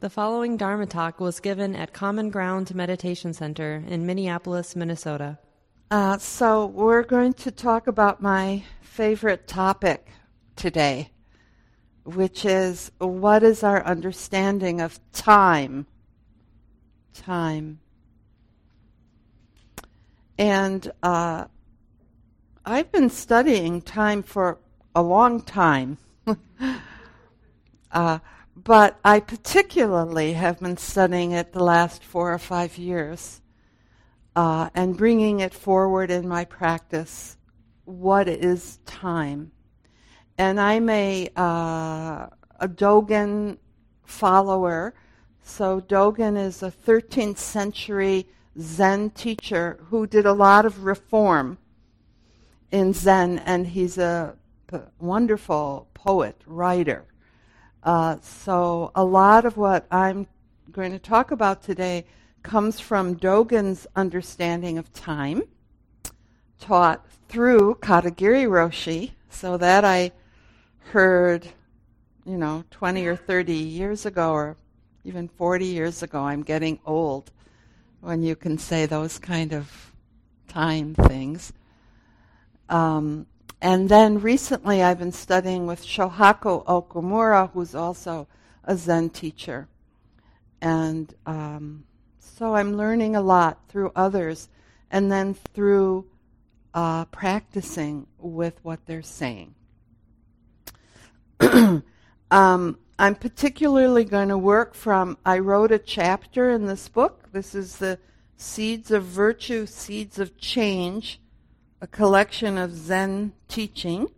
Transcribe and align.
The 0.00 0.08
following 0.08 0.56
Dharma 0.56 0.86
talk 0.86 1.20
was 1.20 1.40
given 1.40 1.76
at 1.76 1.92
Common 1.92 2.30
Ground 2.30 2.74
Meditation 2.74 3.34
Center 3.34 3.84
in 3.86 4.06
Minneapolis, 4.06 4.74
Minnesota. 4.74 5.38
Uh, 5.90 6.16
so, 6.16 6.64
we're 6.64 7.02
going 7.02 7.34
to 7.34 7.50
talk 7.50 7.86
about 7.86 8.22
my 8.22 8.64
favorite 8.80 9.46
topic 9.46 10.08
today, 10.56 11.10
which 12.04 12.46
is 12.46 12.90
what 12.96 13.42
is 13.42 13.62
our 13.62 13.84
understanding 13.84 14.80
of 14.80 14.98
time? 15.12 15.86
Time. 17.12 17.80
And 20.38 20.90
uh, 21.02 21.44
I've 22.64 22.90
been 22.90 23.10
studying 23.10 23.82
time 23.82 24.22
for 24.22 24.56
a 24.94 25.02
long 25.02 25.42
time. 25.42 25.98
uh, 27.92 28.18
but 28.64 28.98
I 29.04 29.20
particularly 29.20 30.34
have 30.34 30.60
been 30.60 30.76
studying 30.76 31.32
it 31.32 31.52
the 31.52 31.64
last 31.64 32.04
four 32.04 32.32
or 32.32 32.38
five 32.38 32.76
years 32.76 33.40
uh, 34.36 34.70
and 34.74 34.96
bringing 34.96 35.40
it 35.40 35.54
forward 35.54 36.10
in 36.10 36.28
my 36.28 36.44
practice. 36.44 37.36
What 37.84 38.28
is 38.28 38.78
time? 38.86 39.52
And 40.36 40.60
I'm 40.60 40.88
a, 40.90 41.28
uh, 41.36 42.26
a 42.58 42.68
Dogen 42.68 43.58
follower. 44.04 44.94
So, 45.42 45.80
Dogen 45.80 46.36
is 46.36 46.62
a 46.62 46.70
13th 46.70 47.38
century 47.38 48.26
Zen 48.60 49.10
teacher 49.10 49.78
who 49.88 50.06
did 50.06 50.26
a 50.26 50.32
lot 50.32 50.66
of 50.66 50.84
reform 50.84 51.58
in 52.70 52.92
Zen, 52.92 53.38
and 53.38 53.68
he's 53.68 53.96
a 53.96 54.36
wonderful 54.98 55.88
poet, 55.94 56.40
writer. 56.46 57.09
Uh, 57.82 58.16
so, 58.20 58.92
a 58.94 59.02
lot 59.02 59.46
of 59.46 59.56
what 59.56 59.86
I'm 59.90 60.26
going 60.70 60.92
to 60.92 60.98
talk 60.98 61.30
about 61.30 61.62
today 61.62 62.04
comes 62.42 62.78
from 62.78 63.16
Dogen's 63.16 63.86
understanding 63.96 64.76
of 64.76 64.92
time, 64.92 65.42
taught 66.58 67.06
through 67.28 67.76
Katagiri 67.80 68.46
Roshi, 68.46 69.12
so 69.30 69.56
that 69.56 69.84
I 69.84 70.12
heard, 70.92 71.46
you 72.26 72.36
know, 72.36 72.64
20 72.70 73.06
or 73.06 73.16
30 73.16 73.54
years 73.54 74.04
ago, 74.04 74.32
or 74.32 74.56
even 75.04 75.28
40 75.28 75.64
years 75.64 76.02
ago. 76.02 76.22
I'm 76.22 76.42
getting 76.42 76.78
old 76.84 77.30
when 78.00 78.22
you 78.22 78.36
can 78.36 78.58
say 78.58 78.84
those 78.84 79.18
kind 79.18 79.54
of 79.54 79.94
time 80.48 80.94
things. 80.94 81.52
Um, 82.68 83.26
and 83.62 83.88
then 83.88 84.20
recently 84.20 84.82
I've 84.82 84.98
been 84.98 85.12
studying 85.12 85.66
with 85.66 85.84
Shohaku 85.84 86.64
Okumura, 86.64 87.50
who's 87.52 87.74
also 87.74 88.26
a 88.64 88.76
Zen 88.76 89.10
teacher. 89.10 89.68
And 90.62 91.12
um, 91.26 91.84
so 92.18 92.54
I'm 92.54 92.76
learning 92.76 93.16
a 93.16 93.20
lot 93.20 93.58
through 93.68 93.92
others 93.94 94.48
and 94.90 95.12
then 95.12 95.34
through 95.34 96.06
uh, 96.72 97.04
practicing 97.06 98.06
with 98.18 98.58
what 98.62 98.86
they're 98.86 99.02
saying. 99.02 99.54
um, 102.30 102.78
I'm 102.98 103.14
particularly 103.14 104.04
going 104.04 104.28
to 104.28 104.38
work 104.38 104.74
from, 104.74 105.18
I 105.24 105.38
wrote 105.38 105.72
a 105.72 105.78
chapter 105.78 106.50
in 106.50 106.66
this 106.66 106.88
book. 106.88 107.30
This 107.32 107.54
is 107.54 107.76
the 107.76 107.98
Seeds 108.36 108.90
of 108.90 109.04
Virtue, 109.04 109.66
Seeds 109.66 110.18
of 110.18 110.38
Change 110.38 111.20
a 111.80 111.86
collection 111.86 112.58
of 112.58 112.74
Zen 112.74 113.32
teaching. 113.48 114.08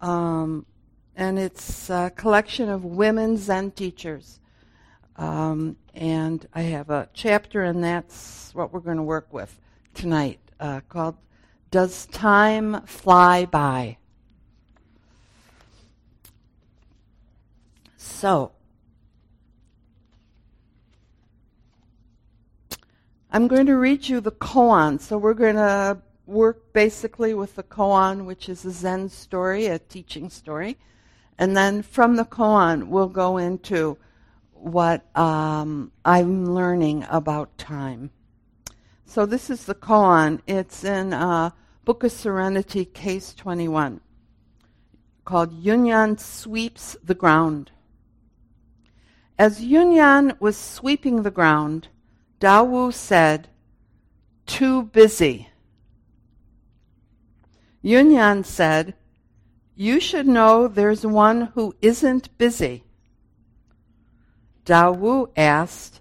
Um, 0.00 0.66
and 1.14 1.38
it's 1.38 1.90
a 1.90 2.12
collection 2.14 2.68
of 2.68 2.84
women 2.84 3.36
Zen 3.36 3.70
teachers. 3.72 4.40
Um, 5.16 5.76
and 5.94 6.46
I 6.54 6.62
have 6.62 6.90
a 6.90 7.08
chapter, 7.12 7.62
and 7.62 7.82
that's 7.82 8.54
what 8.54 8.72
we're 8.72 8.80
going 8.80 8.96
to 8.96 9.02
work 9.02 9.32
with 9.32 9.58
tonight, 9.94 10.38
uh, 10.60 10.80
called 10.88 11.16
Does 11.70 12.06
Time 12.06 12.82
Fly 12.86 13.44
By? 13.44 13.98
So, 17.96 18.52
I'm 23.32 23.48
going 23.48 23.66
to 23.66 23.76
read 23.76 24.08
you 24.08 24.20
the 24.20 24.30
koan. 24.30 25.00
So, 25.00 25.18
we're 25.18 25.34
going 25.34 25.56
to 25.56 25.98
work 26.28 26.72
basically 26.72 27.32
with 27.32 27.56
the 27.56 27.62
koan, 27.62 28.26
which 28.26 28.48
is 28.48 28.64
a 28.64 28.70
Zen 28.70 29.08
story, 29.08 29.66
a 29.66 29.78
teaching 29.78 30.28
story. 30.28 30.76
And 31.38 31.56
then 31.56 31.82
from 31.82 32.16
the 32.16 32.24
koan, 32.24 32.88
we'll 32.88 33.08
go 33.08 33.38
into 33.38 33.96
what 34.52 35.04
um, 35.16 35.90
I'm 36.04 36.54
learning 36.54 37.06
about 37.08 37.56
time. 37.56 38.10
So 39.06 39.24
this 39.24 39.48
is 39.48 39.64
the 39.64 39.74
koan. 39.74 40.40
It's 40.46 40.84
in 40.84 41.14
uh, 41.14 41.50
Book 41.84 42.04
of 42.04 42.12
Serenity, 42.12 42.84
Case 42.84 43.32
21, 43.32 44.00
called 45.24 45.62
Yunyan 45.64 46.20
Sweeps 46.20 46.96
the 47.02 47.14
Ground. 47.14 47.70
As 49.38 49.60
Yunyan 49.60 50.38
was 50.40 50.56
sweeping 50.56 51.22
the 51.22 51.30
ground, 51.30 51.88
Dawu 52.40 52.92
said, 52.92 53.48
Too 54.46 54.82
busy. 54.82 55.48
Yunyan 57.84 58.44
said, 58.44 58.94
You 59.74 60.00
should 60.00 60.26
know 60.26 60.68
there's 60.68 61.06
one 61.06 61.52
who 61.54 61.74
isn't 61.80 62.36
busy. 62.38 62.84
Dawu 64.64 65.30
asked, 65.36 66.00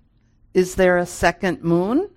Is 0.54 0.76
there 0.76 0.98
a 0.98 1.06
second 1.06 1.64
moon? 1.64 2.10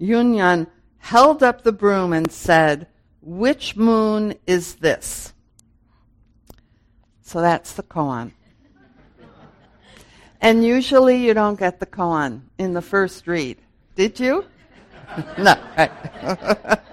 Yunyan 0.00 0.66
held 0.98 1.42
up 1.42 1.62
the 1.62 1.72
broom 1.72 2.12
and 2.12 2.32
said, 2.32 2.86
Which 3.20 3.76
moon 3.76 4.34
is 4.46 4.76
this? 4.76 5.34
So 7.22 7.40
that's 7.40 7.74
the 7.74 7.82
koan. 7.82 8.32
and 10.40 10.64
usually 10.64 11.16
you 11.16 11.34
don't 11.34 11.58
get 11.58 11.78
the 11.78 11.86
koan 11.86 12.42
in 12.58 12.72
the 12.72 12.82
first 12.82 13.26
read. 13.26 13.58
Did 13.94 14.18
you? 14.18 14.46
no. 15.38 15.56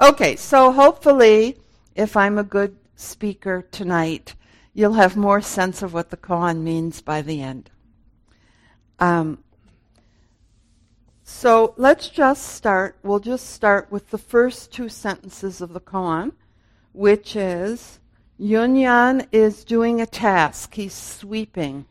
Okay, 0.00 0.36
so 0.36 0.72
hopefully, 0.72 1.58
if 1.94 2.16
I'm 2.16 2.38
a 2.38 2.44
good 2.44 2.76
speaker 2.96 3.66
tonight, 3.70 4.34
you'll 4.74 4.94
have 4.94 5.16
more 5.16 5.40
sense 5.40 5.82
of 5.82 5.92
what 5.92 6.10
the 6.10 6.16
koan 6.16 6.62
means 6.62 7.00
by 7.00 7.22
the 7.22 7.42
end. 7.42 7.70
Um, 8.98 9.38
so 11.22 11.74
let's 11.76 12.08
just 12.08 12.54
start. 12.54 12.98
We'll 13.02 13.20
just 13.20 13.50
start 13.50 13.90
with 13.90 14.10
the 14.10 14.18
first 14.18 14.72
two 14.72 14.88
sentences 14.88 15.60
of 15.60 15.72
the 15.72 15.80
koan, 15.80 16.32
which 16.92 17.36
is 17.36 18.00
Yunyan 18.38 19.26
is 19.32 19.64
doing 19.64 20.00
a 20.00 20.06
task. 20.06 20.74
He's 20.74 20.94
sweeping. 20.94 21.86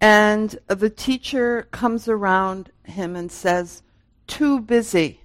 And 0.00 0.58
the 0.66 0.90
teacher 0.90 1.68
comes 1.70 2.08
around 2.08 2.70
him 2.84 3.16
and 3.16 3.30
says, 3.30 3.82
Too 4.26 4.60
busy. 4.60 5.21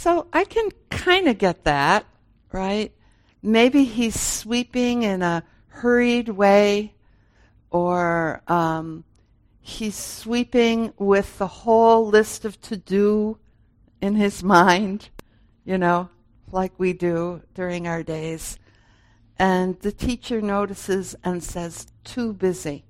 So 0.00 0.28
I 0.32 0.44
can 0.44 0.70
kind 0.88 1.28
of 1.28 1.36
get 1.36 1.64
that, 1.64 2.06
right? 2.52 2.90
Maybe 3.42 3.84
he's 3.84 4.18
sweeping 4.18 5.02
in 5.02 5.20
a 5.20 5.44
hurried 5.68 6.30
way, 6.30 6.94
or 7.70 8.40
um, 8.48 9.04
he's 9.60 9.96
sweeping 9.96 10.94
with 10.96 11.36
the 11.36 11.46
whole 11.46 12.06
list 12.06 12.46
of 12.46 12.58
to 12.62 12.78
do 12.78 13.36
in 14.00 14.14
his 14.14 14.42
mind, 14.56 15.10
you 15.66 15.76
know, 15.76 16.08
like 16.50 16.72
we 16.78 16.94
do 16.94 17.42
during 17.52 17.86
our 17.86 18.02
days. 18.02 18.58
And 19.38 19.78
the 19.80 19.92
teacher 19.92 20.40
notices 20.40 21.14
and 21.22 21.44
says, 21.44 21.88
too 22.04 22.32
busy. 22.32 22.86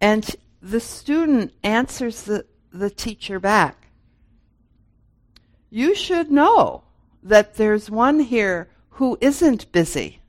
And 0.00 0.28
the 0.60 0.80
student 0.80 1.54
answers 1.62 2.22
the, 2.22 2.46
the 2.72 2.90
teacher 2.90 3.38
back 3.38 3.83
you 5.74 5.92
should 5.92 6.30
know 6.30 6.84
that 7.20 7.56
there's 7.56 7.90
one 7.90 8.20
here 8.20 8.70
who 8.90 9.18
isn't 9.20 9.72
busy. 9.72 10.20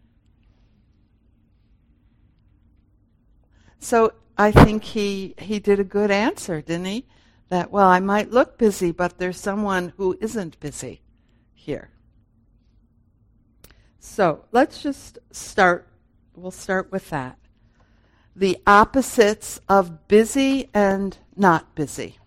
So 3.77 4.13
I 4.39 4.51
think 4.51 4.83
he, 4.83 5.36
he 5.38 5.59
did 5.59 5.80
a 5.80 5.83
good 5.83 6.09
answer, 6.09 6.62
didn't 6.62 6.88
he? 6.88 7.06
That, 7.50 7.69
well, 7.69 7.88
I 7.88 8.00
might 8.00 8.31
look 8.31 8.57
busy, 8.57 8.92
but 8.92 9.19
there's 9.19 9.39
someone 9.39 9.94
who 9.97 10.18
isn't 10.19 10.59
busy 10.59 11.01
here. 11.53 11.92
So 14.00 14.45
let's 14.51 14.81
just 14.81 15.19
start. 15.30 15.88
We'll 16.36 16.50
start 16.50 16.92
with 16.92 17.12
that. 17.12 17.38
The 18.36 18.57
opposites 18.65 19.62
of 19.69 20.07
busy 20.07 20.71
and 20.74 21.15
not 21.36 21.75
busy. 21.75 22.18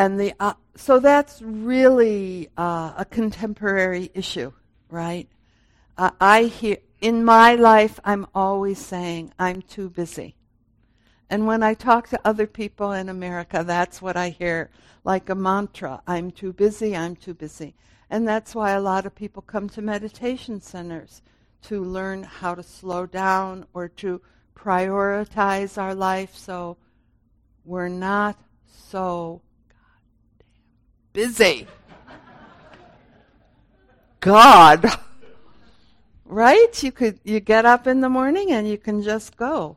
And 0.00 0.18
the 0.18 0.32
uh, 0.40 0.54
so 0.76 0.98
that's 0.98 1.42
really 1.42 2.48
uh, 2.56 2.92
a 2.96 3.04
contemporary 3.04 4.10
issue 4.14 4.50
right? 4.90 5.28
Uh, 5.96 6.10
I 6.20 6.44
hear 6.44 6.78
in 7.00 7.24
my 7.24 7.54
life, 7.54 7.98
I'm 8.04 8.26
always 8.34 8.78
saying 8.78 9.32
I'm 9.38 9.62
too 9.62 9.88
busy. 9.88 10.34
And 11.30 11.46
when 11.46 11.62
I 11.62 11.74
talk 11.74 12.08
to 12.08 12.20
other 12.24 12.46
people 12.46 12.92
in 12.92 13.08
America, 13.08 13.62
that's 13.64 14.02
what 14.02 14.16
I 14.16 14.30
hear 14.30 14.70
like 15.04 15.30
a 15.30 15.34
mantra. 15.34 16.02
I'm 16.06 16.30
too 16.30 16.52
busy, 16.52 16.96
I'm 16.96 17.16
too 17.16 17.34
busy. 17.34 17.74
And 18.10 18.26
that's 18.26 18.54
why 18.54 18.72
a 18.72 18.80
lot 18.80 19.06
of 19.06 19.14
people 19.14 19.42
come 19.42 19.68
to 19.70 19.82
meditation 19.82 20.60
centers 20.60 21.22
to 21.62 21.84
learn 21.84 22.24
how 22.24 22.54
to 22.54 22.62
slow 22.62 23.06
down 23.06 23.66
or 23.72 23.88
to 23.88 24.20
prioritize 24.56 25.78
our 25.80 25.94
life 25.94 26.34
so 26.34 26.76
we're 27.64 27.88
not 27.88 28.36
so 28.66 29.40
busy. 31.12 31.66
God. 34.20 34.86
right? 36.24 36.82
You 36.82 36.92
could 36.92 37.20
you 37.24 37.40
get 37.40 37.64
up 37.64 37.86
in 37.86 38.00
the 38.00 38.08
morning 38.08 38.52
and 38.52 38.68
you 38.68 38.78
can 38.78 39.02
just 39.02 39.36
go 39.36 39.76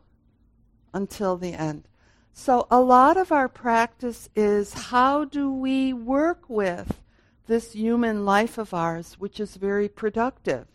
until 0.93 1.37
the 1.37 1.53
end. 1.53 1.87
So 2.33 2.67
a 2.69 2.81
lot 2.81 3.17
of 3.17 3.31
our 3.31 3.47
practice 3.47 4.29
is 4.35 4.73
how 4.73 5.23
do 5.23 5.51
we 5.51 5.93
work 5.93 6.49
with 6.49 6.99
this 7.47 7.73
human 7.73 8.25
life 8.25 8.57
of 8.57 8.73
ours 8.73 9.15
which 9.19 9.39
is 9.39 9.55
very 9.55 9.87
productive, 9.87 10.67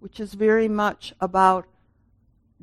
which 0.00 0.20
is 0.20 0.34
very 0.34 0.68
much 0.68 1.14
about 1.20 1.66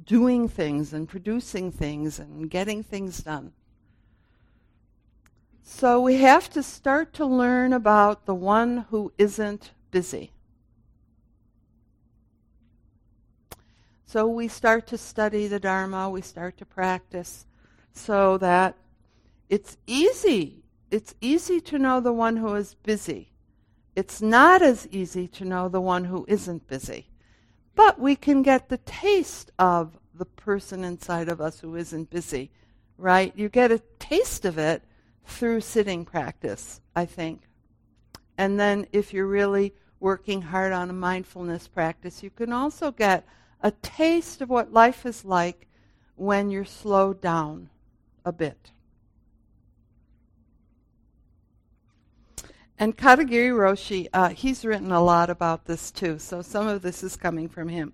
doing 0.05 0.47
things 0.47 0.93
and 0.93 1.07
producing 1.07 1.71
things 1.71 2.19
and 2.19 2.49
getting 2.49 2.83
things 2.83 3.19
done. 3.19 3.53
So 5.65 6.01
we 6.01 6.17
have 6.17 6.49
to 6.51 6.61
start 6.61 7.13
to 7.13 7.25
learn 7.25 7.71
about 7.71 8.25
the 8.25 8.35
one 8.35 8.85
who 8.89 9.13
isn't 9.17 9.71
busy. 9.91 10.31
So 14.05 14.27
we 14.27 14.49
start 14.49 14.85
to 14.87 14.97
study 14.97 15.47
the 15.47 15.59
Dharma, 15.59 16.09
we 16.09 16.21
start 16.21 16.57
to 16.57 16.65
practice 16.65 17.45
so 17.93 18.37
that 18.39 18.75
it's 19.49 19.77
easy. 19.87 20.63
It's 20.91 21.15
easy 21.21 21.61
to 21.61 21.79
know 21.79 21.99
the 21.99 22.13
one 22.13 22.37
who 22.37 22.53
is 22.55 22.75
busy. 22.75 23.31
It's 23.95 24.21
not 24.21 24.61
as 24.61 24.87
easy 24.91 25.27
to 25.29 25.45
know 25.45 25.69
the 25.69 25.81
one 25.81 26.05
who 26.05 26.25
isn't 26.27 26.67
busy. 26.67 27.07
But 27.73 27.99
we 27.99 28.15
can 28.15 28.43
get 28.43 28.69
the 28.69 28.77
taste 28.79 29.51
of 29.57 29.97
the 30.13 30.25
person 30.25 30.83
inside 30.83 31.29
of 31.29 31.39
us 31.41 31.61
who 31.61 31.75
isn't 31.75 32.09
busy, 32.09 32.51
right? 32.97 33.31
You 33.35 33.49
get 33.49 33.71
a 33.71 33.81
taste 33.97 34.45
of 34.45 34.57
it 34.57 34.83
through 35.25 35.61
sitting 35.61 36.05
practice, 36.05 36.81
I 36.95 37.05
think. 37.05 37.41
And 38.37 38.59
then 38.59 38.87
if 38.91 39.13
you're 39.13 39.27
really 39.27 39.73
working 39.99 40.41
hard 40.41 40.73
on 40.73 40.89
a 40.89 40.93
mindfulness 40.93 41.67
practice, 41.67 42.23
you 42.23 42.29
can 42.29 42.51
also 42.51 42.91
get 42.91 43.25
a 43.61 43.71
taste 43.71 44.41
of 44.41 44.49
what 44.49 44.73
life 44.73 45.05
is 45.05 45.23
like 45.23 45.67
when 46.15 46.49
you're 46.49 46.65
slowed 46.65 47.21
down 47.21 47.69
a 48.25 48.31
bit. 48.31 48.71
And 52.77 52.97
Katagiri 52.97 53.51
Roshi, 53.51 54.07
uh, 54.13 54.29
he's 54.29 54.65
written 54.65 54.91
a 54.91 55.01
lot 55.01 55.29
about 55.29 55.65
this 55.65 55.91
too, 55.91 56.19
so 56.19 56.41
some 56.41 56.67
of 56.67 56.81
this 56.81 57.03
is 57.03 57.15
coming 57.15 57.47
from 57.47 57.69
him. 57.69 57.93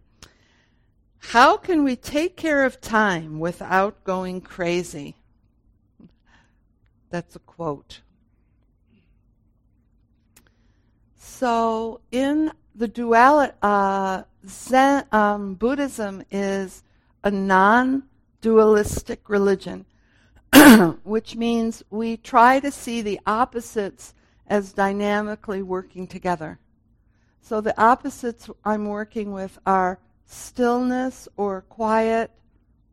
How 1.20 1.58
can 1.58 1.84
we 1.84 1.96
take 1.96 2.38
care 2.38 2.64
of 2.64 2.82
time 2.82 3.40
without 3.40 4.04
going 4.04 4.42
crazy? 4.42 5.19
That's 7.10 7.36
a 7.36 7.40
quote. 7.40 8.02
So, 11.16 12.02
in 12.12 12.52
the 12.76 12.88
duality, 12.88 13.54
uh, 13.62 14.24
Zen, 14.48 15.06
um, 15.12 15.56
Buddhism 15.56 16.24
is 16.32 16.84
a 17.24 17.32
non 17.32 18.04
dualistic 18.42 19.30
religion, 19.30 19.86
which 21.04 21.36
means 21.36 21.84
we 21.90 22.18
try 22.18 22.60
to 22.60 22.72
see 22.72 23.02
the 23.02 23.20
opposites 23.26 24.14
as 24.48 24.74
dynamically 24.74 25.62
working 25.62 26.08
together. 26.08 26.60
So 27.42 27.62
the 27.62 27.80
opposites 27.82 28.50
I'm 28.66 28.86
working 28.86 29.32
with 29.32 29.58
are 29.66 30.00
stillness 30.26 31.28
or 31.38 31.62
quiet 31.62 32.32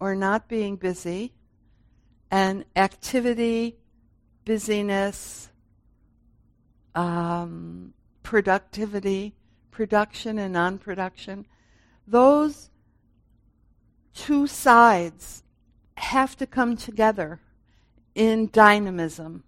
or 0.00 0.14
not 0.14 0.48
being 0.48 0.76
busy, 0.76 1.32
and 2.30 2.64
activity, 2.74 3.76
busyness, 4.46 5.50
um, 6.94 7.92
productivity, 8.22 9.34
production 9.70 10.38
and 10.38 10.54
non 10.54 10.78
production, 10.78 11.44
those 12.06 12.70
two 14.14 14.46
sides 14.46 15.42
have 15.98 16.34
to 16.36 16.46
come 16.46 16.76
together 16.76 17.40
in 18.14 18.48
dynamism. 18.50 19.44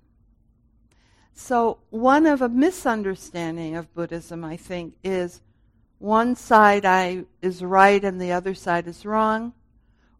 So, 1.32 1.78
one 1.90 2.26
of 2.26 2.42
a 2.42 2.48
misunderstanding 2.48 3.76
of 3.76 3.94
Buddhism, 3.94 4.44
I 4.44 4.56
think, 4.56 4.94
is 5.02 5.40
one 5.98 6.36
side 6.36 6.84
I 6.84 7.24
is 7.40 7.62
right 7.62 8.02
and 8.04 8.20
the 8.20 8.32
other 8.32 8.54
side 8.54 8.86
is 8.86 9.06
wrong, 9.06 9.52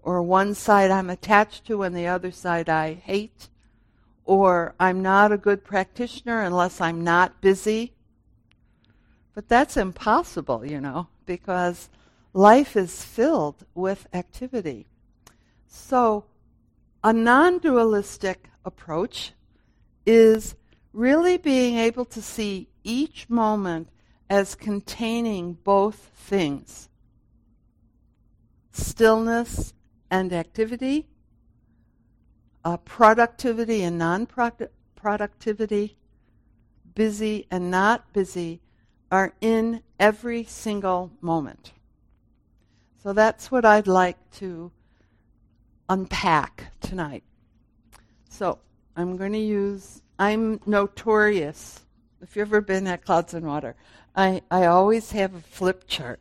or 0.03 0.23
one 0.23 0.55
side 0.55 0.91
I'm 0.91 1.11
attached 1.11 1.67
to 1.67 1.83
and 1.83 1.95
the 1.95 2.07
other 2.07 2.31
side 2.31 2.69
I 2.69 2.95
hate, 2.95 3.49
or 4.29 4.75
I'm 4.79 5.01
not 5.01 5.33
a 5.33 5.39
good 5.39 5.65
practitioner 5.65 6.43
unless 6.43 6.83
I'm 6.83 7.03
not 7.03 7.41
busy. 7.41 7.95
But 9.35 9.49
that's 9.49 9.79
impossible, 9.79 10.67
you 10.67 10.83
know, 10.83 11.09
because 11.25 11.89
life 12.35 12.77
is 12.77 13.03
filled 13.03 13.65
with 13.75 14.07
activity. 14.13 14.87
So, 15.67 16.27
a 17.03 17.15
non 17.15 17.59
dualistic 17.59 18.51
approach 18.67 19.33
is 20.05 20.55
really 20.93 21.39
being 21.39 21.79
able 21.79 22.05
to 22.05 22.21
see 22.21 22.69
each 22.85 23.31
moment 23.31 23.89
as 24.29 24.55
containing 24.55 25.55
both 25.55 26.11
things 26.15 26.91
stillness 28.73 29.73
and 30.11 30.33
activity, 30.33 31.09
uh, 32.65 32.77
productivity 32.79 33.83
and 33.83 33.99
non 33.99 34.27
productivity, 34.97 35.97
busy 36.95 37.47
and 37.51 37.71
not 37.71 38.13
busy, 38.13 38.61
are 39.11 39.35
in 39.41 39.83
every 39.99 40.45
single 40.45 41.11
moment. 41.21 41.73
So 43.03 43.13
that's 43.13 43.51
what 43.51 43.65
I'd 43.65 43.87
like 43.87 44.19
to 44.33 44.71
unpack 45.89 46.65
tonight. 46.81 47.23
So 48.29 48.59
I'm 48.97 49.17
going 49.17 49.33
to 49.33 49.39
use, 49.39 50.03
I'm 50.19 50.61
notorious. 50.67 51.81
If 52.21 52.37
you've 52.37 52.49
ever 52.49 52.61
been 52.61 52.87
at 52.87 53.05
Clouds 53.05 53.35
in 53.35 53.47
Water, 53.47 53.77
I, 54.15 54.43
I 54.51 54.67
always 54.67 55.13
have 55.13 55.35
a 55.35 55.41
flip 55.41 55.85
chart. 55.87 56.21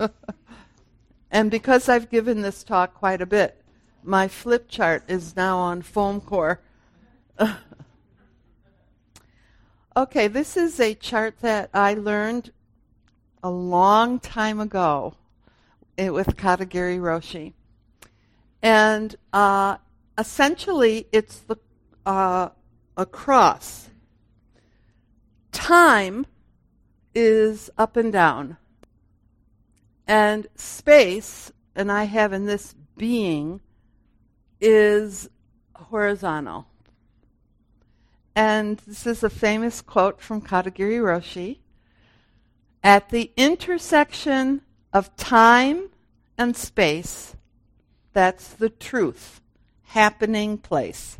and 1.30 1.50
because 1.50 1.88
I've 1.88 2.08
given 2.08 2.42
this 2.42 2.64
talk 2.64 2.94
quite 2.94 3.20
a 3.20 3.26
bit, 3.26 3.57
my 4.02 4.28
flip 4.28 4.68
chart 4.68 5.04
is 5.08 5.36
now 5.36 5.58
on 5.58 5.82
foam 5.82 6.20
core. 6.20 6.60
Okay, 9.98 10.28
this 10.28 10.56
is 10.56 10.78
a 10.78 10.94
chart 10.94 11.40
that 11.40 11.70
I 11.74 11.94
learned 11.94 12.52
a 13.42 13.50
long 13.50 14.20
time 14.20 14.60
ago 14.60 15.14
eh, 15.98 16.10
with 16.10 16.36
Katagiri 16.36 17.00
Roshi. 17.00 17.54
And 18.62 19.16
uh, 19.32 19.78
essentially, 20.16 21.08
it's 21.10 21.40
the 21.40 21.56
uh, 22.06 22.50
a 22.96 23.06
cross. 23.06 23.90
Time 25.50 26.26
is 27.12 27.68
up 27.76 27.96
and 27.96 28.12
down. 28.12 28.56
And 30.06 30.46
space, 30.54 31.50
and 31.74 31.90
I 31.90 32.04
have 32.04 32.32
in 32.32 32.46
this 32.46 32.76
being, 32.96 33.60
is 34.60 35.28
horizontal. 35.74 36.66
And 38.34 38.78
this 38.86 39.06
is 39.06 39.24
a 39.24 39.30
famous 39.30 39.80
quote 39.80 40.20
from 40.20 40.40
Katagiri 40.40 41.00
Roshi. 41.00 41.58
At 42.84 43.08
the 43.10 43.32
intersection 43.36 44.62
of 44.92 45.14
time 45.16 45.90
and 46.36 46.56
space, 46.56 47.34
that's 48.12 48.48
the 48.48 48.70
truth, 48.70 49.40
happening 49.82 50.58
place. 50.58 51.18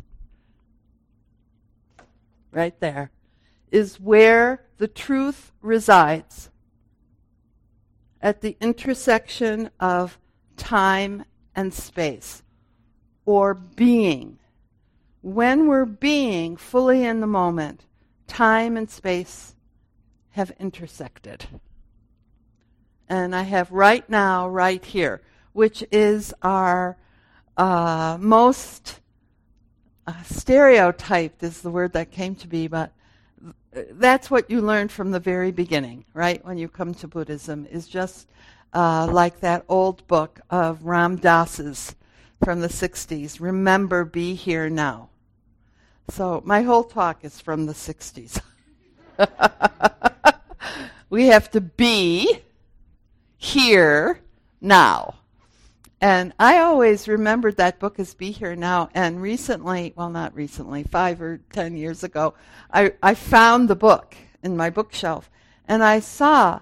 Right 2.51 2.79
there 2.79 3.11
is 3.71 3.99
where 3.99 4.63
the 4.77 4.87
truth 4.87 5.51
resides. 5.61 6.49
At 8.21 8.41
the 8.41 8.57
intersection 8.59 9.69
of 9.79 10.17
time 10.57 11.25
and 11.55 11.73
space, 11.73 12.43
or 13.29 13.53
being 13.53 14.39
when 15.21 15.67
we're 15.67 15.85
being 15.85 16.57
fully 16.57 17.05
in 17.05 17.21
the 17.21 17.27
moment, 17.27 17.85
time 18.25 18.75
and 18.75 18.89
space 18.89 19.53
have 20.31 20.51
intersected. 20.59 21.45
and 23.07 23.35
I 23.35 23.43
have 23.43 23.71
right 23.71 24.09
now, 24.09 24.49
right 24.49 24.83
here, 24.83 25.21
which 25.53 25.83
is 25.91 26.33
our 26.41 26.97
uh, 27.55 28.17
most 28.19 28.99
uh, 30.07 30.23
stereotyped 30.23 31.43
is 31.43 31.61
the 31.61 31.69
word 31.69 31.93
that 31.93 32.09
came 32.09 32.33
to 32.33 32.47
be, 32.47 32.67
but 32.67 32.93
that's 33.91 34.31
what 34.31 34.49
you 34.49 34.59
learned 34.59 34.91
from 34.91 35.11
the 35.11 35.19
very 35.19 35.51
beginning, 35.51 36.03
right? 36.15 36.43
When 36.43 36.57
you 36.57 36.67
come 36.67 36.95
to 36.95 37.07
Buddhism, 37.07 37.67
is 37.69 37.87
just 37.87 38.27
uh, 38.73 39.07
like 39.11 39.39
that 39.41 39.65
old 39.69 40.07
book 40.07 40.39
of 40.49 40.83
Ram 40.83 41.17
Dass's 41.17 41.95
from 42.43 42.61
the 42.61 42.67
60s. 42.67 43.39
Remember, 43.39 44.05
be 44.05 44.35
here 44.35 44.69
now. 44.69 45.09
So 46.09 46.41
my 46.45 46.63
whole 46.63 46.83
talk 46.83 47.23
is 47.23 47.39
from 47.39 47.65
the 47.65 47.73
60s. 47.73 48.41
we 51.09 51.27
have 51.27 51.51
to 51.51 51.61
be 51.61 52.41
here 53.37 54.21
now. 54.61 55.15
And 56.01 56.33
I 56.39 56.59
always 56.59 57.07
remembered 57.07 57.57
that 57.57 57.79
book 57.79 57.99
as 57.99 58.13
Be 58.13 58.31
Here 58.31 58.55
Now. 58.55 58.89
And 58.93 59.21
recently, 59.21 59.91
well, 59.97 60.09
not 60.09 60.33
recently, 60.33 60.83
five 60.83 61.21
or 61.21 61.41
ten 61.51 61.75
years 61.75 62.03
ago, 62.05 62.35
I, 62.71 62.93
I 63.03 63.15
found 63.15 63.67
the 63.67 63.75
book 63.75 64.15
in 64.41 64.55
my 64.55 64.69
bookshelf. 64.69 65.29
And 65.67 65.83
I 65.83 65.99
saw 65.99 66.61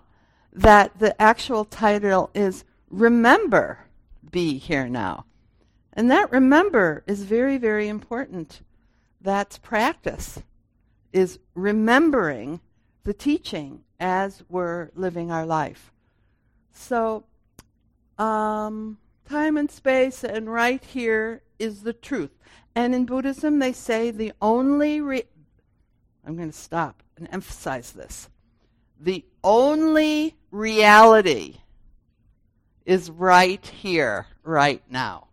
that 0.54 0.98
the 0.98 1.20
actual 1.22 1.66
title 1.66 2.32
is 2.34 2.64
Remember 2.90 3.86
Be 4.32 4.58
Here 4.58 4.90
Now. 4.90 5.26
And 5.98 6.12
that 6.12 6.32
remember 6.32 7.04
is 7.08 7.24
very, 7.24 7.58
very 7.58 7.88
important. 7.88 8.62
That's 9.20 9.58
practice, 9.58 10.44
is 11.12 11.40
remembering 11.56 12.62
the 13.04 13.14
teaching 13.14 13.84
as 14.00 14.44
we're 14.48 14.92
living 14.94 15.32
our 15.32 15.44
life. 15.44 15.92
So, 16.72 17.26
um, 18.20 19.00
time 19.28 19.58
and 19.58 19.72
space, 19.72 20.24
and 20.24 20.54
right 20.54 20.84
here 20.84 21.42
is 21.58 21.82
the 21.82 21.94
truth. 21.94 22.38
And 22.76 22.94
in 22.94 23.08
Buddhism, 23.08 23.58
they 23.58 23.74
say 23.74 24.12
the 24.12 24.34
only. 24.40 25.02
Re- 25.02 25.24
I'm 26.24 26.36
going 26.36 26.52
to 26.52 26.58
stop 26.58 27.02
and 27.18 27.28
emphasize 27.32 27.92
this. 27.94 28.30
The 29.00 29.26
only 29.44 30.36
reality 30.52 31.56
is 32.86 33.10
right 33.10 33.66
here, 33.66 34.28
right 34.44 34.84
now. 34.92 35.27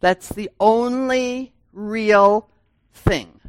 That's 0.00 0.30
the 0.30 0.50
only 0.58 1.52
real 1.72 2.48
thing. 2.92 3.40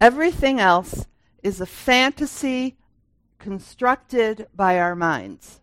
Everything 0.00 0.60
else 0.60 1.06
is 1.42 1.60
a 1.60 1.66
fantasy 1.66 2.76
constructed 3.38 4.48
by 4.54 4.78
our 4.78 4.94
minds. 4.94 5.60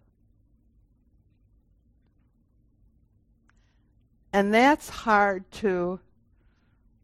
And 4.33 4.53
that's 4.53 4.89
hard 4.89 5.49
to 5.53 5.99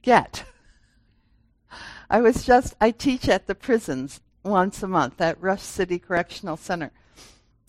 get. 0.02 0.44
I 2.10 2.20
was 2.20 2.44
just, 2.44 2.76
I 2.82 2.92
teach 2.92 3.30
at 3.30 3.48
the 3.48 3.56
prisons 3.56 4.20
once 4.44 4.84
a 4.84 4.88
month 4.88 5.22
at 5.22 5.42
Rush 5.42 5.62
City 5.62 5.98
Correctional 5.98 6.58
Center. 6.58 6.92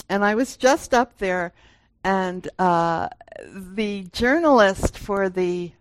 And 0.09 0.25
I 0.25 0.35
was 0.35 0.57
just 0.57 0.93
up 0.93 1.19
there, 1.19 1.53
and 2.05 2.49
uh, 2.59 3.09
the 3.55 4.05
journalist 4.13 4.99
for 4.99 5.29
the 5.29 5.73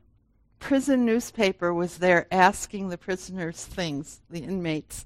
prison 0.59 1.05
newspaper 1.05 1.73
was 1.73 1.97
there 1.97 2.27
asking 2.31 2.89
the 2.89 2.97
prisoners 2.97 3.65
things, 3.65 4.21
the 4.29 4.39
inmates. 4.39 5.05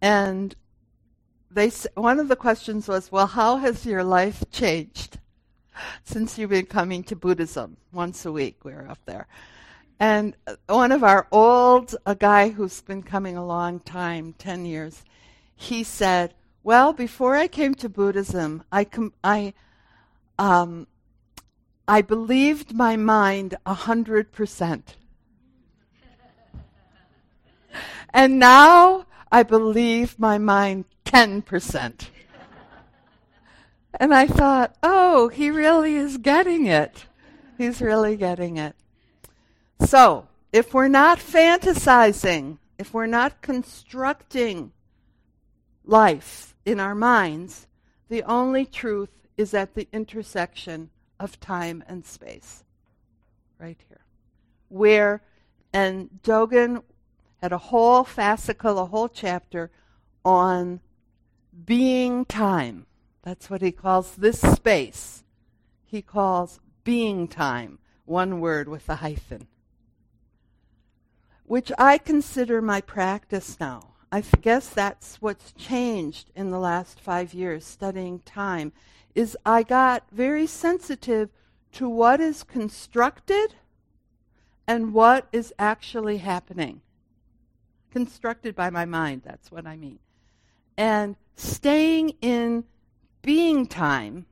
And 0.00 0.54
they 1.50 1.70
one 1.94 2.18
of 2.18 2.28
the 2.28 2.36
questions 2.36 2.88
was, 2.88 3.12
"Well, 3.12 3.26
how 3.28 3.58
has 3.58 3.86
your 3.86 4.02
life 4.02 4.44
changed 4.50 5.18
since 6.04 6.38
you've 6.38 6.50
been 6.50 6.66
coming 6.66 7.04
to 7.04 7.16
Buddhism 7.16 7.76
once 7.92 8.26
a 8.26 8.32
week?" 8.32 8.64
We 8.64 8.72
were 8.72 8.88
up 8.88 8.98
there, 9.06 9.26
and 10.00 10.34
one 10.66 10.92
of 10.92 11.04
our 11.04 11.28
old, 11.30 11.94
a 12.04 12.16
guy 12.16 12.48
who's 12.48 12.80
been 12.80 13.02
coming 13.02 13.36
a 13.36 13.46
long 13.46 13.80
time, 13.80 14.34
ten 14.38 14.64
years, 14.66 15.04
he 15.54 15.84
said, 15.84 16.34
"Well, 16.64 16.92
before 16.92 17.36
I 17.36 17.46
came 17.48 17.74
to 17.76 17.88
Buddhism, 17.88 18.64
I 18.72 18.84
com- 18.84 19.14
I 19.22 19.54
um, 20.38 20.86
I 21.86 22.02
believed 22.02 22.74
my 22.74 22.96
mind 22.96 23.54
a 23.66 23.74
hundred 23.74 24.32
percent." 24.32 24.96
And 28.12 28.38
now 28.38 29.06
I 29.30 29.42
believe 29.42 30.18
my 30.18 30.38
mind 30.38 30.84
10%. 31.06 32.08
and 33.98 34.14
I 34.14 34.26
thought, 34.26 34.76
oh, 34.82 35.28
he 35.28 35.50
really 35.50 35.94
is 35.94 36.18
getting 36.18 36.66
it. 36.66 37.06
He's 37.56 37.80
really 37.80 38.16
getting 38.16 38.58
it. 38.58 38.76
So, 39.80 40.28
if 40.52 40.74
we're 40.74 40.88
not 40.88 41.18
fantasizing, 41.18 42.58
if 42.78 42.92
we're 42.92 43.06
not 43.06 43.40
constructing 43.40 44.72
life 45.84 46.54
in 46.66 46.78
our 46.78 46.94
minds, 46.94 47.66
the 48.08 48.22
only 48.24 48.66
truth 48.66 49.10
is 49.36 49.54
at 49.54 49.74
the 49.74 49.88
intersection 49.92 50.90
of 51.18 51.40
time 51.40 51.82
and 51.86 52.04
space. 52.04 52.64
Right 53.58 53.80
here. 53.88 54.04
Where, 54.68 55.22
and 55.72 56.08
Dogen 56.22 56.82
had 57.40 57.52
a 57.52 57.58
whole 57.58 58.04
fascicle, 58.04 58.80
a 58.80 58.86
whole 58.86 59.08
chapter 59.08 59.70
on 60.24 60.80
being 61.64 62.24
time. 62.24 62.86
That's 63.22 63.50
what 63.50 63.62
he 63.62 63.72
calls 63.72 64.16
this 64.16 64.40
space. 64.40 65.22
He 65.84 66.02
calls 66.02 66.60
being 66.84 67.28
time, 67.28 67.78
one 68.04 68.40
word 68.40 68.68
with 68.68 68.88
a 68.88 68.96
hyphen, 68.96 69.46
which 71.44 71.70
I 71.78 71.98
consider 71.98 72.60
my 72.60 72.80
practice 72.80 73.58
now. 73.60 73.94
I 74.10 74.20
guess 74.20 74.68
that's 74.68 75.22
what's 75.22 75.52
changed 75.52 76.30
in 76.34 76.50
the 76.50 76.58
last 76.58 77.00
five 77.00 77.32
years 77.32 77.64
studying 77.64 78.20
time 78.20 78.72
is 79.14 79.36
I 79.44 79.62
got 79.62 80.04
very 80.10 80.46
sensitive 80.46 81.30
to 81.72 81.88
what 81.88 82.20
is 82.20 82.42
constructed 82.42 83.54
and 84.66 84.94
what 84.94 85.28
is 85.32 85.52
actually 85.58 86.18
happening. 86.18 86.80
Constructed 87.90 88.54
by 88.54 88.70
my 88.70 88.84
mind, 88.84 89.22
that's 89.24 89.50
what 89.50 89.66
I 89.66 89.76
mean 89.76 89.98
and 90.76 91.16
staying 91.36 92.10
in 92.20 92.64
being 93.22 93.66
time. 93.66 94.26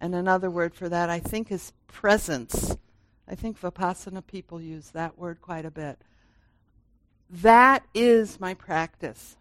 And 0.00 0.14
another 0.14 0.50
word 0.50 0.74
for 0.74 0.88
that, 0.88 1.10
I 1.10 1.18
think, 1.18 1.50
is 1.52 1.72
presence. 1.86 2.76
I 3.28 3.34
think 3.34 3.60
Vipassana 3.60 4.26
people 4.26 4.60
use 4.60 4.90
that 4.90 5.18
word 5.18 5.40
quite 5.40 5.64
a 5.64 5.70
bit. 5.70 6.00
That 7.28 7.84
is 7.94 8.40
my 8.40 8.54
practice. 8.54 9.36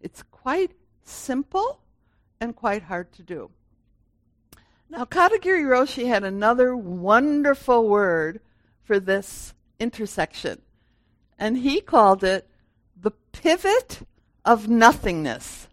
It's 0.00 0.22
quite 0.22 0.72
simple 1.02 1.80
and 2.44 2.54
quite 2.54 2.84
hard 2.84 3.10
to 3.14 3.22
do. 3.22 3.50
Now, 4.88 5.04
Katagiri 5.06 5.64
Roshi 5.64 6.06
had 6.06 6.22
another 6.22 6.76
wonderful 6.76 7.88
word 7.88 8.40
for 8.82 9.00
this 9.00 9.54
intersection, 9.80 10.60
and 11.38 11.56
he 11.58 11.80
called 11.80 12.22
it 12.22 12.48
the 13.00 13.12
pivot 13.32 14.06
of 14.44 14.68
nothingness. 14.68 15.68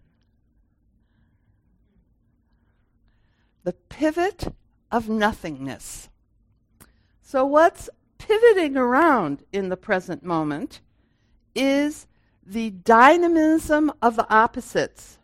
The 3.63 3.74
pivot 3.74 4.48
of 4.92 5.10
nothingness. 5.10 6.10
So, 7.22 7.46
what's 7.46 7.90
pivoting 8.18 8.78
around 8.78 9.44
in 9.51 9.70
the 9.70 9.78
present 9.78 10.24
moment 10.24 10.80
is 11.54 12.08
the 12.46 12.72
dynamism 12.72 13.92
of 14.01 14.16
the 14.16 14.34
opposites 14.34 15.20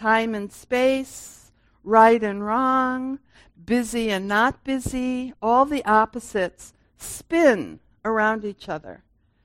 time 0.00 0.34
and 0.34 0.50
space, 0.50 1.52
right 1.84 2.22
and 2.22 2.44
wrong, 2.44 3.18
busy 3.66 4.10
and 4.10 4.26
not 4.26 4.64
busy, 4.64 5.34
all 5.42 5.66
the 5.66 5.84
opposites 5.84 6.72
spin 6.96 7.78
around 8.02 8.42
each 8.44 8.68
other. 8.68 9.02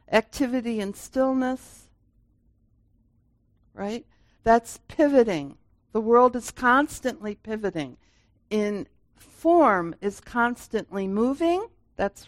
Activity 0.09 0.79
and 0.79 0.95
stillness, 0.95 1.89
right? 3.73 4.05
That's 4.43 4.79
pivoting. 4.87 5.57
The 5.91 5.99
world 5.99 6.35
is 6.37 6.51
constantly 6.51 7.35
pivoting. 7.35 7.97
In 8.49 8.87
form 9.15 9.93
is 9.99 10.21
constantly 10.21 11.05
moving. 11.05 11.67
That's 11.97 12.27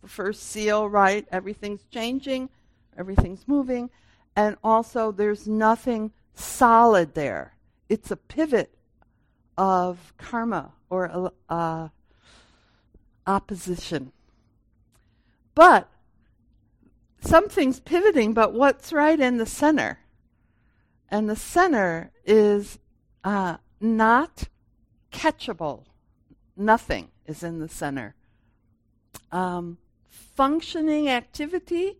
the 0.00 0.08
first 0.08 0.44
seal, 0.44 0.88
right? 0.88 1.26
Everything's 1.32 1.84
changing, 1.90 2.50
everything's 2.96 3.48
moving. 3.48 3.90
And 4.36 4.56
also, 4.62 5.10
there's 5.10 5.48
nothing 5.48 6.12
solid 6.34 7.14
there. 7.14 7.53
It's 7.88 8.10
a 8.10 8.16
pivot 8.16 8.74
of 9.56 10.14
karma 10.18 10.72
or 10.90 11.32
uh, 11.48 11.88
opposition. 13.26 14.12
But 15.54 15.88
something's 17.20 17.80
pivoting, 17.80 18.34
but 18.34 18.52
what's 18.52 18.92
right 18.92 19.18
in 19.18 19.38
the 19.38 19.46
center? 19.46 20.00
And 21.10 21.28
the 21.28 21.36
center 21.36 22.10
is 22.24 22.78
uh, 23.22 23.58
not 23.80 24.48
catchable. 25.12 25.84
Nothing 26.56 27.10
is 27.26 27.42
in 27.42 27.60
the 27.60 27.68
center. 27.68 28.14
Um, 29.30 29.78
functioning 30.08 31.08
activity 31.08 31.98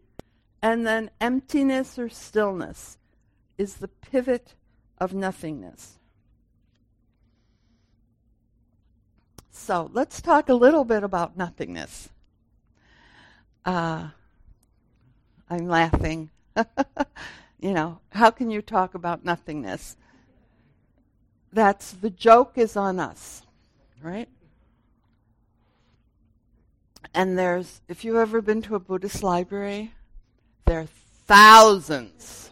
and 0.62 0.86
then 0.86 1.10
emptiness 1.20 1.98
or 1.98 2.08
stillness 2.08 2.98
is 3.58 3.74
the 3.74 3.88
pivot 3.88 4.54
of 5.04 5.14
nothingness. 5.14 5.98
So 9.50 9.90
let's 9.92 10.20
talk 10.20 10.48
a 10.48 10.54
little 10.54 10.84
bit 10.84 11.04
about 11.04 11.36
nothingness. 11.36 12.08
Uh, 13.64 14.08
I'm 15.48 15.68
laughing. 15.68 16.30
you 17.60 17.72
know, 17.72 18.00
how 18.10 18.30
can 18.30 18.50
you 18.50 18.60
talk 18.60 18.94
about 18.94 19.24
nothingness? 19.24 19.96
That's 21.52 21.92
the 21.92 22.10
joke 22.10 22.58
is 22.58 22.76
on 22.76 22.98
us, 22.98 23.42
right? 24.02 24.28
And 27.14 27.38
there's, 27.38 27.80
if 27.88 28.04
you've 28.04 28.16
ever 28.16 28.42
been 28.42 28.60
to 28.62 28.74
a 28.74 28.80
Buddhist 28.80 29.22
library, 29.22 29.92
there 30.64 30.80
are 30.80 30.88
thousands 31.26 32.43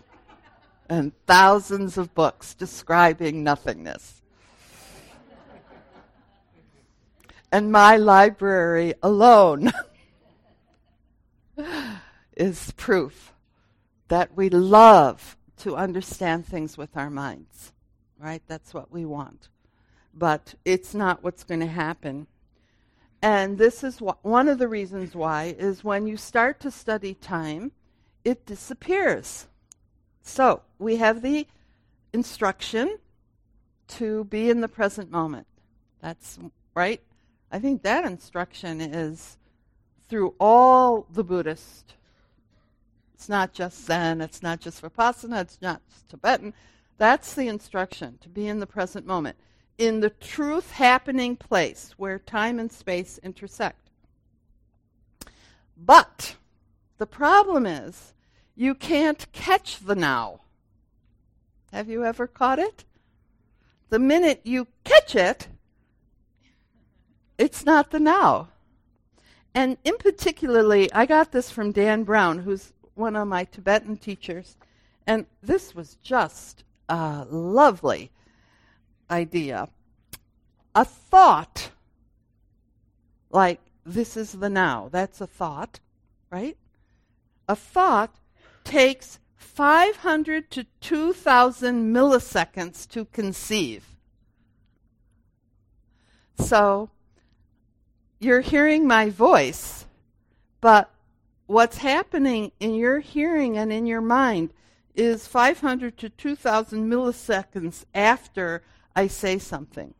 and 0.92 1.10
thousands 1.24 1.96
of 1.96 2.14
books 2.14 2.52
describing 2.52 3.42
nothingness. 3.42 4.20
and 7.50 7.72
my 7.72 7.96
library 7.96 8.92
alone 9.02 9.72
is 12.36 12.72
proof 12.72 13.32
that 14.08 14.36
we 14.36 14.50
love 14.50 15.38
to 15.56 15.76
understand 15.76 16.44
things 16.44 16.76
with 16.76 16.94
our 16.94 17.08
minds, 17.08 17.72
right? 18.18 18.42
That's 18.46 18.74
what 18.74 18.92
we 18.92 19.06
want. 19.06 19.48
But 20.12 20.56
it's 20.66 20.92
not 20.92 21.24
what's 21.24 21.42
going 21.42 21.60
to 21.60 21.66
happen. 21.66 22.26
And 23.22 23.56
this 23.56 23.82
is 23.82 24.00
wh- 24.00 24.22
one 24.22 24.46
of 24.46 24.58
the 24.58 24.68
reasons 24.68 25.14
why 25.14 25.54
is 25.58 25.82
when 25.82 26.06
you 26.06 26.18
start 26.18 26.60
to 26.60 26.70
study 26.70 27.14
time, 27.14 27.72
it 28.26 28.44
disappears. 28.44 29.46
So 30.22 30.62
we 30.78 30.96
have 30.96 31.20
the 31.22 31.46
instruction 32.12 32.98
to 33.88 34.24
be 34.24 34.48
in 34.48 34.60
the 34.60 34.68
present 34.68 35.10
moment. 35.10 35.46
That's 36.00 36.38
right. 36.74 37.00
I 37.50 37.58
think 37.58 37.82
that 37.82 38.04
instruction 38.04 38.80
is 38.80 39.36
through 40.08 40.34
all 40.40 41.06
the 41.12 41.24
Buddhist. 41.24 41.94
It's 43.14 43.28
not 43.28 43.52
just 43.52 43.84
Zen, 43.84 44.20
it's 44.20 44.42
not 44.42 44.60
just 44.60 44.82
Vipassana, 44.82 45.42
it's 45.42 45.58
not 45.60 45.80
just 45.88 46.08
Tibetan. 46.08 46.54
That's 46.98 47.34
the 47.34 47.48
instruction 47.48 48.18
to 48.20 48.28
be 48.28 48.48
in 48.48 48.58
the 48.58 48.66
present 48.66 49.06
moment, 49.06 49.36
in 49.78 50.00
the 50.00 50.10
truth 50.10 50.72
happening 50.72 51.36
place 51.36 51.94
where 51.96 52.18
time 52.18 52.58
and 52.58 52.70
space 52.70 53.18
intersect. 53.22 53.90
But 55.76 56.36
the 56.98 57.06
problem 57.06 57.66
is 57.66 58.14
you 58.54 58.74
can't 58.74 59.30
catch 59.32 59.78
the 59.78 59.94
now. 59.94 60.40
Have 61.72 61.88
you 61.88 62.04
ever 62.04 62.26
caught 62.26 62.58
it? 62.58 62.84
The 63.88 63.98
minute 63.98 64.40
you 64.44 64.68
catch 64.84 65.14
it, 65.14 65.48
it's 67.38 67.64
not 67.64 67.90
the 67.90 68.00
now. 68.00 68.48
And 69.54 69.76
in 69.84 69.96
particularly, 69.98 70.92
I 70.92 71.06
got 71.06 71.32
this 71.32 71.50
from 71.50 71.72
Dan 71.72 72.04
Brown, 72.04 72.38
who's 72.38 72.72
one 72.94 73.16
of 73.16 73.28
my 73.28 73.44
Tibetan 73.44 73.96
teachers, 73.96 74.56
and 75.06 75.26
this 75.42 75.74
was 75.74 75.96
just 76.02 76.64
a 76.88 77.26
lovely 77.30 78.10
idea. 79.10 79.68
A 80.74 80.84
thought, 80.84 81.70
like 83.30 83.60
this 83.84 84.16
is 84.16 84.32
the 84.32 84.48
now, 84.48 84.88
that's 84.90 85.20
a 85.20 85.26
thought, 85.26 85.80
right? 86.30 86.56
A 87.48 87.56
thought 87.56 88.14
takes 88.64 89.18
500 89.36 90.50
to 90.52 90.64
2,000 90.80 91.94
milliseconds 91.94 92.88
to 92.88 93.04
conceive. 93.06 93.84
So 96.38 96.90
you're 98.18 98.40
hearing 98.40 98.86
my 98.86 99.10
voice, 99.10 99.86
but 100.60 100.90
what's 101.46 101.78
happening 101.78 102.52
in 102.60 102.74
your 102.74 103.00
hearing 103.00 103.58
and 103.58 103.72
in 103.72 103.86
your 103.86 104.00
mind 104.00 104.52
is 104.94 105.26
500 105.26 105.96
to 105.98 106.08
2,000 106.08 106.90
milliseconds 106.90 107.84
after 107.94 108.62
I 108.94 109.06
say 109.06 109.38
something. 109.38 109.94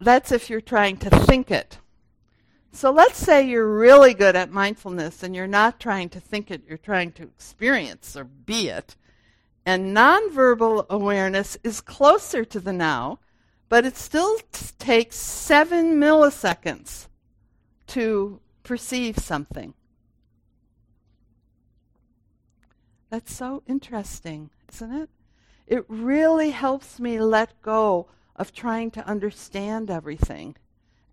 That's 0.00 0.30
if 0.30 0.48
you're 0.48 0.60
trying 0.60 0.98
to 0.98 1.10
think 1.10 1.50
it. 1.50 1.78
So 2.72 2.90
let's 2.90 3.18
say 3.18 3.46
you're 3.46 3.78
really 3.78 4.14
good 4.14 4.36
at 4.36 4.50
mindfulness 4.50 5.22
and 5.22 5.34
you're 5.34 5.46
not 5.46 5.80
trying 5.80 6.10
to 6.10 6.20
think 6.20 6.50
it, 6.50 6.62
you're 6.68 6.78
trying 6.78 7.12
to 7.12 7.22
experience 7.24 8.16
or 8.16 8.24
be 8.24 8.68
it. 8.68 8.94
And 9.66 9.96
nonverbal 9.96 10.86
awareness 10.88 11.58
is 11.64 11.80
closer 11.80 12.44
to 12.44 12.60
the 12.60 12.72
now 12.72 13.18
but 13.68 13.84
it 13.84 13.96
still 13.96 14.38
t- 14.52 14.66
takes 14.78 15.16
seven 15.16 16.00
milliseconds 16.00 17.08
to 17.88 18.40
perceive 18.62 19.18
something. 19.18 19.74
That's 23.10 23.34
so 23.34 23.62
interesting, 23.66 24.50
isn't 24.72 24.92
it? 24.92 25.10
It 25.66 25.84
really 25.88 26.50
helps 26.50 26.98
me 26.98 27.20
let 27.20 27.60
go 27.62 28.06
of 28.36 28.52
trying 28.52 28.90
to 28.92 29.06
understand 29.06 29.90
everything 29.90 30.56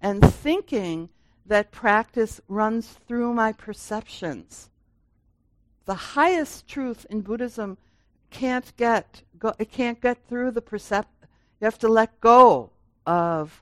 and 0.02 0.22
thinking 0.22 1.10
that 1.45 1.71
practice 1.71 2.41
runs 2.47 2.88
through 3.08 3.34
my 3.34 3.51
perceptions. 3.51 4.69
The 5.86 5.95
highest 5.95 6.67
truth 6.67 7.05
in 7.10 7.21
Buddhism 7.21 7.77
can't 8.31 8.75
get 8.75 9.21
go, 9.38 9.53
it 9.60 9.71
can't 9.71 10.01
get 10.01 10.27
through 10.27 10.51
the 10.51 10.62
percept. 10.62 11.10
you 11.62 11.65
have 11.65 11.79
to 11.79 11.88
let 11.88 12.19
go 12.19 12.71
of 13.05 13.62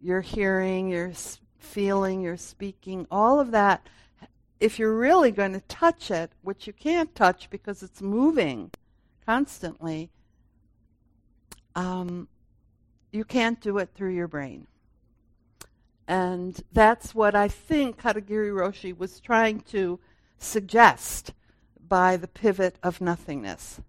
your 0.00 0.20
hearing, 0.20 0.88
your 0.88 1.12
feeling, 1.58 2.22
your 2.22 2.36
speaking, 2.36 3.06
all 3.10 3.38
of 3.40 3.50
that. 3.50 3.86
If 4.60 4.78
you're 4.78 4.96
really 4.96 5.30
going 5.30 5.52
to 5.52 5.60
touch 5.60 6.10
it, 6.10 6.32
which 6.42 6.66
you 6.66 6.72
can't 6.72 7.14
touch 7.14 7.50
because 7.50 7.82
it's 7.82 8.00
moving 8.00 8.70
constantly, 9.26 10.10
um, 11.74 12.28
you 13.12 13.24
can't 13.24 13.60
do 13.60 13.78
it 13.78 13.90
through 13.94 14.14
your 14.14 14.28
brain. 14.28 14.66
And 16.08 16.58
that's 16.72 17.14
what 17.14 17.34
I 17.34 17.48
think 17.48 18.00
Katagiri 18.00 18.50
Roshi 18.50 18.96
was 18.96 19.20
trying 19.20 19.60
to 19.72 20.00
suggest 20.38 21.34
by 21.86 22.16
the 22.16 22.26
pivot 22.26 22.76
of 22.82 23.02
nothingness 23.02 23.80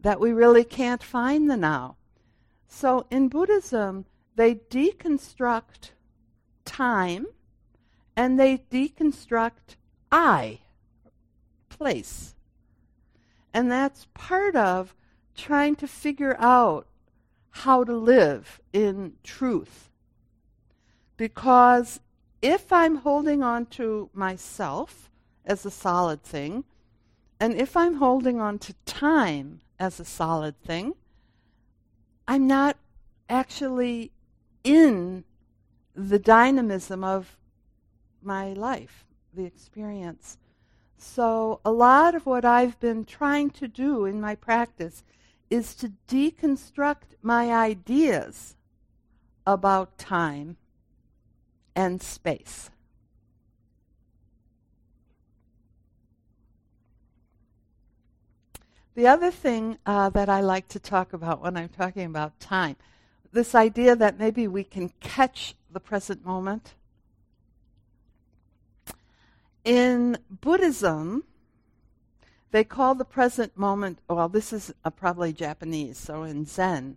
that 0.00 0.20
we 0.20 0.30
really 0.30 0.62
can't 0.62 1.02
find 1.02 1.50
the 1.50 1.56
now. 1.56 1.96
So 2.68 3.06
in 3.10 3.28
Buddhism, 3.28 4.04
they 4.36 4.54
deconstruct 4.54 5.90
time 6.64 7.26
and 8.16 8.38
they 8.38 8.58
deconstruct 8.58 9.74
I, 10.12 10.60
place. 11.68 12.36
And 13.52 13.70
that's 13.70 14.06
part 14.14 14.54
of 14.54 14.94
trying 15.36 15.74
to 15.76 15.88
figure 15.88 16.36
out 16.38 16.86
how 17.50 17.82
to 17.82 17.96
live 17.96 18.60
in 18.72 19.14
truth. 19.24 19.87
Because 21.18 22.00
if 22.40 22.72
I'm 22.72 22.96
holding 22.96 23.42
on 23.42 23.66
to 23.66 24.08
myself 24.14 25.10
as 25.44 25.66
a 25.66 25.70
solid 25.70 26.22
thing, 26.22 26.64
and 27.38 27.52
if 27.54 27.76
I'm 27.76 27.96
holding 27.96 28.40
on 28.40 28.58
to 28.60 28.74
time 28.86 29.60
as 29.78 30.00
a 30.00 30.04
solid 30.04 30.60
thing. 30.62 30.94
I'm 32.26 32.46
not 32.46 32.76
actually 33.28 34.10
in 34.64 35.24
the 35.94 36.18
dynamism 36.18 37.04
of 37.04 37.36
my 38.22 38.52
life, 38.52 39.06
the 39.32 39.44
experience. 39.44 40.38
So, 40.96 41.60
a 41.64 41.70
lot 41.70 42.14
of 42.16 42.26
what 42.26 42.44
I've 42.44 42.78
been 42.80 43.04
trying 43.04 43.50
to 43.50 43.68
do 43.68 44.04
in 44.04 44.20
my 44.20 44.34
practice 44.34 45.04
is 45.48 45.74
to 45.76 45.92
deconstruct 46.08 47.16
my 47.22 47.52
ideas 47.52 48.56
about 49.46 49.96
time 49.96 50.56
and 51.78 52.02
space. 52.02 52.70
The 58.96 59.06
other 59.06 59.30
thing 59.30 59.78
uh, 59.86 60.10
that 60.10 60.28
I 60.28 60.40
like 60.40 60.66
to 60.68 60.80
talk 60.80 61.12
about 61.12 61.40
when 61.40 61.56
I'm 61.56 61.68
talking 61.68 62.06
about 62.06 62.40
time, 62.40 62.74
this 63.32 63.54
idea 63.54 63.94
that 63.94 64.18
maybe 64.18 64.48
we 64.48 64.64
can 64.64 64.88
catch 64.98 65.54
the 65.70 65.78
present 65.78 66.26
moment. 66.26 66.74
In 69.64 70.18
Buddhism, 70.28 71.22
They 72.50 72.64
call 72.64 72.94
the 72.94 73.04
present 73.04 73.56
moment, 73.56 73.98
well, 74.08 74.28
this 74.28 74.52
is 74.52 74.72
uh, 74.84 74.90
probably 74.90 75.32
Japanese, 75.34 75.98
so 75.98 76.22
in 76.22 76.46
Zen, 76.46 76.96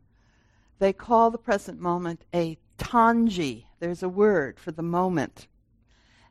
they 0.79 0.93
call 0.93 1.29
the 1.29 1.37
present 1.37 1.79
moment 1.79 2.23
a 2.33 2.57
tanji. 2.77 3.65
There's 3.81 4.01
a 4.03 4.09
word 4.09 4.59
for 4.59 4.71
the 4.71 4.83
moment. 4.83 5.47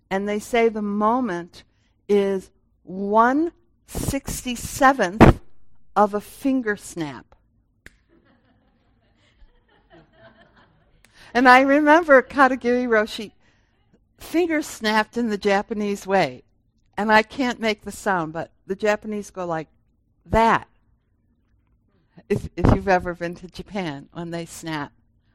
And 0.08 0.28
they 0.28 0.38
say 0.38 0.68
the 0.68 0.80
moment 0.80 1.64
is 2.08 2.52
167th 2.88 5.40
of 5.96 6.14
a 6.14 6.20
finger 6.20 6.76
snap. 6.76 7.34
and 11.34 11.48
I 11.48 11.62
remember 11.62 12.22
Katagiri 12.22 12.86
Roshi 12.86 13.32
finger 14.16 14.62
snapped 14.62 15.16
in 15.16 15.28
the 15.28 15.36
Japanese 15.36 16.06
way. 16.06 16.44
And 16.96 17.10
I 17.10 17.24
can't 17.24 17.58
make 17.58 17.82
the 17.82 17.90
sound, 17.90 18.32
but 18.32 18.52
the 18.68 18.76
Japanese 18.76 19.32
go 19.32 19.44
like 19.44 19.66
that. 20.26 20.68
If, 22.28 22.48
if 22.56 22.72
you've 22.72 22.86
ever 22.86 23.12
been 23.14 23.34
to 23.36 23.48
Japan 23.48 24.08
when 24.12 24.30
they 24.30 24.46
snap. 24.46 24.92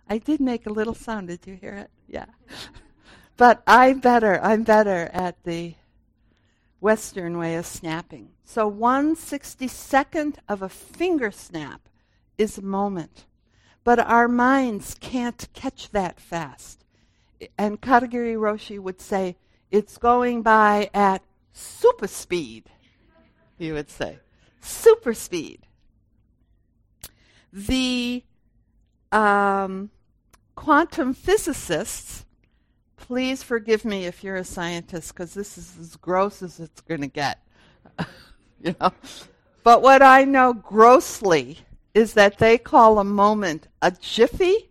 I 0.10 0.18
did 0.18 0.40
make 0.40 0.66
a 0.66 0.72
little 0.74 0.94
sound. 0.94 1.28
Did 1.28 1.48
you 1.48 1.56
hear 1.56 1.74
it? 1.74 1.90
Yeah. 2.08 2.26
but 3.38 3.64
I'm 3.66 4.00
better. 4.00 4.40
I'm 4.42 4.64
better 4.64 5.10
at 5.14 5.44
the 5.44 5.76
Western 6.80 7.38
way 7.38 7.56
of 7.56 7.66
snapping. 7.66 8.30
So 8.44 8.68
one 8.68 9.16
sixty 9.16 9.68
second 9.68 10.40
of 10.48 10.62
a 10.62 10.70
finger 10.70 11.32
snap 11.32 11.90
is 12.38 12.58
a 12.58 12.62
moment. 12.62 13.26
But 13.84 14.00
our 14.00 14.28
minds 14.28 14.96
can't 15.00 15.48
catch 15.54 15.92
that 15.92 16.20
fast. 16.20 16.84
And 17.58 17.82
Katagiri 17.82 18.36
Roshi 18.36 18.80
would 18.80 19.00
say, 19.00 19.38
it's 19.72 19.98
going 19.98 20.42
by 20.42 20.90
at 20.94 21.22
super 21.54 22.08
speed, 22.08 22.66
he 23.58 23.72
would 23.72 23.90
say. 23.90 24.20
Super 24.62 25.14
speed. 25.14 25.68
The 27.52 28.24
um, 29.16 29.90
quantum 30.56 31.14
physicists, 31.14 32.26
please 32.98 33.42
forgive 33.42 33.86
me 33.86 34.06
if 34.06 34.24
you're 34.24 34.36
a 34.36 34.44
scientist, 34.44 35.14
because 35.14 35.34
this 35.34 35.58
is 35.58 35.78
as 35.80 35.96
gross 35.96 36.44
as 36.44 36.60
it's 36.60 36.82
going 36.82 37.02
to 37.02 37.08
get. 37.08 37.40
you 38.62 38.76
know? 38.80 38.92
But 39.64 39.82
what 39.82 40.02
I 40.02 40.26
know 40.26 40.54
grossly 40.54 41.60
is 41.94 42.14
that 42.14 42.38
they 42.40 42.58
call 42.58 43.00
a 43.00 43.06
moment 43.06 43.68
a 43.82 43.92
jiffy. 43.92 44.70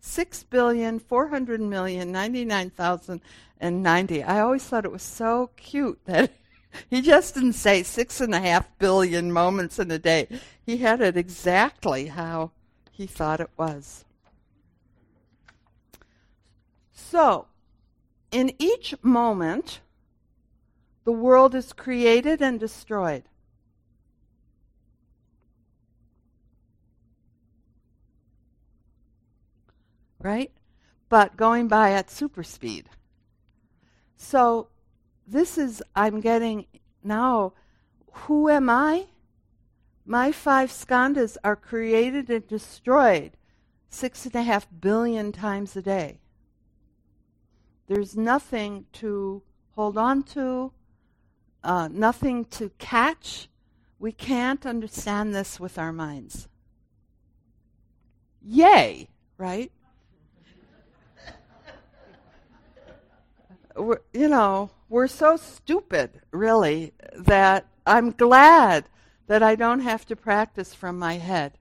Six 0.00 0.42
billion 0.42 0.98
four 0.98 1.28
hundred 1.28 1.60
million 1.60 2.12
ninety 2.12 2.44
nine 2.44 2.70
thousand 2.70 3.22
and 3.58 3.82
ninety. 3.82 4.22
I 4.22 4.40
always 4.40 4.64
thought 4.64 4.84
it 4.84 4.92
was 4.92 5.02
so 5.02 5.50
cute 5.56 5.98
that 6.04 6.32
he 6.90 7.00
just 7.00 7.34
didn't 7.34 7.54
say 7.54 7.82
six 7.82 8.20
and 8.20 8.34
a 8.34 8.40
half 8.40 8.66
billion 8.78 9.32
moments 9.32 9.78
in 9.78 9.90
a 9.90 9.98
day. 9.98 10.28
He 10.64 10.78
had 10.78 11.00
it 11.00 11.16
exactly 11.16 12.06
how 12.06 12.52
he 12.90 13.06
thought 13.06 13.40
it 13.40 13.50
was. 13.56 14.04
So, 16.92 17.46
in 18.30 18.52
each 18.58 18.94
moment, 19.02 19.80
the 21.10 21.16
world 21.16 21.56
is 21.56 21.72
created 21.72 22.40
and 22.40 22.60
destroyed. 22.60 23.24
Right? 30.20 30.52
But 31.08 31.36
going 31.36 31.66
by 31.66 31.90
at 31.90 32.12
super 32.12 32.44
speed. 32.44 32.90
So, 34.14 34.68
this 35.26 35.58
is, 35.58 35.82
I'm 35.96 36.20
getting 36.20 36.66
now, 37.02 37.54
who 38.12 38.48
am 38.48 38.70
I? 38.70 39.06
My 40.06 40.30
five 40.30 40.70
skandhas 40.70 41.36
are 41.42 41.56
created 41.56 42.30
and 42.30 42.46
destroyed 42.46 43.32
six 43.88 44.26
and 44.26 44.36
a 44.36 44.42
half 44.42 44.68
billion 44.80 45.32
times 45.32 45.74
a 45.74 45.82
day. 45.82 46.20
There's 47.88 48.16
nothing 48.16 48.86
to 48.92 49.42
hold 49.72 49.98
on 49.98 50.22
to, 50.34 50.72
uh, 51.62 51.88
nothing 51.90 52.44
to 52.46 52.70
catch. 52.78 53.48
We 53.98 54.12
can't 54.12 54.64
understand 54.64 55.34
this 55.34 55.60
with 55.60 55.78
our 55.78 55.92
minds. 55.92 56.48
Yay, 58.42 59.08
right? 59.36 59.70
we're, 63.76 64.00
you 64.12 64.28
know, 64.28 64.70
we're 64.88 65.06
so 65.06 65.36
stupid, 65.36 66.20
really, 66.30 66.92
that 67.16 67.66
I'm 67.86 68.10
glad 68.12 68.86
that 69.26 69.42
I 69.42 69.54
don't 69.54 69.80
have 69.80 70.06
to 70.06 70.16
practice 70.16 70.74
from 70.74 70.98
my 70.98 71.14
head. 71.14 71.58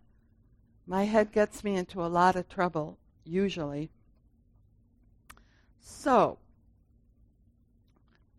My 0.87 1.03
head 1.03 1.31
gets 1.31 1.63
me 1.63 1.75
into 1.75 2.03
a 2.03 2.07
lot 2.07 2.35
of 2.35 2.49
trouble, 2.49 2.97
usually. 3.23 3.91
So, 5.79 6.39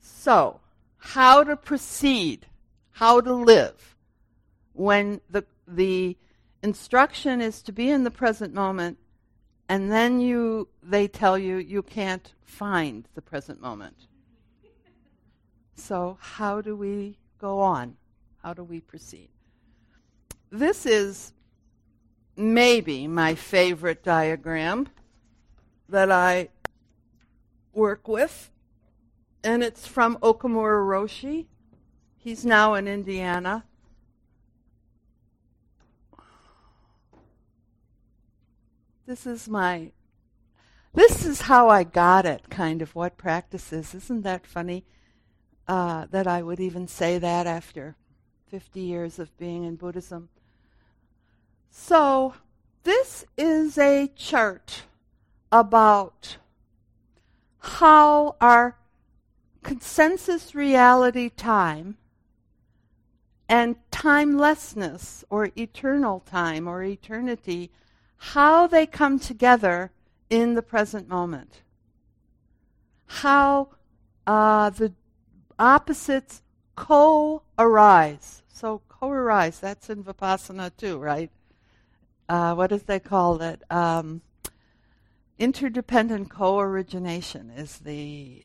so, 0.01 0.61
how 1.01 1.43
to 1.43 1.57
proceed, 1.57 2.47
how 2.93 3.21
to 3.21 3.35
live 3.35 3.97
when 4.73 5.21
the, 5.29 5.45
the 5.67 6.17
instruction 6.63 7.41
is 7.41 7.63
to 7.63 7.73
be 7.73 7.91
in 7.91 8.05
the 8.05 8.11
present 8.11 8.55
moment 8.55 8.99
and 9.71 9.91
then 9.91 10.21
you 10.21 10.67
they 10.83 11.07
tell 11.07 11.39
you 11.39 11.57
you 11.57 11.81
can't 11.81 12.35
find 12.43 13.07
the 13.15 13.23
present 13.23 13.61
moment. 13.61 14.09
So, 15.77 16.19
how 16.21 16.61
do 16.61 16.75
we 16.77 17.17
go 17.39 17.61
on? 17.61 17.97
How 18.43 18.53
do 18.53 18.65
we 18.65 18.81
proceed? 18.81 19.29
This 20.51 20.87
is 20.87 21.33
maybe 22.37 23.07
my 23.07 23.37
favorite 23.37 24.03
diagram 24.03 24.89
that 25.89 26.11
I 26.11 26.49
work 27.73 28.09
with, 28.09 28.51
and 29.43 29.63
it's 29.63 29.87
from 29.87 30.17
Okumura 30.19 30.85
Roshi. 30.85 31.47
He's 32.17 32.45
now 32.45 32.75
in 32.75 32.87
Indiana. 32.87 33.65
This 39.07 39.27
is 39.27 39.49
my 39.49 39.93
this 40.93 41.25
is 41.25 41.43
how 41.43 41.69
I 41.69 41.85
got 41.85 42.27
it, 42.27 42.51
kind 42.51 42.83
of 42.83 42.95
what 42.95 43.17
practice 43.17 43.73
is. 43.73 43.95
Isn't 43.95 44.23
that 44.23 44.47
funny 44.47 44.85
uh, 45.69 46.07
that 46.11 46.27
I 46.27 46.43
would 46.43 46.59
even 46.59 46.89
say 46.89 47.17
that 47.19 47.47
after 47.47 47.97
50 48.49 48.81
years 48.81 49.19
of 49.21 49.37
being 49.39 49.63
in 49.63 49.77
Buddhism? 49.77 50.31
So, 51.71 52.35
this 52.83 53.25
is 53.37 53.79
a 53.79 54.09
chart 54.17 54.83
about 55.53 56.39
how 57.61 58.35
our 58.41 58.77
consensus 59.63 60.55
reality 60.55 61.29
time 61.29 61.97
and 63.49 63.77
timelessness 63.91 65.25
or 65.29 65.51
eternal 65.57 66.21
time 66.21 66.69
or 66.69 66.83
eternity, 66.83 67.71
how 68.17 68.67
they 68.67 68.87
come 68.87 69.19
together 69.19 69.91
in 70.29 70.55
the 70.55 70.63
present 70.63 71.09
moment. 71.09 71.63
How 73.07 73.69
uh, 74.27 74.71
the 74.71 74.93
opposites 75.59 76.43
co 76.77 77.43
arise. 77.59 78.43
So, 78.49 78.83
co 78.89 79.11
arise, 79.11 79.59
that's 79.59 79.91
in 79.91 80.05
Vipassana 80.05 80.71
too, 80.77 80.99
right? 80.99 81.31
Uh, 82.29 82.55
what 82.55 82.71
does 82.71 82.85
they 82.85 83.01
call 83.01 83.43
it? 83.43 83.63
Um, 83.71 84.23
Interdependent 85.41 86.29
co 86.29 86.59
origination 86.59 87.51
is 87.51 87.79
the 87.79 88.45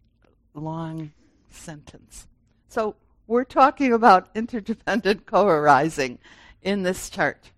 long 0.56 1.12
sentence. 1.50 2.28
So, 2.68 2.96
We're 3.28 3.44
talking 3.44 3.92
about 3.92 4.30
interdependent 4.36 5.26
co 5.26 5.48
arising 5.48 6.20
in 6.62 6.84
this 6.84 7.10
chart. 7.10 7.52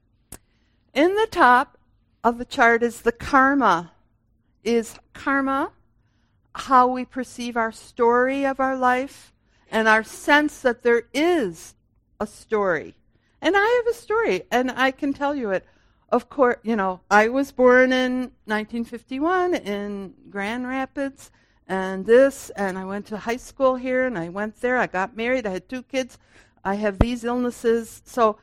In 0.94 1.16
the 1.16 1.28
top 1.30 1.78
of 2.24 2.38
the 2.38 2.46
chart 2.46 2.84
is 2.84 3.02
the 3.02 3.12
karma. 3.12 3.92
Is 4.64 4.98
karma 5.14 5.72
how 6.56 6.88
we 6.88 7.06
perceive 7.06 7.56
our 7.58 7.72
story 7.72 8.46
of 8.46 8.60
our 8.60 8.78
life 8.78 9.34
and 9.70 9.88
our 9.88 10.04
sense 10.04 10.62
that 10.62 10.84
there 10.84 11.04
is 11.14 11.76
a 12.20 12.28
story? 12.28 12.96
And 13.42 13.56
I 13.56 13.84
have 13.86 13.94
a 13.94 13.98
story, 13.98 14.44
and 14.52 14.72
I 14.72 14.92
can 14.92 15.14
tell 15.14 15.36
you 15.36 15.52
it. 15.52 15.66
Of 16.10 16.30
course, 16.30 16.58
you 16.64 16.76
know, 16.76 17.02
I 17.12 17.28
was 17.28 17.52
born 17.52 17.92
in 17.92 18.32
1951 18.46 19.54
in 19.56 20.14
Grand 20.30 20.66
Rapids 20.68 21.32
and 21.68 22.06
this, 22.06 22.50
and 22.52 22.78
I 22.78 22.86
went 22.86 23.06
to 23.08 23.18
high 23.18 23.38
school 23.38 23.76
here, 23.76 24.06
and 24.06 24.18
I 24.18 24.30
went 24.30 24.62
there. 24.62 24.78
I 24.78 24.88
got 24.88 25.18
married. 25.18 25.46
I 25.46 25.52
had 25.52 25.68
two 25.68 25.84
kids. 25.84 26.18
I 26.64 26.76
have 26.76 27.00
these 27.00 27.24
illnesses. 27.24 28.02
So 28.06 28.38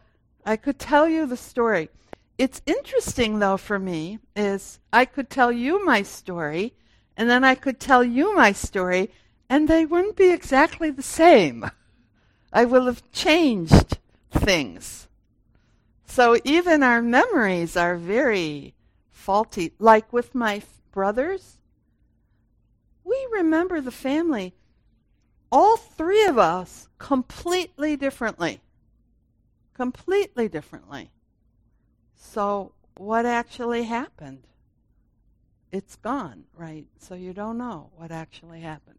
I 0.45 0.57
could 0.57 0.79
tell 0.79 1.09
you 1.09 1.27
the 1.27 1.37
story. 1.37 1.89
It's 2.37 2.61
interesting, 2.67 3.39
though, 3.39 3.57
for 3.57 3.79
me, 3.79 4.19
is 4.35 4.81
I 4.93 5.05
could 5.05 5.31
tell 5.31 5.53
you 5.53 5.85
my 5.85 6.03
story, 6.03 6.75
and 7.17 7.31
then 7.31 7.45
I 7.45 7.55
could 7.55 7.81
tell 7.81 8.05
you 8.05 8.35
my 8.35 8.53
story, 8.53 9.11
and 9.49 9.69
they 9.69 9.87
wouldn't 9.87 10.17
be 10.17 10.31
exactly 10.31 10.91
the 10.91 11.03
same. 11.03 11.71
I 12.53 12.65
will 12.65 12.87
have 12.87 13.11
changed 13.13 13.99
things. 14.31 15.09
So 16.07 16.37
even 16.45 16.83
our 16.83 17.03
memories 17.03 17.77
are 17.77 17.97
very 17.97 18.75
faulty. 19.11 19.73
Like 19.79 20.13
with 20.13 20.35
my 20.35 20.63
brothers, 20.93 21.59
we 23.05 23.29
remember 23.33 23.81
the 23.81 23.90
family, 23.90 24.55
all 25.53 25.77
three 25.77 26.25
of 26.25 26.38
us, 26.38 26.88
completely 26.99 27.97
differently. 27.97 28.61
Completely 29.75 30.49
differently. 30.49 31.11
So, 32.17 32.73
what 32.97 33.27
actually 33.27 33.85
happened? 33.85 34.47
It's 35.71 35.97
gone, 35.97 36.45
right? 36.57 36.87
So, 36.99 37.14
you 37.14 37.33
don't 37.33 37.59
know 37.59 37.90
what 37.97 38.11
actually 38.11 38.61
happened. 38.61 38.99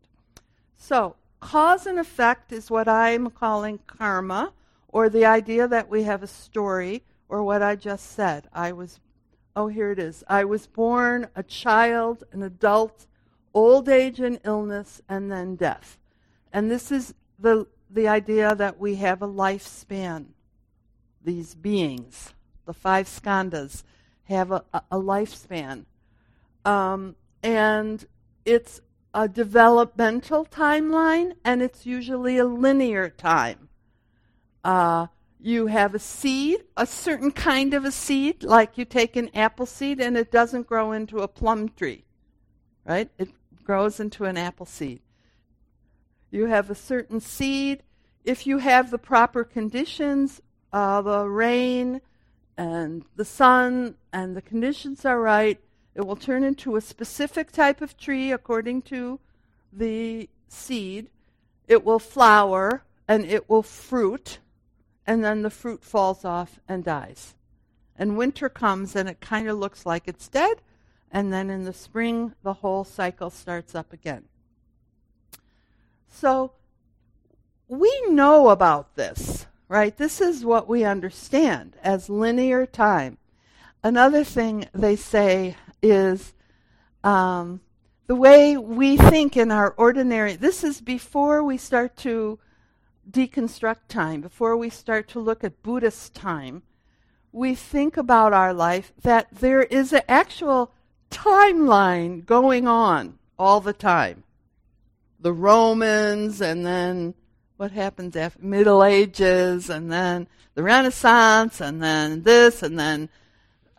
So, 0.77 1.15
cause 1.39 1.85
and 1.85 1.99
effect 1.99 2.51
is 2.51 2.69
what 2.69 2.87
I'm 2.87 3.29
calling 3.29 3.79
karma, 3.87 4.53
or 4.87 5.09
the 5.09 5.25
idea 5.25 5.67
that 5.67 5.89
we 5.89 6.03
have 6.03 6.23
a 6.23 6.27
story, 6.27 7.03
or 7.27 7.43
what 7.43 7.61
I 7.61 7.75
just 7.75 8.11
said. 8.11 8.47
I 8.53 8.71
was, 8.71 8.99
oh, 9.55 9.67
here 9.67 9.91
it 9.91 9.99
is. 9.99 10.23
I 10.27 10.45
was 10.45 10.67
born 10.67 11.27
a 11.35 11.43
child, 11.43 12.23
an 12.31 12.43
adult, 12.43 13.07
old 13.55 13.89
age 13.89 14.19
and 14.19 14.39
illness, 14.43 15.01
and 15.09 15.31
then 15.31 15.55
death. 15.55 15.97
And 16.53 16.69
this 16.69 16.91
is 16.91 17.15
the, 17.39 17.65
the 17.89 18.07
idea 18.07 18.53
that 18.53 18.79
we 18.79 18.95
have 18.95 19.23
a 19.23 19.27
lifespan. 19.27 20.27
These 21.23 21.55
beings, 21.55 22.33
the 22.67 22.73
five 22.73 23.07
skandhas, 23.07 23.81
have 24.25 24.51
a, 24.51 24.63
a 24.73 24.97
lifespan. 24.97 25.85
Um, 26.63 27.15
and 27.41 28.05
it's 28.45 28.81
a 29.13 29.27
developmental 29.27 30.45
timeline, 30.45 31.33
and 31.43 31.63
it's 31.63 31.85
usually 31.85 32.37
a 32.37 32.45
linear 32.45 33.09
time. 33.09 33.69
Uh, 34.63 35.07
you 35.39 35.67
have 35.67 35.93
a 35.93 35.99
seed, 35.99 36.63
a 36.75 36.87
certain 36.87 37.31
kind 37.31 37.73
of 37.75 37.85
a 37.85 37.91
seed, 37.91 38.43
like 38.43 38.77
you 38.77 38.83
take 38.83 39.15
an 39.15 39.29
apple 39.35 39.67
seed 39.67 40.01
and 40.01 40.17
it 40.17 40.31
doesn't 40.31 40.65
grow 40.65 40.91
into 40.91 41.19
a 41.19 41.27
plum 41.27 41.69
tree, 41.69 42.03
right? 42.83 43.09
It 43.19 43.29
grows 43.65 43.99
into 43.99 44.23
an 44.25 44.37
apple 44.37 44.65
seed. 44.65 45.01
You 46.31 46.45
have 46.45 46.69
a 46.69 46.75
certain 46.75 47.19
seed. 47.19 47.83
If 48.23 48.47
you 48.47 48.59
have 48.59 48.91
the 48.91 48.97
proper 48.97 49.43
conditions, 49.43 50.41
uh, 50.71 51.01
the 51.01 51.27
rain 51.27 52.01
and 52.57 53.03
the 53.15 53.25
sun, 53.25 53.95
and 54.13 54.35
the 54.35 54.41
conditions 54.41 55.05
are 55.05 55.19
right, 55.19 55.59
it 55.93 56.05
will 56.05 56.15
turn 56.15 56.43
into 56.43 56.75
a 56.75 56.81
specific 56.81 57.51
type 57.51 57.81
of 57.81 57.97
tree 57.97 58.31
according 58.31 58.83
to 58.83 59.19
the 59.71 60.29
seed. 60.47 61.09
It 61.67 61.83
will 61.83 61.99
flower 61.99 62.83
and 63.07 63.25
it 63.25 63.49
will 63.49 63.63
fruit, 63.63 64.39
and 65.05 65.23
then 65.23 65.41
the 65.41 65.49
fruit 65.49 65.83
falls 65.83 66.25
off 66.25 66.59
and 66.67 66.83
dies. 66.83 67.35
And 67.95 68.17
winter 68.17 68.49
comes 68.49 68.95
and 68.95 69.07
it 69.07 69.21
kind 69.21 69.47
of 69.47 69.57
looks 69.57 69.85
like 69.85 70.07
it's 70.07 70.27
dead, 70.27 70.61
and 71.15 71.31
then 71.31 71.49
in 71.49 71.63
the 71.63 71.71
spring, 71.71 72.33
the 72.43 72.55
whole 72.55 72.83
cycle 72.83 73.29
starts 73.29 73.73
up 73.73 73.93
again. 73.93 74.25
So 76.09 76.51
we 77.69 78.01
know 78.09 78.49
about 78.49 78.95
this, 78.95 79.45
right? 79.69 79.95
This 79.95 80.19
is 80.19 80.43
what 80.43 80.67
we 80.67 80.83
understand 80.83 81.77
as 81.81 82.09
linear 82.09 82.65
time. 82.65 83.17
Another 83.81 84.25
thing 84.25 84.67
they 84.73 84.97
say 84.97 85.55
is 85.81 86.33
um, 87.01 87.61
the 88.07 88.15
way 88.15 88.57
we 88.57 88.97
think 88.97 89.37
in 89.37 89.51
our 89.51 89.73
ordinary, 89.77 90.35
this 90.35 90.65
is 90.65 90.81
before 90.81 91.41
we 91.41 91.57
start 91.57 91.95
to 91.97 92.39
deconstruct 93.09 93.87
time, 93.87 94.19
before 94.19 94.57
we 94.57 94.69
start 94.69 95.07
to 95.07 95.21
look 95.21 95.45
at 95.45 95.63
Buddhist 95.63 96.13
time, 96.13 96.63
we 97.31 97.55
think 97.55 97.95
about 97.95 98.33
our 98.33 98.53
life 98.53 98.91
that 99.01 99.29
there 99.31 99.63
is 99.63 99.93
an 99.93 100.01
actual 100.09 100.73
timeline 101.11 102.25
going 102.25 102.67
on 102.67 103.17
all 103.37 103.61
the 103.61 103.73
time. 103.73 104.23
The 105.19 105.33
Romans, 105.33 106.41
and 106.41 106.65
then 106.65 107.13
what 107.57 107.71
happens 107.71 108.15
after 108.15 108.43
Middle 108.43 108.83
Ages, 108.83 109.69
and 109.69 109.91
then 109.91 110.27
the 110.53 110.63
Renaissance, 110.63 111.61
and 111.61 111.81
then 111.81 112.23
this, 112.23 112.63
and 112.63 112.77
then 112.77 113.09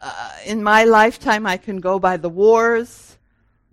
uh, 0.01 0.31
in 0.45 0.63
my 0.63 0.85
lifetime, 0.85 1.47
I 1.47 1.57
can 1.57 1.81
go 1.81 1.99
by 1.99 2.17
the 2.17 2.29
wars, 2.29 3.19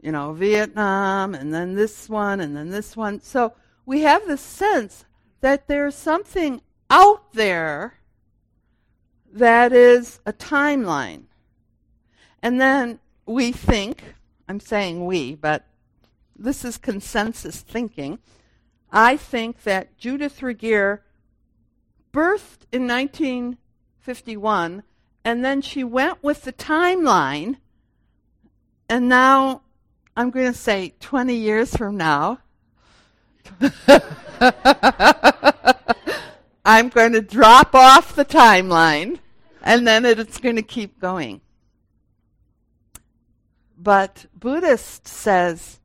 you 0.01 0.11
know, 0.11 0.33
Vietnam, 0.33 1.35
and 1.35 1.53
then 1.53 1.75
this 1.75 2.09
one, 2.09 2.39
and 2.39 2.55
then 2.55 2.69
this 2.69 2.95
one. 2.95 3.21
So 3.21 3.53
we 3.85 4.01
have 4.01 4.25
this 4.25 4.41
sense 4.41 5.05
that 5.41 5.67
there's 5.67 5.95
something 5.95 6.61
out 6.89 7.33
there 7.33 7.95
that 9.33 9.73
is 9.73 10.19
a 10.25 10.33
timeline. 10.33 11.23
And 12.41 12.59
then 12.59 12.99
we 13.25 13.51
think, 13.51 14.03
I'm 14.47 14.59
saying 14.59 15.05
we, 15.05 15.35
but 15.35 15.65
this 16.35 16.65
is 16.65 16.77
consensus 16.77 17.61
thinking. 17.61 18.19
I 18.91 19.17
think 19.17 19.63
that 19.63 19.97
Judith 19.97 20.39
Ragir 20.41 20.99
birthed 22.11 22.65
in 22.71 22.87
1951, 22.87 24.83
and 25.25 25.45
then 25.45 25.61
she 25.61 25.83
went 25.83 26.23
with 26.23 26.43
the 26.43 26.53
timeline, 26.53 27.57
and 28.89 29.09
now 29.09 29.61
I'm 30.15 30.29
going 30.29 30.51
to 30.51 30.57
say 30.57 30.93
20 30.99 31.33
years 31.33 31.75
from 31.75 31.97
now, 31.97 32.39
I'm 36.65 36.89
going 36.89 37.13
to 37.13 37.21
drop 37.21 37.73
off 37.73 38.15
the 38.15 38.25
timeline, 38.25 39.19
and 39.61 39.87
then 39.87 40.05
it's 40.05 40.39
going 40.39 40.55
to 40.55 40.61
keep 40.61 40.99
going. 40.99 41.41
But 43.83 44.27
Buddhist 44.33 45.09
says 45.09 45.81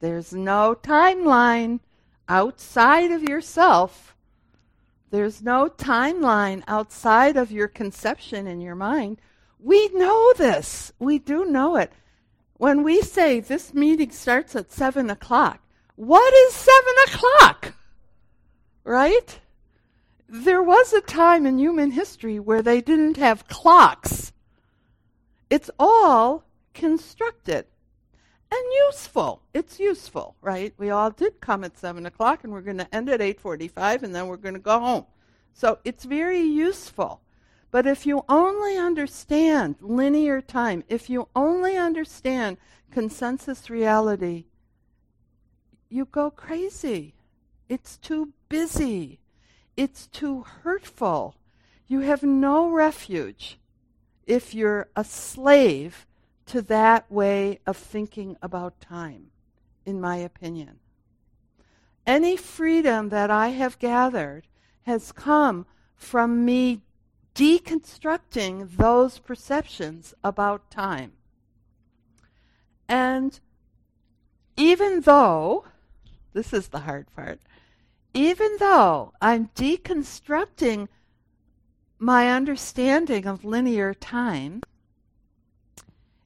there's 0.00 0.32
no 0.32 0.74
timeline 0.74 1.78
outside 2.28 3.12
of 3.12 3.22
yourself. 3.22 4.16
There's 5.10 5.40
no 5.40 5.68
timeline 5.68 6.64
outside 6.66 7.36
of 7.36 7.52
your 7.52 7.68
conception 7.68 8.48
in 8.48 8.60
your 8.60 8.74
mind. 8.74 9.20
We 9.60 9.90
know 9.90 10.32
this. 10.36 10.92
We 10.98 11.20
do 11.20 11.44
know 11.44 11.76
it. 11.76 11.92
When 12.54 12.82
we 12.82 13.00
say 13.00 13.38
this 13.38 13.72
meeting 13.72 14.10
starts 14.10 14.56
at 14.56 14.72
7 14.72 15.08
o'clock, 15.08 15.60
what 15.94 16.34
is 16.34 16.54
7 16.54 16.82
o'clock? 17.06 17.74
Right? 18.82 19.38
There 20.28 20.64
was 20.64 20.92
a 20.92 21.00
time 21.00 21.46
in 21.46 21.60
human 21.60 21.92
history 21.92 22.40
where 22.40 22.62
they 22.62 22.80
didn't 22.80 23.18
have 23.18 23.46
clocks. 23.46 24.32
It's 25.48 25.70
all 25.78 26.44
constructed 26.74 27.66
and 28.52 28.72
useful. 28.86 29.42
It's 29.54 29.80
useful, 29.80 30.36
right? 30.42 30.74
We 30.76 30.90
all 30.90 31.10
did 31.10 31.40
come 31.40 31.64
at 31.64 31.78
seven 31.78 32.04
o'clock, 32.06 32.44
and 32.44 32.52
we're 32.52 32.60
going 32.60 32.78
to 32.78 32.94
end 32.94 33.08
at 33.08 33.22
eight 33.22 33.40
forty-five, 33.40 34.02
and 34.02 34.14
then 34.14 34.26
we're 34.26 34.36
going 34.36 34.54
to 34.54 34.60
go 34.60 34.78
home. 34.78 35.06
So 35.52 35.78
it's 35.84 36.04
very 36.04 36.40
useful. 36.40 37.22
But 37.70 37.86
if 37.86 38.06
you 38.06 38.24
only 38.28 38.76
understand 38.76 39.76
linear 39.80 40.40
time, 40.40 40.84
if 40.88 41.10
you 41.10 41.28
only 41.34 41.76
understand 41.76 42.58
consensus 42.92 43.68
reality, 43.68 44.44
you 45.88 46.04
go 46.04 46.30
crazy. 46.30 47.14
It's 47.68 47.96
too 47.96 48.32
busy. 48.48 49.18
It's 49.76 50.06
too 50.06 50.44
hurtful. 50.62 51.34
You 51.88 52.00
have 52.00 52.22
no 52.22 52.68
refuge 52.68 53.58
if 54.26 54.54
you're 54.54 54.88
a 54.94 55.02
slave 55.02 56.06
to 56.46 56.62
that 56.62 57.10
way 57.10 57.60
of 57.66 57.76
thinking 57.76 58.36
about 58.42 58.80
time, 58.80 59.30
in 59.86 60.00
my 60.00 60.16
opinion. 60.16 60.78
Any 62.06 62.36
freedom 62.36 63.08
that 63.08 63.30
I 63.30 63.48
have 63.48 63.78
gathered 63.78 64.46
has 64.82 65.12
come 65.12 65.66
from 65.96 66.44
me 66.44 66.82
deconstructing 67.34 68.76
those 68.76 69.18
perceptions 69.18 70.14
about 70.22 70.70
time. 70.70 71.12
And 72.88 73.40
even 74.56 75.00
though, 75.00 75.64
this 76.32 76.52
is 76.52 76.68
the 76.68 76.80
hard 76.80 77.06
part, 77.14 77.40
even 78.12 78.56
though 78.60 79.12
I'm 79.20 79.48
deconstructing 79.56 80.88
my 81.98 82.30
understanding 82.30 83.26
of 83.26 83.44
linear 83.44 83.94
time, 83.94 84.62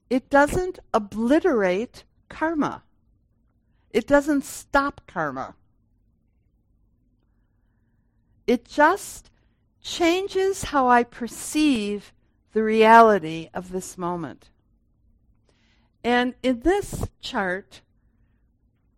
it 0.09 0.29
doesn't 0.29 0.79
obliterate 0.93 2.03
karma. 2.29 2.83
It 3.91 4.07
doesn't 4.07 4.43
stop 4.43 5.01
karma. 5.07 5.55
It 8.47 8.65
just 8.65 9.29
changes 9.81 10.65
how 10.65 10.87
I 10.87 11.03
perceive 11.03 12.13
the 12.53 12.63
reality 12.63 13.49
of 13.53 13.71
this 13.71 13.97
moment. 13.97 14.49
And 16.03 16.33
in 16.41 16.61
this 16.61 17.07
chart, 17.21 17.81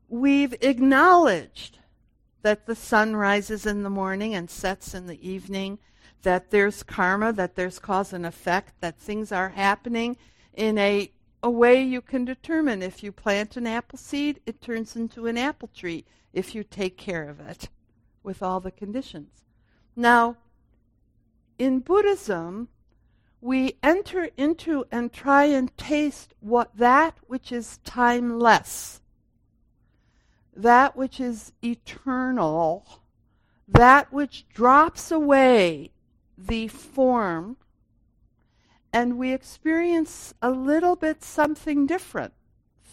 we've 0.08 0.56
acknowledged 0.62 1.80
that 2.44 2.66
the 2.66 2.76
sun 2.76 3.16
rises 3.16 3.66
in 3.66 3.84
the 3.84 3.90
morning 3.90 4.34
and 4.34 4.50
sets 4.50 4.94
in 4.94 5.08
the 5.08 5.28
evening, 5.28 5.80
that 6.24 6.52
there's 6.52 6.84
karma, 6.84 7.34
that 7.34 7.56
there's 7.56 7.80
cause 7.80 8.14
and 8.14 8.26
effect, 8.26 8.80
that 8.82 8.98
things 8.98 9.32
are 9.32 9.50
happening 9.50 10.18
in 10.54 10.78
a, 10.78 11.12
a 11.44 11.50
way 11.50 11.82
you 11.82 12.02
can 12.02 12.26
determine. 12.26 12.82
If 12.82 13.04
you 13.04 13.12
plant 13.12 13.58
an 13.58 13.68
apple 13.68 13.98
seed, 13.98 14.40
it 14.46 14.62
turns 14.62 14.96
into 14.96 15.28
an 15.28 15.38
apple 15.38 15.70
tree 15.74 16.06
if 16.34 16.56
you 16.56 16.64
take 16.64 16.98
care 16.98 17.30
of 17.30 17.40
it 17.40 17.70
with 18.24 18.42
all 18.44 18.60
the 18.60 18.72
conditions. 18.72 19.44
Now, 19.96 20.38
in 21.58 21.80
Buddhism, 21.80 22.70
we 23.42 23.78
enter 23.82 24.30
into 24.38 24.86
and 24.92 25.12
try 25.12 25.46
and 25.46 25.76
taste 25.76 26.34
what 26.40 26.76
that 26.78 27.18
which 27.28 27.52
is 27.52 27.80
timeless, 27.84 29.02
that 30.56 30.96
which 30.96 31.20
is 31.20 31.52
eternal, 31.64 32.86
that 33.68 34.14
which 34.14 34.48
drops 34.50 35.12
away 35.12 35.92
the 36.38 36.68
form, 36.68 37.58
and 38.94 39.18
we 39.18 39.34
experience 39.34 40.34
a 40.42 40.52
little 40.52 40.96
bit 40.96 41.24
something 41.24 41.86
different 41.86 42.34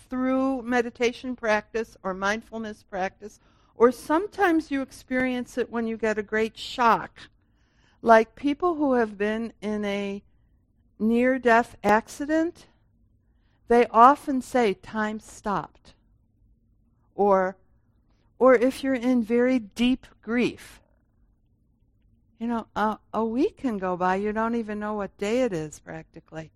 through 0.08 0.62
meditation 0.62 1.36
practice 1.36 1.96
or 2.02 2.14
mindfulness 2.14 2.82
practice, 2.82 3.40
or 3.74 3.92
sometimes 3.92 4.70
you 4.70 4.82
experience 4.82 5.58
it 5.58 5.70
when 5.70 5.86
you 5.86 5.96
get 5.96 6.18
a 6.18 6.22
great 6.22 6.56
shock 6.56 7.20
like 8.02 8.34
people 8.34 8.74
who 8.74 8.94
have 8.94 9.18
been 9.18 9.52
in 9.60 9.84
a 9.84 10.22
near 10.98 11.38
death 11.38 11.76
accident, 11.82 12.66
they 13.68 13.86
often 13.88 14.40
say 14.40 14.74
time 14.74 15.20
stopped. 15.20 15.94
Or, 17.14 17.56
or 18.38 18.54
if 18.54 18.84
you're 18.84 18.94
in 18.94 19.22
very 19.22 19.58
deep 19.58 20.06
grief, 20.22 20.80
you 22.38 22.46
know, 22.46 22.66
a, 22.76 22.98
a 23.12 23.24
week 23.24 23.58
can 23.58 23.78
go 23.78 23.96
by, 23.96 24.16
you 24.16 24.32
don't 24.32 24.54
even 24.54 24.78
know 24.78 24.94
what 24.94 25.16
day 25.18 25.42
it 25.42 25.52
is 25.52 25.78
practically. 25.80 26.50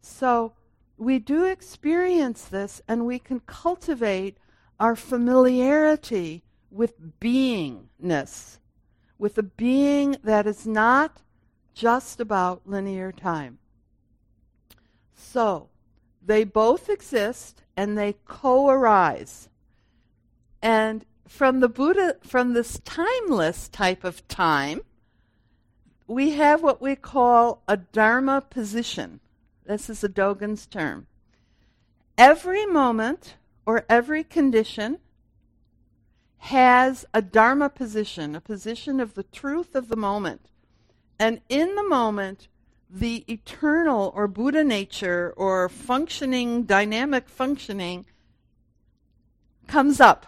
So 0.00 0.52
we 0.96 1.18
do 1.18 1.44
experience 1.44 2.44
this, 2.44 2.80
and 2.88 3.06
we 3.06 3.18
can 3.18 3.40
cultivate 3.40 4.38
our 4.80 4.96
familiarity 4.96 6.42
with 6.70 7.20
beingness 7.20 8.58
with 9.18 9.38
a 9.38 9.42
being 9.42 10.16
that 10.22 10.46
is 10.46 10.66
not 10.66 11.22
just 11.74 12.20
about 12.20 12.62
linear 12.66 13.12
time. 13.12 13.58
So, 15.14 15.68
they 16.24 16.44
both 16.44 16.88
exist 16.88 17.62
and 17.76 17.96
they 17.96 18.16
co 18.26 18.68
arise. 18.68 19.48
And 20.62 21.04
from 21.28 21.60
the 21.60 21.68
Buddha, 21.68 22.16
from 22.22 22.52
this 22.52 22.80
timeless 22.84 23.68
type 23.68 24.04
of 24.04 24.26
time, 24.28 24.82
we 26.06 26.32
have 26.32 26.62
what 26.62 26.80
we 26.80 26.96
call 26.96 27.62
a 27.66 27.76
Dharma 27.76 28.40
position. 28.40 29.20
This 29.64 29.90
is 29.90 30.04
a 30.04 30.08
Dogen's 30.08 30.66
term. 30.66 31.06
Every 32.16 32.64
moment 32.66 33.34
or 33.66 33.84
every 33.88 34.22
condition 34.22 34.98
has 36.38 37.04
a 37.12 37.20
Dharma 37.20 37.68
position, 37.68 38.36
a 38.36 38.40
position 38.40 39.00
of 39.00 39.14
the 39.14 39.24
truth 39.24 39.74
of 39.74 39.88
the 39.88 39.96
moment. 39.96 40.48
And 41.18 41.40
in 41.48 41.74
the 41.74 41.82
moment, 41.82 42.48
the 42.88 43.24
eternal 43.26 44.12
or 44.14 44.28
Buddha 44.28 44.62
nature 44.62 45.34
or 45.36 45.68
functioning, 45.68 46.62
dynamic 46.62 47.28
functioning 47.28 48.06
comes 49.66 50.00
up. 50.00 50.26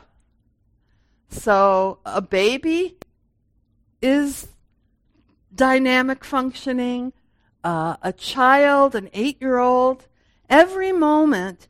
So 1.31 1.99
a 2.05 2.21
baby 2.21 2.97
is 4.03 4.49
dynamic 5.55 6.25
functioning, 6.25 7.13
uh, 7.65 7.97
a 8.03 8.13
child, 8.13 8.95
an 8.95 9.11
eight 9.13 9.41
year 9.41 9.59
old, 9.59 10.07
every 10.49 10.93
moment 10.93 11.69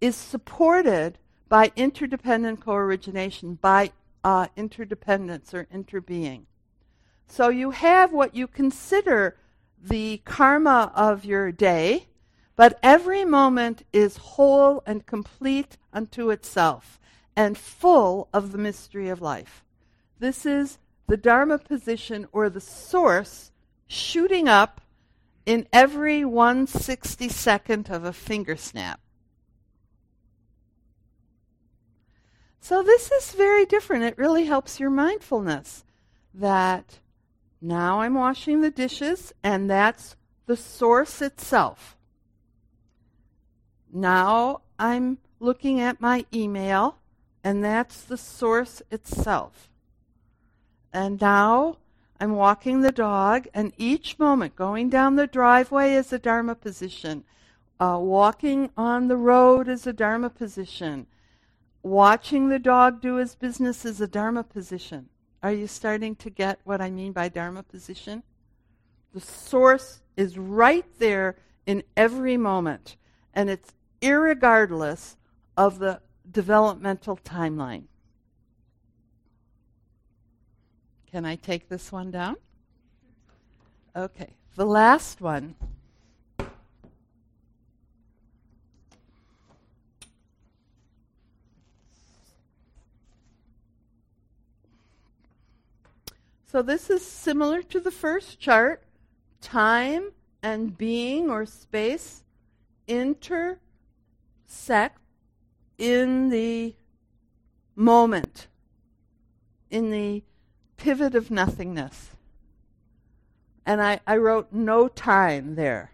is 0.00 0.16
supported 0.16 1.18
by 1.48 1.72
interdependent 1.76 2.60
co-origination, 2.60 3.54
by 3.54 3.92
uh, 4.22 4.46
interdependence 4.56 5.52
or 5.54 5.66
interbeing. 5.74 6.42
So 7.26 7.48
you 7.48 7.70
have 7.70 8.12
what 8.12 8.34
you 8.34 8.46
consider 8.46 9.36
the 9.82 10.18
karma 10.24 10.92
of 10.94 11.24
your 11.24 11.52
day, 11.52 12.06
but 12.56 12.78
every 12.82 13.24
moment 13.24 13.84
is 13.92 14.16
whole 14.16 14.82
and 14.86 15.06
complete 15.06 15.76
unto 15.92 16.30
itself 16.30 17.00
and 17.34 17.56
full 17.56 18.28
of 18.32 18.52
the 18.52 18.58
mystery 18.58 19.08
of 19.08 19.22
life. 19.22 19.64
This 20.18 20.44
is 20.44 20.78
the 21.10 21.16
Dharma 21.16 21.58
position 21.58 22.28
or 22.30 22.48
the 22.48 22.60
source 22.60 23.50
shooting 23.88 24.46
up 24.46 24.80
in 25.44 25.66
every 25.72 26.20
162nd 26.20 27.90
of 27.90 28.04
a 28.04 28.12
finger 28.12 28.54
snap. 28.54 29.00
So 32.60 32.84
this 32.84 33.10
is 33.10 33.32
very 33.32 33.66
different. 33.66 34.04
It 34.04 34.18
really 34.18 34.44
helps 34.44 34.78
your 34.78 34.90
mindfulness 34.90 35.84
that 36.32 37.00
now 37.60 38.02
I'm 38.02 38.14
washing 38.14 38.60
the 38.60 38.70
dishes 38.70 39.32
and 39.42 39.68
that's 39.68 40.14
the 40.46 40.56
source 40.56 41.20
itself. 41.20 41.96
Now 43.92 44.60
I'm 44.78 45.18
looking 45.40 45.80
at 45.80 46.00
my 46.00 46.24
email 46.32 46.98
and 47.42 47.64
that's 47.64 48.00
the 48.00 48.16
source 48.16 48.80
itself. 48.92 49.69
And 50.92 51.20
now 51.20 51.78
I'm 52.18 52.32
walking 52.32 52.80
the 52.80 52.92
dog, 52.92 53.46
and 53.54 53.72
each 53.76 54.18
moment 54.18 54.56
going 54.56 54.90
down 54.90 55.16
the 55.16 55.26
driveway 55.26 55.94
is 55.94 56.12
a 56.12 56.18
Dharma 56.18 56.54
position. 56.54 57.24
Uh, 57.78 57.98
walking 58.00 58.70
on 58.76 59.08
the 59.08 59.16
road 59.16 59.68
is 59.68 59.86
a 59.86 59.92
Dharma 59.92 60.30
position 60.30 61.06
watching 61.82 62.48
the 62.48 62.58
dog 62.58 63.00
do 63.00 63.16
his 63.16 63.34
business 63.34 63.84
is 63.84 64.00
a 64.00 64.06
Dharma 64.06 64.44
position. 64.44 65.08
Are 65.42 65.52
you 65.52 65.66
starting 65.66 66.14
to 66.16 66.30
get 66.30 66.60
what 66.64 66.80
I 66.80 66.90
mean 66.90 67.12
by 67.12 67.28
Dharma 67.28 67.62
position? 67.62 68.22
The 69.14 69.20
source 69.20 70.02
is 70.16 70.38
right 70.38 70.84
there 70.98 71.36
in 71.66 71.82
every 71.96 72.36
moment, 72.36 72.96
and 73.34 73.48
it's 73.48 73.72
irregardless 74.02 75.16
of 75.56 75.78
the 75.78 76.00
developmental 76.30 77.16
timeline. 77.16 77.84
Can 81.10 81.24
I 81.24 81.36
take 81.36 81.68
this 81.68 81.90
one 81.90 82.10
down? 82.10 82.36
Okay. 83.96 84.34
The 84.56 84.66
last 84.66 85.20
one 85.20 85.56
So 96.50 96.62
this 96.62 96.90
is 96.90 97.06
similar 97.06 97.62
to 97.62 97.78
the 97.78 97.92
first 97.92 98.40
chart. 98.40 98.82
Time 99.40 100.10
and 100.42 100.76
being 100.76 101.30
or 101.30 101.46
space 101.46 102.24
intersect 102.88 103.60
in 105.78 106.28
the 106.30 106.74
moment, 107.76 108.48
in 109.70 109.92
the 109.92 110.24
pivot 110.80 111.14
of 111.14 111.30
nothingness. 111.30 112.10
And 113.64 113.80
I, 113.80 114.00
I 114.06 114.16
wrote 114.16 114.48
no 114.52 114.88
time 114.88 115.54
there. 115.54 115.92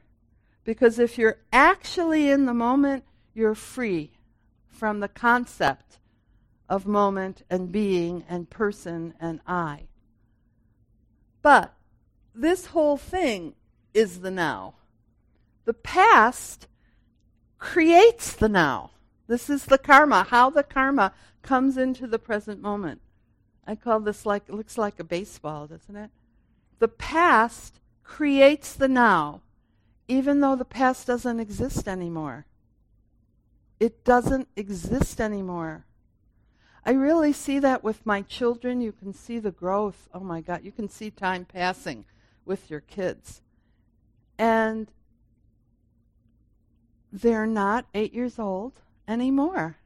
Because 0.64 0.98
if 0.98 1.18
you're 1.18 1.38
actually 1.52 2.30
in 2.30 2.46
the 2.46 2.54
moment, 2.54 3.04
you're 3.34 3.54
free 3.54 4.12
from 4.68 5.00
the 5.00 5.08
concept 5.08 5.98
of 6.68 6.86
moment 6.86 7.42
and 7.50 7.70
being 7.70 8.24
and 8.28 8.48
person 8.48 9.14
and 9.20 9.40
I. 9.46 9.88
But 11.42 11.74
this 12.34 12.66
whole 12.66 12.96
thing 12.96 13.54
is 13.94 14.20
the 14.20 14.30
now. 14.30 14.74
The 15.64 15.74
past 15.74 16.66
creates 17.58 18.32
the 18.32 18.48
now. 18.48 18.90
This 19.26 19.50
is 19.50 19.64
the 19.64 19.78
karma, 19.78 20.24
how 20.24 20.50
the 20.50 20.62
karma 20.62 21.12
comes 21.42 21.76
into 21.76 22.06
the 22.06 22.18
present 22.18 22.60
moment. 22.60 23.00
I 23.66 23.74
call 23.74 24.00
this 24.00 24.24
like, 24.24 24.44
it 24.48 24.54
looks 24.54 24.78
like 24.78 25.00
a 25.00 25.04
baseball, 25.04 25.66
doesn't 25.66 25.96
it? 25.96 26.10
The 26.78 26.88
past 26.88 27.80
creates 28.04 28.72
the 28.72 28.88
now, 28.88 29.40
even 30.08 30.40
though 30.40 30.56
the 30.56 30.64
past 30.64 31.06
doesn't 31.06 31.40
exist 31.40 31.88
anymore. 31.88 32.46
It 33.80 34.04
doesn't 34.04 34.48
exist 34.56 35.20
anymore. 35.20 35.84
I 36.84 36.92
really 36.92 37.32
see 37.32 37.58
that 37.58 37.82
with 37.82 38.06
my 38.06 38.22
children. 38.22 38.80
You 38.80 38.92
can 38.92 39.12
see 39.12 39.40
the 39.40 39.50
growth. 39.50 40.08
Oh 40.14 40.20
my 40.20 40.40
God, 40.40 40.60
you 40.62 40.70
can 40.70 40.88
see 40.88 41.10
time 41.10 41.44
passing 41.44 42.04
with 42.44 42.70
your 42.70 42.80
kids. 42.80 43.42
And 44.38 44.88
they're 47.12 47.46
not 47.46 47.86
eight 47.92 48.14
years 48.14 48.38
old 48.38 48.74
anymore. 49.08 49.76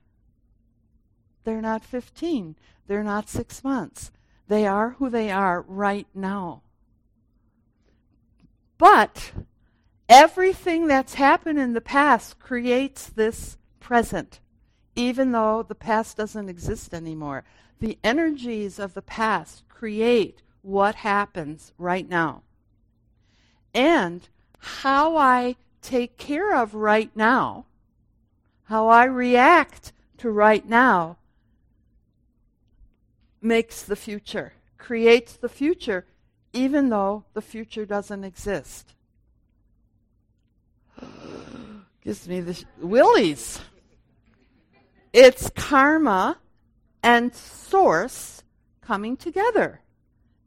They're 1.45 1.63
not 1.63 1.85
15. 1.85 2.57
They're 2.91 3.05
not 3.05 3.29
six 3.29 3.63
months. 3.63 4.11
They 4.49 4.67
are 4.67 4.97
who 4.99 5.11
they 5.11 5.31
are 5.31 5.65
right 5.69 6.09
now. 6.13 6.63
But 8.79 9.31
everything 10.09 10.89
that's 10.89 11.15
happened 11.15 11.61
in 11.61 11.73
the 11.73 11.81
past 11.81 12.41
creates 12.41 13.07
this 13.07 13.59
present, 13.79 14.41
even 14.97 15.31
though 15.31 15.63
the 15.63 15.77
past 15.77 16.17
doesn't 16.17 16.49
exist 16.49 16.93
anymore. 16.93 17.45
The 17.79 17.97
energies 18.03 18.81
of 18.81 18.95
the 18.95 19.03
past 19.03 19.63
create 19.69 20.43
what 20.63 20.97
happens 20.97 21.73
right 21.79 22.09
now. 22.09 22.43
And 23.73 24.29
how 24.59 25.17
I 25.17 25.55
take 25.81 26.19
care 26.19 26.53
of 26.53 26.75
right 26.75 27.13
now, 27.15 27.67
how 28.65 28.89
I 28.89 29.05
react 29.05 29.93
to 30.19 30.29
right 30.29 30.69
now, 30.69 31.19
makes 33.41 33.83
the 33.83 33.97
future, 33.97 34.53
creates 34.79 35.37
the 35.37 35.49
future, 35.49 36.07
even 36.53 36.89
though 36.89 37.25
the 37.33 37.43
future 37.43 37.87
doesn't 37.87 38.25
exist. 38.25 38.95
Gives 42.05 42.29
me 42.29 42.41
the 42.41 42.55
sh- 42.55 42.65
willies. 42.81 43.61
It's 45.13 45.51
karma 45.51 46.39
and 47.03 47.35
source 47.35 48.43
coming 48.81 49.17
together 49.17 49.81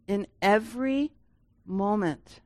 in 0.07 0.27
every 0.41 1.11
moment. 1.65 2.41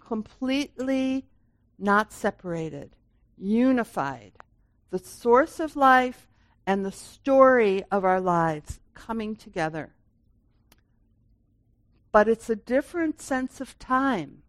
Completely 0.00 1.26
not 1.78 2.12
separated, 2.12 2.96
unified. 3.36 4.32
The 4.90 4.98
source 4.98 5.58
of 5.58 5.74
life 5.74 6.28
and 6.66 6.84
the 6.84 6.92
story 6.92 7.82
of 7.90 8.04
our 8.04 8.20
lives 8.20 8.80
coming 8.94 9.36
together. 9.36 9.90
But 12.12 12.28
it's 12.28 12.50
a 12.50 12.56
different 12.56 13.20
sense 13.20 13.60
of 13.60 13.78
time. 13.78 14.42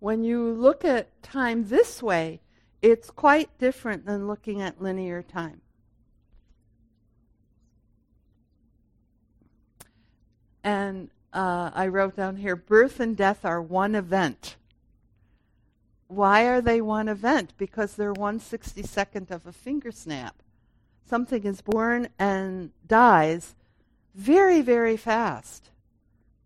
When 0.00 0.24
you 0.24 0.50
look 0.50 0.84
at 0.84 1.22
time 1.22 1.68
this 1.68 2.02
way, 2.02 2.40
it's 2.82 3.10
quite 3.10 3.56
different 3.58 4.04
than 4.04 4.26
looking 4.26 4.60
at 4.60 4.82
linear 4.82 5.22
time. 5.22 5.62
And 10.62 11.10
uh, 11.32 11.70
I 11.74 11.88
wrote 11.88 12.16
down 12.16 12.36
here 12.36 12.56
birth 12.56 13.00
and 13.00 13.16
death 13.16 13.44
are 13.44 13.62
one 13.62 13.94
event. 13.94 14.56
Why 16.08 16.44
are 16.46 16.60
they 16.60 16.80
one 16.80 17.08
event? 17.08 17.54
Because 17.56 17.94
they're 17.94 18.14
162nd 18.14 19.30
of 19.30 19.46
a 19.46 19.52
finger 19.52 19.90
snap. 19.90 20.42
Something 21.04 21.44
is 21.44 21.60
born 21.60 22.08
and 22.18 22.70
dies 22.86 23.54
very, 24.14 24.62
very 24.62 24.96
fast. 24.96 25.70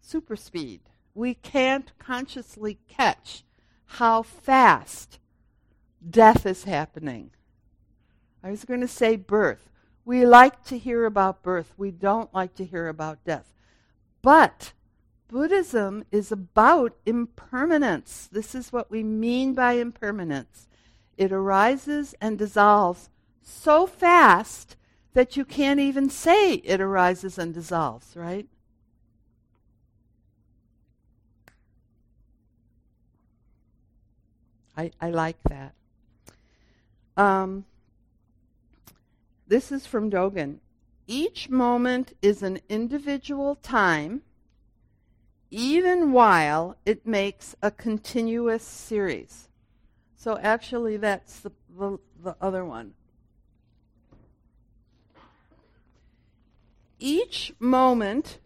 Super 0.01 0.37
speed. 0.37 0.81
We 1.15 1.35
can't 1.35 1.93
consciously 1.99 2.79
catch 2.89 3.45
how 3.87 4.23
fast 4.23 5.19
death 6.09 6.47
is 6.47 6.65
happening. 6.65 7.31
I 8.43 8.51
was 8.51 8.65
going 8.65 8.81
to 8.81 8.89
say 8.89 9.17
birth. 9.17 9.69
We 10.05 10.25
like 10.25 10.65
to 10.65 10.79
hear 10.79 11.05
about 11.05 11.43
birth. 11.43 11.75
We 11.77 11.91
don't 11.91 12.33
like 12.33 12.55
to 12.57 12.65
hear 12.65 12.89
about 12.89 13.25
death. 13.25 13.53
But 14.23 14.73
Buddhism 15.29 16.05
is 16.11 16.33
about 16.33 16.97
impermanence. 17.05 18.29
This 18.33 18.55
is 18.55 18.73
what 18.73 18.91
we 18.91 19.03
mean 19.03 19.53
by 19.55 19.73
impermanence. 19.73 20.67
It 21.19 21.33
arises 21.33 22.15
and 22.21 22.39
dissolves 22.39 23.11
so 23.49 23.87
fast 23.87 24.77
that 25.15 25.37
you 25.37 25.45
can't 25.45 25.81
even 25.81 26.11
say 26.11 26.55
it 26.55 26.81
arises 26.81 27.39
and 27.39 27.55
dissolves, 27.55 28.17
right? 28.17 28.47
I, 34.77 34.93
I 35.01 35.11
like 35.11 35.39
that. 35.49 35.75
Um, 37.17 37.65
this 39.49 39.73
is 39.73 39.87
from 39.87 40.09
Dogen. 40.09 40.59
Each 41.09 41.49
moment 41.49 42.13
is 42.23 42.43
an 42.43 42.61
individual 42.69 43.57
time, 43.57 44.23
even 45.51 46.13
while 46.13 46.77
it 46.87 47.07
makes 47.07 47.57
a 47.61 47.71
continuous 47.73 48.63
series. 48.63 49.49
So 50.15 50.39
actually, 50.39 50.97
that's 50.99 51.41
the, 51.41 51.51
the, 51.77 51.99
the 52.23 52.37
other 52.41 52.65
one. 52.65 52.95
Each 56.99 57.53
moment 57.59 58.39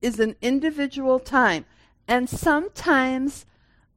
is 0.00 0.20
an 0.20 0.36
individual 0.42 1.18
time. 1.18 1.64
And 2.06 2.28
sometimes 2.28 3.46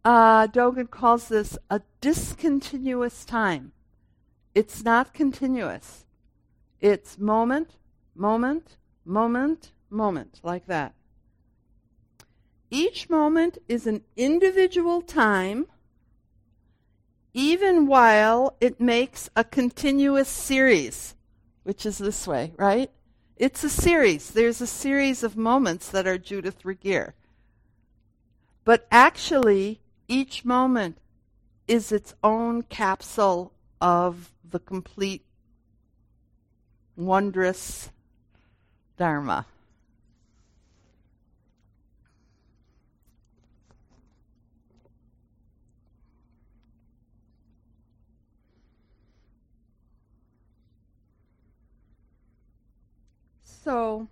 uh, 0.05 0.47
Dogen 0.47 0.89
calls 0.89 1.28
this 1.28 1.58
a 1.70 1.82
discontinuous 1.99 3.26
time. 3.26 3.74
It's 4.55 4.84
not 4.84 5.14
continuous. 5.14 6.05
It's 6.80 7.18
moment, 7.18 7.76
moment, 8.16 8.78
moment, 9.03 9.72
moment, 9.89 10.39
like 10.43 10.66
that. 10.68 10.93
Each 12.70 13.10
moment 13.10 13.58
is 13.68 13.86
an 13.88 14.03
individual 14.16 15.01
time, 15.01 15.68
even 17.34 17.88
while 17.88 18.55
it 18.60 18.80
makes 18.80 19.30
a 19.36 19.43
continuous 19.43 20.28
series, 20.28 21.16
which 21.64 21.86
is 21.86 21.97
this 21.97 22.26
way, 22.26 22.53
right? 22.58 22.91
It's 23.39 23.63
a 23.63 23.69
series. 23.69 24.31
There's 24.31 24.61
a 24.61 24.67
series 24.67 25.21
of 25.21 25.38
moments 25.38 25.89
that 25.89 26.07
are 26.07 26.17
Judith 26.17 26.63
Ragir. 26.63 27.13
But 28.65 28.88
actually, 28.91 29.79
each 30.07 30.43
moment 30.43 30.97
is 31.67 31.91
its 31.91 32.15
own 32.23 32.63
capsule 32.63 33.53
of 33.79 34.31
the 34.43 34.57
complete 34.57 35.23
wondrous 36.95 37.91
Dharma. 38.97 39.45
So, 53.68 54.07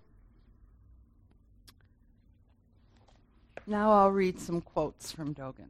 now 3.66 3.90
I'll 3.90 4.12
read 4.12 4.38
some 4.38 4.60
quotes 4.60 5.14
from 5.14 5.34
Dogen. 5.34 5.70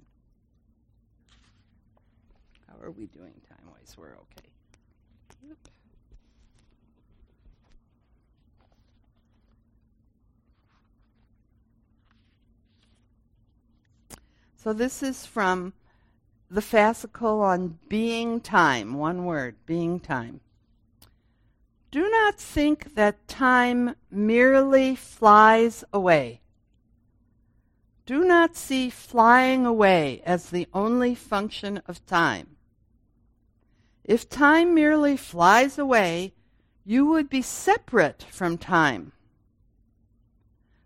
How 2.68 2.84
are 2.84 2.90
we 2.90 3.06
doing 3.06 3.34
time 3.48 3.60
wise? 3.70 3.96
We're 3.96 4.08
okay. 4.08 4.50
Yep. 5.48 5.58
So 14.58 14.74
this 14.74 15.04
is 15.04 15.28
from 15.28 15.74
the 16.50 16.62
fascicle 16.62 17.40
on 17.42 17.78
being 17.88 18.42
time, 18.42 18.96
one 18.96 19.26
word, 19.26 19.58
being 19.68 20.00
time. 20.00 20.40
Do 21.96 22.10
not 22.10 22.38
think 22.38 22.96
that 22.96 23.26
time 23.26 23.96
merely 24.12 24.98
flies 24.98 25.86
away. 25.94 26.42
Do 28.06 28.26
not 28.26 28.58
see 28.58 28.90
flying 28.90 29.66
away 29.66 30.22
as 30.26 30.50
the 30.50 30.68
only 30.74 31.16
function 31.16 31.82
of 31.88 32.06
time. 32.06 32.58
If 34.04 34.28
time 34.28 34.76
merely 34.76 35.16
flies 35.16 35.80
away, 35.80 36.34
you 36.84 37.06
would 37.06 37.30
be 37.30 37.42
separate 37.42 38.24
from 38.24 38.58
time. 38.58 39.14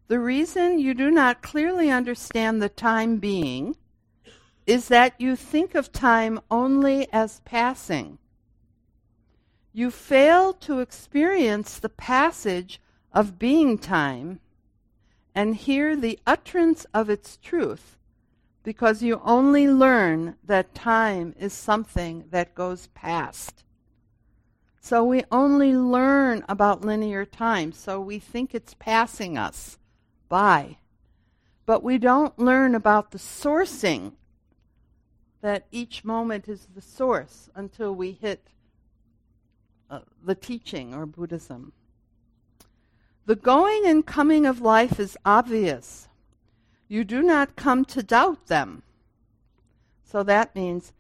The 0.10 0.20
reason 0.20 0.78
you 0.78 0.94
do 0.94 1.10
not 1.10 1.42
clearly 1.42 1.90
understand 1.90 2.62
the 2.62 2.70
time 2.70 3.18
being 3.18 3.78
is 4.68 4.90
that 4.90 5.20
you 5.20 5.36
think 5.36 5.74
of 5.74 5.92
time 5.92 6.40
only 6.52 7.12
as 7.12 7.40
passing. 7.46 8.20
You 9.72 9.92
fail 9.92 10.54
to 10.54 10.80
experience 10.80 11.78
the 11.78 11.90
passage 11.90 12.82
of 13.14 13.40
being 13.40 13.78
time 13.78 14.40
and 15.36 15.56
hear 15.56 15.96
the 15.96 16.20
utterance 16.26 16.86
of 16.94 17.10
its 17.10 17.38
truth 17.38 17.98
because 18.64 19.02
you 19.02 19.22
only 19.24 19.68
learn 19.68 20.36
that 20.44 20.76
time 20.76 21.34
is 21.40 21.54
something 21.54 22.26
that 22.32 22.56
goes 22.56 22.88
past. 22.88 23.64
So 24.82 25.04
we 25.04 25.24
only 25.32 25.74
learn 25.74 26.44
about 26.50 26.82
linear 26.84 27.26
time, 27.26 27.72
so 27.72 28.02
we 28.02 28.20
think 28.20 28.54
it's 28.54 28.74
passing 28.74 29.38
us 29.38 29.78
by. 30.28 30.78
But 31.66 31.84
we 31.84 31.98
don't 31.98 32.38
learn 32.40 32.74
about 32.76 33.12
the 33.12 33.18
sourcing, 33.18 34.14
that 35.42 35.68
each 35.72 36.04
moment 36.04 36.48
is 36.48 36.68
the 36.74 36.82
source 36.82 37.50
until 37.56 37.94
we 37.94 38.12
hit 38.12 38.48
uh, 39.90 40.00
the 40.24 40.36
teaching 40.36 40.94
or 40.94 41.06
Buddhism. 41.06 41.74
The 43.26 43.36
going 43.36 43.86
and 43.86 44.06
coming 44.06 44.46
of 44.46 44.62
life 44.62 45.00
is 45.00 45.18
obvious. 45.26 46.08
You 46.88 47.04
do 47.04 47.22
not 47.22 47.56
come 47.56 47.86
to 47.86 48.02
doubt 48.02 48.48
them. 48.48 48.84
So 50.04 50.24
that 50.24 50.56
means 50.56 50.92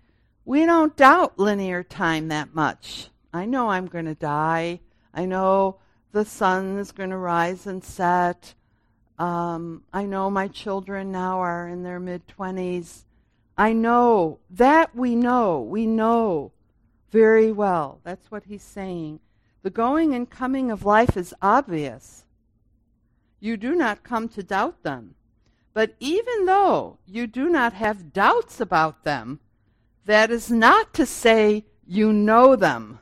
we 0.45 0.65
don't 0.65 0.95
doubt 0.95 1.39
linear 1.39 1.83
time 1.83 2.27
that 2.27 2.53
much. 2.53 3.09
I 3.33 3.45
know 3.45 3.69
I'm 3.69 3.87
going 3.87 4.05
to 4.05 4.15
die. 4.15 4.79
I 5.13 5.25
know 5.25 5.77
the 6.11 6.25
sun 6.25 6.77
is 6.77 6.91
going 6.91 7.09
to 7.09 7.17
rise 7.17 7.67
and 7.67 7.83
set. 7.83 8.53
Um, 9.17 9.83
I 9.91 10.05
know 10.05 10.29
my 10.29 10.47
children 10.47 11.11
now 11.11 11.39
are 11.39 11.67
in 11.67 11.83
their 11.83 11.99
mid 11.99 12.27
20s. 12.27 13.03
I 13.57 13.73
know 13.73 14.39
that 14.51 14.95
we 14.95 15.15
know. 15.15 15.61
We 15.61 15.85
know 15.85 16.51
very 17.11 17.51
well. 17.51 17.99
That's 18.03 18.31
what 18.31 18.43
he's 18.45 18.63
saying. 18.63 19.19
The 19.61 19.69
going 19.69 20.13
and 20.13 20.29
coming 20.29 20.71
of 20.71 20.85
life 20.85 21.17
is 21.17 21.33
obvious. 21.41 22.25
You 23.39 23.57
do 23.57 23.75
not 23.75 24.03
come 24.03 24.29
to 24.29 24.43
doubt 24.43 24.83
them. 24.83 25.15
But 25.73 25.95
even 25.99 26.45
though 26.45 26.97
you 27.05 27.27
do 27.27 27.49
not 27.49 27.73
have 27.73 28.13
doubts 28.13 28.59
about 28.59 29.03
them, 29.03 29.39
that 30.05 30.31
is 30.31 30.49
not 30.49 30.93
to 30.95 31.05
say 31.05 31.65
you 31.85 32.11
know 32.11 32.55
them. 32.55 32.99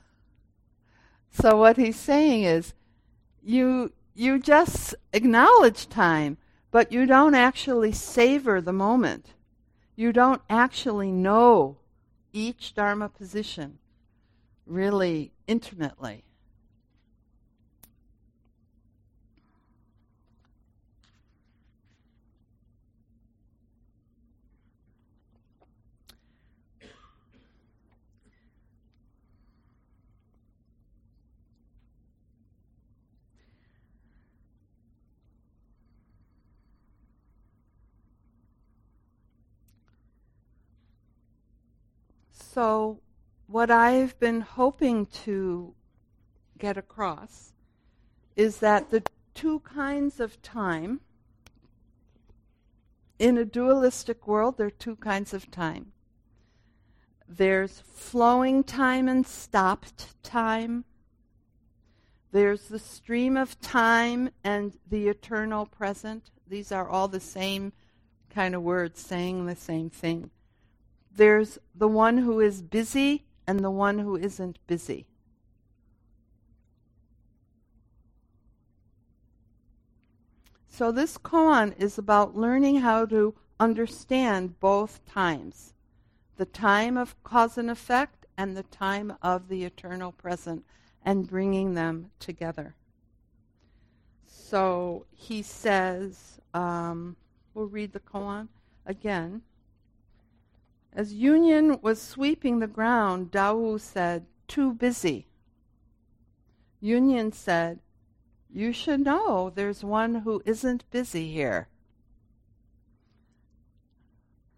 So 1.32 1.58
what 1.58 1.78
he's 1.78 1.96
saying 1.96 2.44
is 2.44 2.74
you 3.44 3.92
you 4.16 4.40
just 4.40 4.96
acknowledge 5.14 5.88
time, 5.88 6.38
but 6.72 6.92
you 6.92 7.06
don't 7.06 7.36
actually 7.36 7.92
savor 7.92 8.60
the 8.60 8.74
moment. 8.74 9.34
You 9.96 10.12
don't 10.12 10.42
actually 10.50 11.12
know 11.12 11.78
each 12.34 12.74
dharma 12.74 13.10
position 13.10 13.78
really 14.68 15.32
intimately. 15.48 16.24
So, 42.32 43.02
what 43.48 43.72
I've 43.72 44.20
been 44.20 44.42
hoping 44.42 45.06
to 45.24 45.74
get 46.58 46.78
across 46.78 47.54
is 48.36 48.58
that 48.58 48.90
the 48.90 49.04
two 49.34 49.60
kinds 49.62 50.20
of 50.20 50.42
time 50.42 51.02
in 53.18 53.38
a 53.38 53.46
dualistic 53.46 54.28
world, 54.28 54.58
there 54.58 54.68
are 54.68 54.72
two 54.72 54.96
kinds 54.98 55.34
of 55.34 55.50
time. 55.50 55.94
There's 57.28 57.82
flowing 57.94 58.64
time 58.64 59.08
and 59.08 59.26
stopped 59.26 60.22
time. 60.24 60.86
There's 62.32 62.68
the 62.68 62.80
stream 62.80 63.38
of 63.38 63.60
time 63.60 64.30
and 64.44 64.78
the 64.90 65.08
eternal 65.08 65.66
present. 65.66 66.32
These 66.48 66.72
are 66.72 66.88
all 66.88 67.08
the 67.08 67.20
same 67.20 67.74
kind 68.30 68.54
of 68.54 68.62
words 68.62 69.02
saying 69.02 69.46
the 69.46 69.56
same 69.56 69.90
thing 69.90 70.30
there's 71.18 71.58
the 71.76 71.88
one 71.88 72.20
who 72.20 72.40
is 72.40 72.62
busy 72.62 73.26
and 73.48 73.60
the 73.62 73.72
one 73.72 74.00
who 74.00 74.18
isn't 74.18 74.60
busy. 74.68 75.08
So 80.68 80.92
this 80.92 81.18
koan 81.18 81.74
is 81.80 81.98
about 81.98 82.36
learning 82.36 82.82
how 82.82 83.06
to 83.06 83.34
understand 83.60 84.60
both 84.60 85.04
times 85.06 85.74
the 86.36 86.46
time 86.46 86.98
of 86.98 87.22
cause 87.24 87.58
and 87.58 87.70
effect 87.70 88.28
and 88.38 88.56
the 88.56 88.64
time 88.64 89.14
of 89.24 89.48
the 89.48 89.64
eternal 89.64 90.12
present 90.12 90.64
and 91.04 91.28
bringing 91.28 91.74
them 91.74 92.12
together. 92.20 92.76
So 94.28 95.06
he 95.12 95.42
says, 95.42 96.40
um, 96.54 97.16
we'll 97.54 97.66
read 97.66 97.92
the 97.92 98.00
koan 98.00 98.48
again. 98.86 99.42
As 100.98 101.14
Yunyan 101.14 101.80
was 101.84 102.02
sweeping 102.02 102.58
the 102.58 102.66
ground, 102.66 103.30
Dawu 103.30 103.80
said, 103.80 104.26
Too 104.48 104.74
busy. 104.74 105.28
Yunyan 106.82 107.32
said, 107.32 107.82
You 108.52 108.74
should 108.74 109.02
know 109.02 109.52
there's 109.52 109.84
one 109.84 110.16
who 110.16 110.42
isn't 110.44 110.90
busy 110.90 111.32
here. 111.32 111.68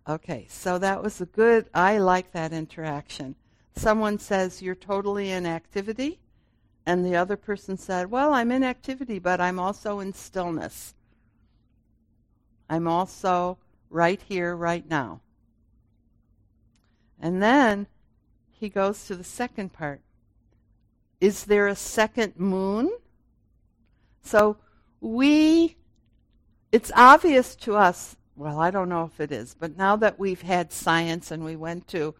Okay, 0.08 0.46
so 0.48 0.78
that 0.78 1.04
was 1.04 1.20
a 1.20 1.26
good, 1.26 1.68
I 1.74 1.98
like 1.98 2.32
that 2.32 2.54
interaction. 2.54 3.36
Someone 3.76 4.18
says, 4.18 4.62
You're 4.62 4.76
totally 4.76 5.32
in 5.32 5.46
activity. 5.46 6.22
And 6.86 7.06
the 7.06 7.18
other 7.18 7.36
person 7.36 7.76
said, 7.76 8.10
Well, 8.10 8.34
I'm 8.34 8.54
in 8.54 8.64
activity, 8.64 9.20
but 9.20 9.42
I'm 9.42 9.60
also 9.60 10.00
in 10.00 10.14
stillness. 10.14 10.94
I'm 12.70 12.88
also 12.88 13.58
right 13.90 14.22
here, 14.22 14.56
right 14.56 14.90
now. 14.90 15.20
And 17.20 17.42
then 17.42 17.88
he 18.52 18.70
goes 18.70 19.06
to 19.08 19.16
the 19.16 19.24
second 19.24 19.74
part. 19.74 20.02
Is 21.20 21.46
there 21.46 21.68
a 21.68 21.76
second 21.76 22.38
moon? 22.38 22.90
So 24.22 24.58
we, 25.02 25.76
it's 26.72 26.92
obvious 26.96 27.56
to 27.58 27.76
us, 27.76 28.16
well, 28.36 28.60
I 28.60 28.72
don't 28.72 28.90
know 28.90 29.04
if 29.04 29.20
it 29.20 29.32
is, 29.32 29.54
but 29.54 29.78
now 29.78 29.96
that 29.98 30.18
we've 30.18 30.42
had 30.42 30.72
science 30.72 31.32
and 31.32 31.44
we 31.44 31.56
went 31.56 31.88
to, 31.90 32.16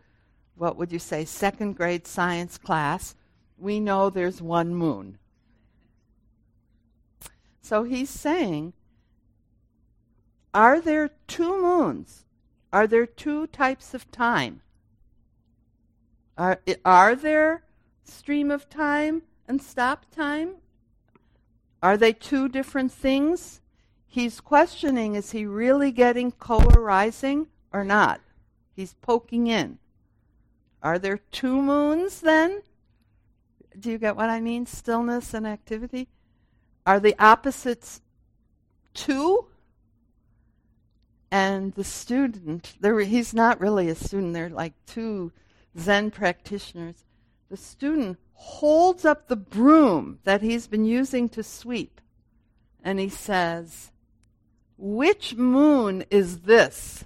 what 0.56 0.76
would 0.76 0.92
you 0.92 1.00
say, 1.00 1.24
second 1.24 1.78
grade 1.78 2.06
science 2.06 2.58
class, 2.58 3.16
we 3.58 3.80
know 3.80 4.10
there's 4.10 4.42
one 4.42 4.76
moon. 4.76 5.18
So 7.62 7.84
he's 7.84 8.10
saying, 8.10 8.74
are 10.54 10.82
there 10.82 11.12
two 11.28 11.62
moons? 11.62 12.26
Are 12.74 12.88
there 12.88 13.06
two 13.06 13.48
types 13.48 13.94
of 13.94 14.12
time? 14.12 14.62
Are, 16.40 16.62
are 16.86 17.16
there 17.18 17.64
stream 18.06 18.50
of 18.50 18.70
time 18.70 19.24
and 19.46 19.62
stop 19.62 20.06
time? 20.10 20.56
Are 21.84 21.98
they 21.98 22.14
two 22.14 22.48
different 22.48 22.94
things? 22.94 23.60
He's 24.08 24.40
questioning 24.40 25.16
is 25.16 25.32
he 25.32 25.46
really 25.46 25.92
getting 25.92 26.32
co 26.32 26.60
arising 26.60 27.48
or 27.74 27.84
not? 27.84 28.22
He's 28.74 28.94
poking 29.02 29.48
in. 29.48 29.80
Are 30.82 30.98
there 30.98 31.18
two 31.18 31.62
moons 31.62 32.22
then? 32.22 32.62
Do 33.78 33.92
you 33.92 33.98
get 33.98 34.16
what 34.16 34.30
I 34.30 34.40
mean? 34.40 34.66
Stillness 34.66 35.34
and 35.34 35.46
activity? 35.46 36.08
Are 36.86 37.02
the 37.02 37.16
opposites 37.20 38.00
two? 38.94 39.48
And 41.32 41.74
the 41.74 41.84
student, 41.84 42.76
he's 42.82 43.34
not 43.34 43.60
really 43.60 43.90
a 43.90 43.96
student, 43.96 44.34
they're 44.34 44.50
like 44.50 44.74
two 44.86 45.34
Zen 45.78 46.12
practitioners, 46.12 47.06
the 47.50 47.58
student 47.58 48.18
holds 48.34 49.06
up 49.06 49.28
the 49.28 49.36
broom 49.36 50.20
that 50.24 50.42
he's 50.42 50.68
been 50.68 50.86
using 50.86 51.30
to 51.30 51.44
sweep 51.44 52.00
and 52.84 53.00
he 53.00 53.10
says, 53.10 53.92
Which 54.78 55.36
moon 55.36 56.06
is 56.10 56.40
this? 56.42 57.06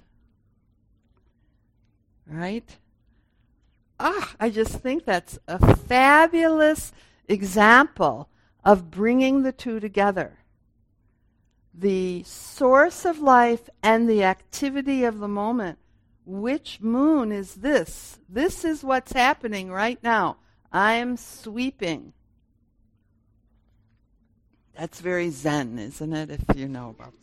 Right? 2.26 2.78
ah, 4.04 4.34
I 4.38 4.50
just 4.50 4.80
think 4.80 5.04
that's 5.04 5.38
a 5.48 5.76
fabulous 5.76 6.92
example 7.28 8.28
of 8.64 8.90
bringing 8.90 9.42
the 9.42 9.52
two 9.52 9.80
together. 9.80 10.38
The 11.72 12.22
source 12.24 13.04
of 13.04 13.20
life 13.20 13.68
and 13.82 14.08
the 14.08 14.22
activity 14.22 15.04
of 15.04 15.18
the 15.18 15.28
moment. 15.28 15.78
Which 16.26 16.80
moon 16.80 17.32
is 17.32 17.56
this? 17.56 18.18
This 18.28 18.64
is 18.64 18.82
what's 18.82 19.12
happening 19.12 19.70
right 19.70 20.02
now. 20.02 20.38
I 20.72 20.94
am 20.94 21.16
sweeping. 21.16 22.12
That's 24.76 25.00
very 25.00 25.30
Zen, 25.30 25.78
isn't 25.78 26.12
it, 26.12 26.30
if 26.30 26.56
you 26.56 26.66
know 26.66 26.96
about 26.98 27.14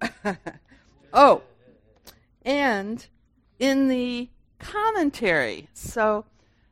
that? 0.00 0.38
oh, 1.12 1.42
and 2.44 3.06
in 3.58 3.88
the 3.88 4.28
commentary, 4.58 5.68
so 5.74 6.24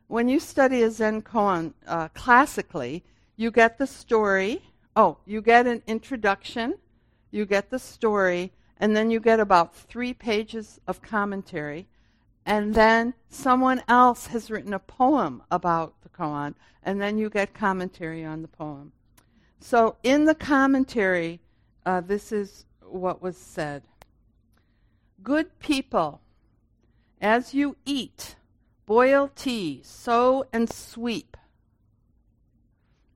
when 0.07 0.27
you 0.27 0.39
study 0.39 0.81
a 0.81 0.89
Zen 0.89 1.21
koan 1.21 1.73
uh, 1.87 2.07
classically, 2.09 3.03
you 3.35 3.51
get 3.51 3.77
the 3.77 3.87
story. 3.87 4.61
Oh, 4.95 5.17
you 5.25 5.41
get 5.41 5.67
an 5.67 5.83
introduction, 5.87 6.75
you 7.31 7.45
get 7.45 7.69
the 7.69 7.79
story, 7.79 8.51
and 8.83 8.97
then 8.97 9.09
you 9.09 9.21
get 9.21 9.39
about 9.39 9.73
three 9.73 10.13
pages 10.13 10.81
of 10.87 11.01
commentary. 11.01 11.87
And 12.45 12.75
then 12.75 13.13
someone 13.29 13.81
else 13.87 14.27
has 14.27 14.51
written 14.51 14.73
a 14.73 14.79
poem 14.79 15.41
about 15.49 15.93
the 16.01 16.09
koan, 16.09 16.55
and 16.83 17.01
then 17.01 17.17
you 17.17 17.29
get 17.29 17.53
commentary 17.53 18.25
on 18.25 18.41
the 18.41 18.49
poem. 18.49 18.91
So 19.61 19.95
in 20.03 20.25
the 20.25 20.35
commentary, 20.35 21.39
uh, 21.85 22.01
this 22.01 22.33
is 22.33 22.65
what 22.81 23.21
was 23.21 23.37
said 23.37 23.83
Good 25.23 25.57
people, 25.59 26.19
as 27.21 27.53
you 27.53 27.77
eat, 27.85 28.35
boil 28.85 29.31
tea, 29.33 29.79
sow 29.81 30.43
and 30.51 30.69
sweep. 30.69 31.37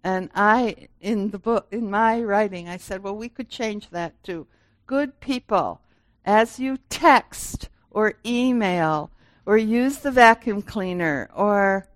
And 0.01 0.29
I, 0.33 0.87
in 1.01 1.31
the 1.31 1.39
book, 1.39 1.67
in 1.71 1.91
my 1.91 2.23
writing, 2.23 2.69
I 2.69 2.77
said, 2.77 3.03
well, 3.03 3.17
we 3.17 3.27
could 3.27 3.49
change 3.49 3.89
that 3.89 4.23
to 4.23 4.47
good 4.87 5.19
people, 5.19 5.81
as 6.25 6.59
you 6.59 6.77
text 6.89 7.69
or 7.91 8.15
email 8.25 9.11
or 9.45 9.57
use 9.57 9.99
the 9.99 10.11
vacuum 10.11 10.61
cleaner 10.61 11.29
or 11.35 11.87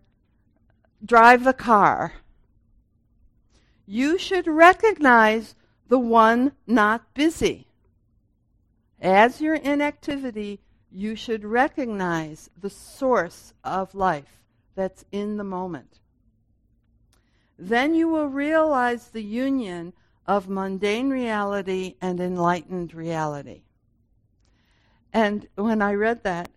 drive 1.04 1.44
the 1.44 1.54
car, 1.54 2.14
you 3.86 4.18
should 4.18 4.48
recognize 4.48 5.56
the 5.88 6.00
one 6.00 6.52
not 6.68 7.14
busy. 7.14 7.68
As 9.02 9.42
you're 9.42 9.56
in 9.56 9.82
activity, 9.82 10.60
you 10.92 11.16
should 11.16 11.44
recognize 11.44 12.50
the 12.60 12.70
source 12.70 13.54
of 13.64 13.96
life 13.96 14.44
that's 14.76 15.04
in 15.12 15.38
the 15.38 15.44
moment. 15.44 16.00
Then 17.58 17.94
you 17.94 18.08
will 18.08 18.28
realize 18.28 19.10
the 19.10 19.24
union 19.24 19.94
of 20.32 20.48
mundane 20.48 21.10
reality 21.10 21.96
and 22.00 22.22
enlightened 22.22 22.94
reality. 22.94 23.64
And 25.12 25.46
when 25.56 25.82
I 25.82 25.94
read 25.94 26.24
that, 26.24 26.50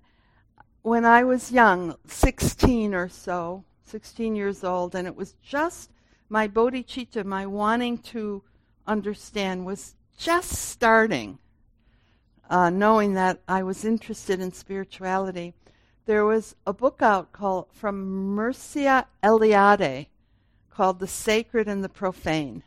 when 0.83 1.05
I 1.05 1.25
was 1.25 1.51
young, 1.51 1.97
16 2.07 2.95
or 2.95 3.09
so, 3.09 3.65
16 3.87 4.37
years 4.37 4.63
old, 4.63 4.95
and 4.95 5.09
it 5.09 5.17
was 5.17 5.35
just 5.43 5.91
my 6.29 6.47
bodhicitta, 6.47 7.25
my 7.25 7.47
wanting 7.47 7.99
to 8.15 8.45
understand, 8.87 9.67
was 9.67 9.97
just 10.17 10.53
starting 10.53 11.41
uh, 12.49 12.71
knowing 12.71 13.15
that 13.15 13.41
I 13.49 13.65
was 13.65 13.85
interested 13.85 14.39
in 14.39 14.53
spirituality, 14.53 15.53
there 16.07 16.25
was 16.25 16.55
a 16.65 16.73
book 16.73 17.03
out 17.03 17.33
called 17.33 17.67
from 17.73 18.37
Mircea 18.37 19.07
Eliade 19.21 20.07
called 20.71 21.01
The 21.01 21.09
Sacred 21.09 21.67
and 21.67 21.83
the 21.83 21.89
Profane. 21.89 22.63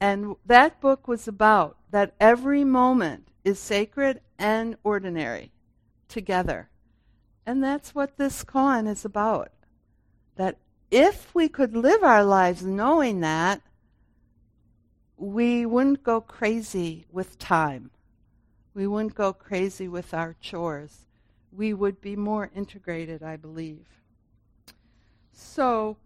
And 0.00 0.36
that 0.46 0.80
book 0.80 1.08
was 1.08 1.26
about 1.26 1.76
that 1.90 2.14
every 2.20 2.64
moment 2.64 3.28
is 3.44 3.58
sacred 3.58 4.20
and 4.38 4.76
ordinary 4.84 5.50
together. 6.08 6.68
And 7.44 7.62
that's 7.64 7.94
what 7.94 8.16
this 8.16 8.44
koan 8.44 8.88
is 8.88 9.04
about. 9.04 9.50
That 10.36 10.58
if 10.90 11.34
we 11.34 11.48
could 11.48 11.74
live 11.74 12.02
our 12.02 12.22
lives 12.24 12.62
knowing 12.62 13.20
that, 13.20 13.62
we 15.16 15.66
wouldn't 15.66 16.04
go 16.04 16.20
crazy 16.20 17.06
with 17.10 17.38
time. 17.38 17.90
We 18.74 18.86
wouldn't 18.86 19.16
go 19.16 19.32
crazy 19.32 19.88
with 19.88 20.14
our 20.14 20.36
chores. 20.40 21.06
We 21.50 21.74
would 21.74 22.00
be 22.00 22.14
more 22.14 22.50
integrated, 22.54 23.22
I 23.22 23.36
believe. 23.36 23.86
So, 25.32 25.96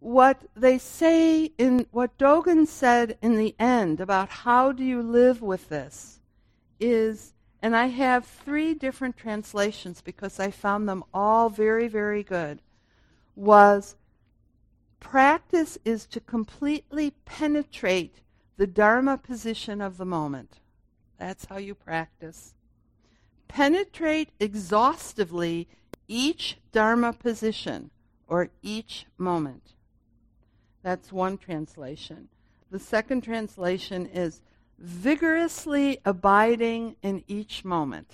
what 0.00 0.42
they 0.54 0.78
say 0.78 1.52
in 1.58 1.86
what 1.90 2.18
Dogen 2.18 2.66
said 2.66 3.18
in 3.22 3.36
the 3.36 3.54
end 3.58 4.00
about 4.00 4.28
how 4.28 4.72
do 4.72 4.84
you 4.84 5.02
live 5.02 5.42
with 5.42 5.68
this 5.68 6.20
is, 6.78 7.32
and 7.62 7.74
I 7.74 7.86
have 7.86 8.26
three 8.26 8.74
different 8.74 9.16
translations 9.16 10.02
because 10.02 10.38
I 10.38 10.50
found 10.50 10.88
them 10.88 11.02
all 11.14 11.48
very, 11.48 11.88
very 11.88 12.22
good, 12.22 12.60
was 13.34 13.96
practice 15.00 15.78
is 15.84 16.06
to 16.06 16.20
completely 16.20 17.12
penetrate 17.24 18.20
the 18.56 18.66
Dharma 18.66 19.18
position 19.18 19.80
of 19.80 19.98
the 19.98 20.06
moment. 20.06 20.60
That's 21.18 21.46
how 21.46 21.58
you 21.58 21.74
practice. 21.74 22.54
Penetrate 23.48 24.30
exhaustively 24.40 25.68
each 26.08 26.58
Dharma 26.72 27.12
position 27.12 27.90
or 28.26 28.50
each 28.62 29.06
moment. 29.18 29.75
That's 30.86 31.12
one 31.12 31.36
translation. 31.36 32.28
The 32.70 32.78
second 32.78 33.22
translation 33.22 34.06
is 34.06 34.40
vigorously 34.78 35.98
abiding 36.04 36.94
in 37.02 37.24
each 37.26 37.64
moment. 37.64 38.08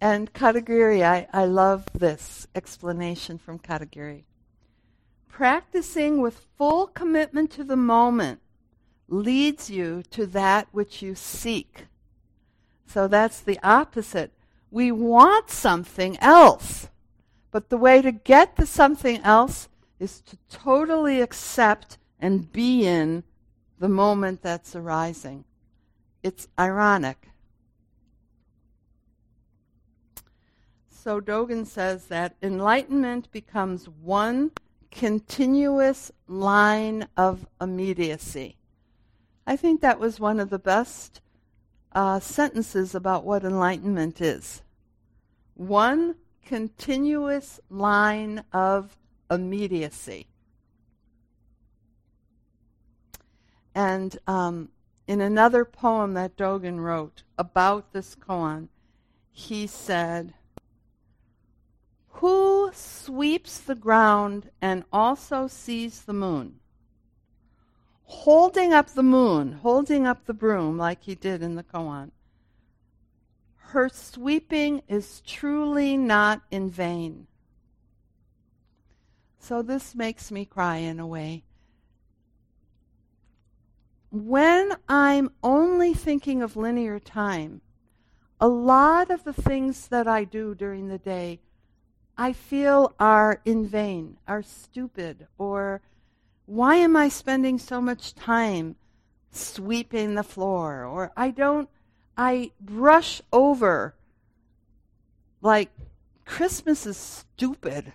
And 0.00 0.32
Katagiri, 0.32 1.02
I, 1.02 1.28
I 1.30 1.44
love 1.44 1.84
this 1.92 2.46
explanation 2.54 3.36
from 3.36 3.58
Katagiri. 3.58 4.22
Practicing 5.28 6.22
with 6.22 6.46
full 6.56 6.86
commitment 6.86 7.50
to 7.50 7.62
the 7.62 7.76
moment 7.76 8.40
leads 9.08 9.68
you 9.68 10.02
to 10.12 10.24
that 10.28 10.68
which 10.72 11.02
you 11.02 11.14
seek. 11.14 11.84
So 12.86 13.08
that's 13.08 13.40
the 13.40 13.60
opposite. 13.62 14.32
We 14.70 14.90
want 14.90 15.50
something 15.50 16.16
else. 16.20 16.88
But 17.50 17.68
the 17.68 17.76
way 17.76 18.00
to 18.00 18.10
get 18.10 18.56
to 18.56 18.64
something 18.64 19.20
else 19.20 19.68
is 19.98 20.20
to 20.22 20.36
totally 20.50 21.20
accept 21.20 21.98
and 22.20 22.50
be 22.52 22.86
in 22.86 23.24
the 23.78 23.88
moment 23.88 24.42
that's 24.42 24.74
arising. 24.74 25.44
It's 26.22 26.48
ironic. 26.58 27.28
So 30.88 31.20
Dogen 31.20 31.66
says 31.66 32.06
that 32.06 32.36
enlightenment 32.42 33.30
becomes 33.30 33.88
one 33.88 34.50
continuous 34.90 36.10
line 36.26 37.06
of 37.16 37.46
immediacy. 37.60 38.56
I 39.46 39.56
think 39.56 39.80
that 39.80 40.00
was 40.00 40.20
one 40.20 40.40
of 40.40 40.50
the 40.50 40.58
best 40.58 41.20
uh, 41.92 42.20
sentences 42.20 42.94
about 42.94 43.24
what 43.24 43.44
enlightenment 43.44 44.20
is. 44.20 44.62
One 45.54 46.16
continuous 46.44 47.60
line 47.70 48.44
of 48.52 48.96
immediacy. 49.30 50.26
And 53.74 54.18
um, 54.26 54.70
in 55.06 55.20
another 55.20 55.64
poem 55.64 56.14
that 56.14 56.36
Dogen 56.36 56.80
wrote 56.80 57.22
about 57.36 57.92
this 57.92 58.14
koan, 58.16 58.68
he 59.30 59.66
said, 59.66 60.34
Who 62.08 62.70
sweeps 62.72 63.58
the 63.58 63.74
ground 63.74 64.50
and 64.60 64.84
also 64.92 65.46
sees 65.46 66.02
the 66.02 66.12
moon? 66.12 66.58
holding 68.08 68.72
up 68.72 68.88
the 68.88 69.02
moon, 69.02 69.52
holding 69.52 70.06
up 70.06 70.24
the 70.24 70.32
broom 70.32 70.78
like 70.78 71.02
he 71.02 71.14
did 71.14 71.42
in 71.42 71.54
the 71.56 71.62
koan. 71.62 72.10
Her 73.56 73.90
sweeping 73.90 74.82
is 74.88 75.20
truly 75.26 75.96
not 75.98 76.40
in 76.50 76.70
vain. 76.70 77.26
So 79.38 79.62
this 79.62 79.94
makes 79.94 80.30
me 80.30 80.44
cry 80.44 80.76
in 80.76 81.00
a 81.00 81.06
way. 81.06 81.44
When 84.10 84.72
I'm 84.88 85.30
only 85.42 85.94
thinking 85.94 86.42
of 86.42 86.56
linear 86.56 86.98
time, 86.98 87.60
a 88.40 88.48
lot 88.48 89.10
of 89.10 89.24
the 89.24 89.32
things 89.32 89.88
that 89.88 90.06
I 90.06 90.24
do 90.24 90.54
during 90.54 90.88
the 90.88 90.98
day 90.98 91.40
I 92.16 92.32
feel 92.32 92.94
are 92.98 93.40
in 93.44 93.66
vain, 93.66 94.16
are 94.26 94.42
stupid, 94.42 95.28
or 95.38 95.80
why 96.46 96.76
am 96.76 96.96
I 96.96 97.08
spending 97.08 97.58
so 97.58 97.80
much 97.80 98.14
time 98.14 98.74
sweeping 99.30 100.14
the 100.14 100.24
floor? 100.24 100.84
Or 100.84 101.12
I 101.16 101.30
don't, 101.30 101.68
I 102.16 102.50
brush 102.60 103.22
over 103.32 103.94
like 105.40 105.70
Christmas 106.24 106.86
is 106.86 106.96
stupid 106.96 107.92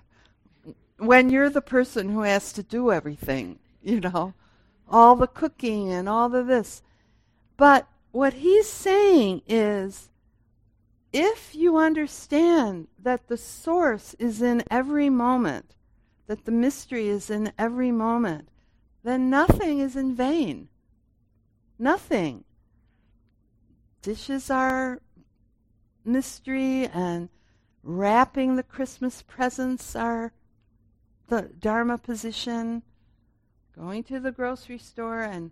when 1.08 1.30
you're 1.30 1.50
the 1.50 1.62
person 1.62 2.10
who 2.10 2.22
has 2.22 2.54
to 2.54 2.64
do 2.64 2.92
everything, 2.92 3.60
you 3.82 4.00
know, 4.00 4.34
all 4.90 5.16
the 5.16 5.28
cooking 5.28 5.92
and 5.92 6.08
all 6.08 6.34
of 6.36 6.48
this. 6.48 6.82
But 7.58 7.88
what 8.12 8.34
he's 8.34 8.70
saying 8.70 9.42
is 9.48 10.10
if 11.12 11.54
you 11.54 11.78
understand 11.78 12.88
that 12.98 13.28
the 13.28 13.38
source 13.38 14.16
is 14.16 14.42
in 14.42 14.64
every 14.70 15.10
moment, 15.10 15.76
that 16.28 16.46
the 16.46 16.52
mystery 16.52 17.08
is 17.08 17.30
in 17.30 17.54
every 17.58 17.92
moment, 17.92 18.50
then 19.04 19.30
nothing 19.30 19.80
is 19.80 19.96
in 19.96 20.16
vain. 20.16 20.70
Nothing. 21.78 22.44
Dishes 24.02 24.50
are 24.50 25.02
mystery, 26.06 26.88
and 26.88 27.30
wrapping 27.84 28.56
the 28.56 28.64
Christmas 28.64 29.22
presents 29.22 29.96
are 29.96 30.34
the 31.34 31.50
Dharma 31.60 31.98
position. 31.98 32.84
Going 33.76 34.04
to 34.04 34.20
the 34.20 34.32
grocery 34.32 34.78
store, 34.78 35.22
and 35.22 35.50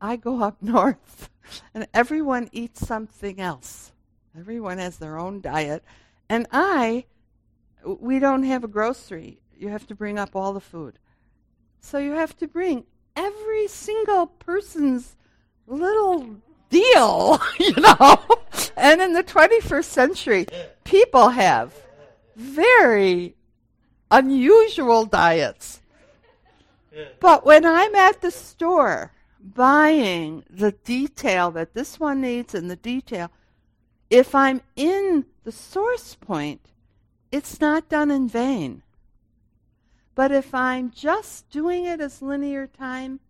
I 0.00 0.16
go 0.16 0.42
up 0.42 0.56
north, 0.62 1.30
and 1.72 1.86
everyone 1.94 2.48
eats 2.50 2.84
something 2.84 3.40
else. 3.40 3.92
Everyone 4.36 4.78
has 4.78 4.98
their 4.98 5.16
own 5.18 5.40
diet. 5.40 5.84
And 6.28 6.48
I, 6.50 7.04
we 7.84 8.18
don't 8.18 8.42
have 8.42 8.64
a 8.64 8.68
grocery. 8.68 9.42
You 9.56 9.68
have 9.68 9.86
to 9.88 9.94
bring 9.94 10.18
up 10.18 10.34
all 10.34 10.52
the 10.52 10.60
food. 10.60 10.98
So 11.78 11.98
you 11.98 12.12
have 12.12 12.36
to 12.38 12.48
bring 12.48 12.84
every 13.14 13.68
single 13.68 14.26
person's 14.26 15.14
little 15.68 16.36
deal, 16.68 17.40
you 17.60 17.74
know. 17.74 18.20
and 18.76 19.00
in 19.00 19.12
the 19.12 19.22
21st 19.22 19.84
century, 19.84 20.46
people 20.84 21.28
have 21.28 21.74
very 22.34 23.36
unusual 24.12 25.06
diets. 25.06 25.80
But 27.18 27.44
when 27.44 27.64
I'm 27.64 27.94
at 27.94 28.20
the 28.20 28.30
store 28.30 29.12
buying 29.42 30.44
the 30.48 30.72
detail 30.72 31.50
that 31.52 31.74
this 31.74 31.98
one 31.98 32.20
needs 32.20 32.54
and 32.54 32.70
the 32.70 32.76
detail, 32.76 33.30
if 34.10 34.34
I'm 34.34 34.60
in 34.76 35.24
the 35.42 35.50
source 35.50 36.14
point, 36.14 36.60
it's 37.32 37.60
not 37.60 37.88
done 37.88 38.10
in 38.10 38.28
vain. 38.28 38.82
But 40.14 40.30
if 40.30 40.54
I'm 40.54 40.90
just 40.90 41.48
doing 41.48 41.86
it 41.86 42.00
as 42.00 42.20
linear 42.20 42.66
time, 42.66 43.20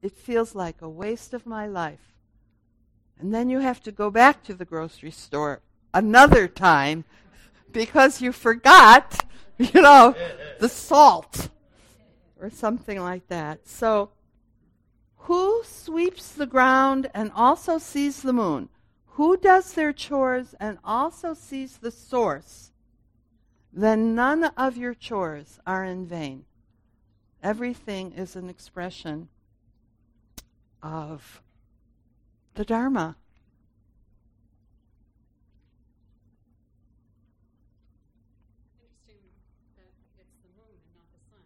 it 0.00 0.16
feels 0.16 0.54
like 0.54 0.80
a 0.80 0.88
waste 0.88 1.34
of 1.34 1.44
my 1.44 1.66
life. 1.66 2.14
And 3.18 3.34
then 3.34 3.50
you 3.50 3.58
have 3.58 3.82
to 3.82 3.92
go 3.92 4.10
back 4.10 4.44
to 4.44 4.54
the 4.54 4.64
grocery 4.64 5.10
store 5.10 5.60
another 5.92 6.46
time 6.46 7.04
because 7.72 8.20
you 8.20 8.30
forgot, 8.30 9.24
you 9.58 9.80
know, 9.80 10.14
the 10.58 10.68
salt 10.68 11.48
or 12.40 12.50
something 12.50 13.00
like 13.00 13.28
that. 13.28 13.66
So, 13.68 14.10
who 15.16 15.62
sweeps 15.64 16.32
the 16.32 16.46
ground 16.46 17.10
and 17.14 17.30
also 17.34 17.78
sees 17.78 18.22
the 18.22 18.32
moon? 18.32 18.68
Who 19.12 19.36
does 19.36 19.72
their 19.72 19.92
chores 19.92 20.54
and 20.60 20.78
also 20.84 21.34
sees 21.34 21.78
the 21.78 21.90
source? 21.90 22.72
then 23.76 24.14
none 24.14 24.44
of 24.56 24.76
your 24.76 24.94
chores 24.94 25.58
are 25.66 25.84
in 25.84 26.06
vain. 26.06 26.44
Everything 27.42 28.12
is 28.12 28.36
an 28.36 28.48
expression 28.48 29.28
of 30.80 31.42
the 32.54 32.64
Dharma. 32.64 33.16
Interesting 38.78 39.26
that 39.74 39.90
it's 40.22 40.38
the 40.46 40.54
moon 40.54 40.78
and 40.78 40.94
not 40.94 41.10
the 41.10 41.20
sun, 41.26 41.42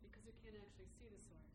because 0.00 0.24
you 0.24 0.32
can't 0.40 0.56
actually 0.56 0.88
see 0.96 1.12
the 1.12 1.20
source, 1.28 1.52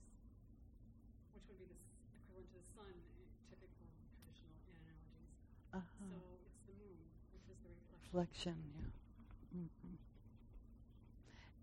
which 1.34 1.42
would 1.50 1.58
be 1.58 1.66
the 1.66 1.74
equivalent 1.74 2.46
to 2.54 2.62
the 2.62 2.66
sun 2.78 2.94
in 3.18 3.26
typical 3.50 3.90
traditional 4.14 4.62
analogies. 4.78 5.34
Uh-huh. 5.74 6.06
So 6.06 6.38
it's 6.46 6.62
the 6.70 6.78
moon, 6.78 7.02
which 7.34 7.50
is 7.50 7.58
the 7.66 7.74
reflection. 8.18 8.56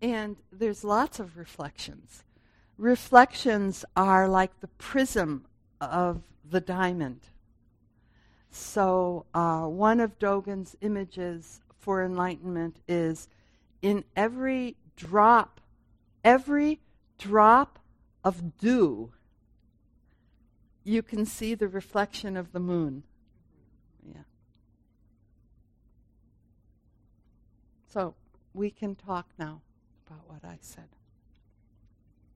yeah. 0.01 0.07
And 0.09 0.37
there's 0.51 0.83
lots 0.83 1.19
of 1.19 1.37
reflections. 1.37 2.23
Reflections 2.77 3.83
are 3.95 4.27
like 4.27 4.59
the 4.61 4.67
prism 4.67 5.45
of 5.81 6.21
the 6.49 6.61
diamond. 6.61 7.21
So, 8.51 9.25
uh, 9.33 9.63
one 9.63 9.99
of 9.99 10.17
Dogen's 10.17 10.77
images 10.79 11.59
for 11.77 12.03
enlightenment 12.03 12.77
is 12.87 13.27
in 13.81 14.05
every 14.15 14.77
drop, 14.95 15.59
every 16.23 16.79
drop 17.17 17.79
of 18.23 18.57
dew, 18.57 19.11
you 20.85 21.01
can 21.01 21.25
see 21.25 21.53
the 21.53 21.67
reflection 21.67 22.37
of 22.37 22.53
the 22.53 22.59
moon. 22.59 23.03
So, 27.95 28.13
we 28.53 28.71
can 28.71 28.93
talk 28.95 29.25
now 29.39 29.61
about 30.05 30.19
what 30.27 30.43
I 30.43 30.57
said. 30.59 30.89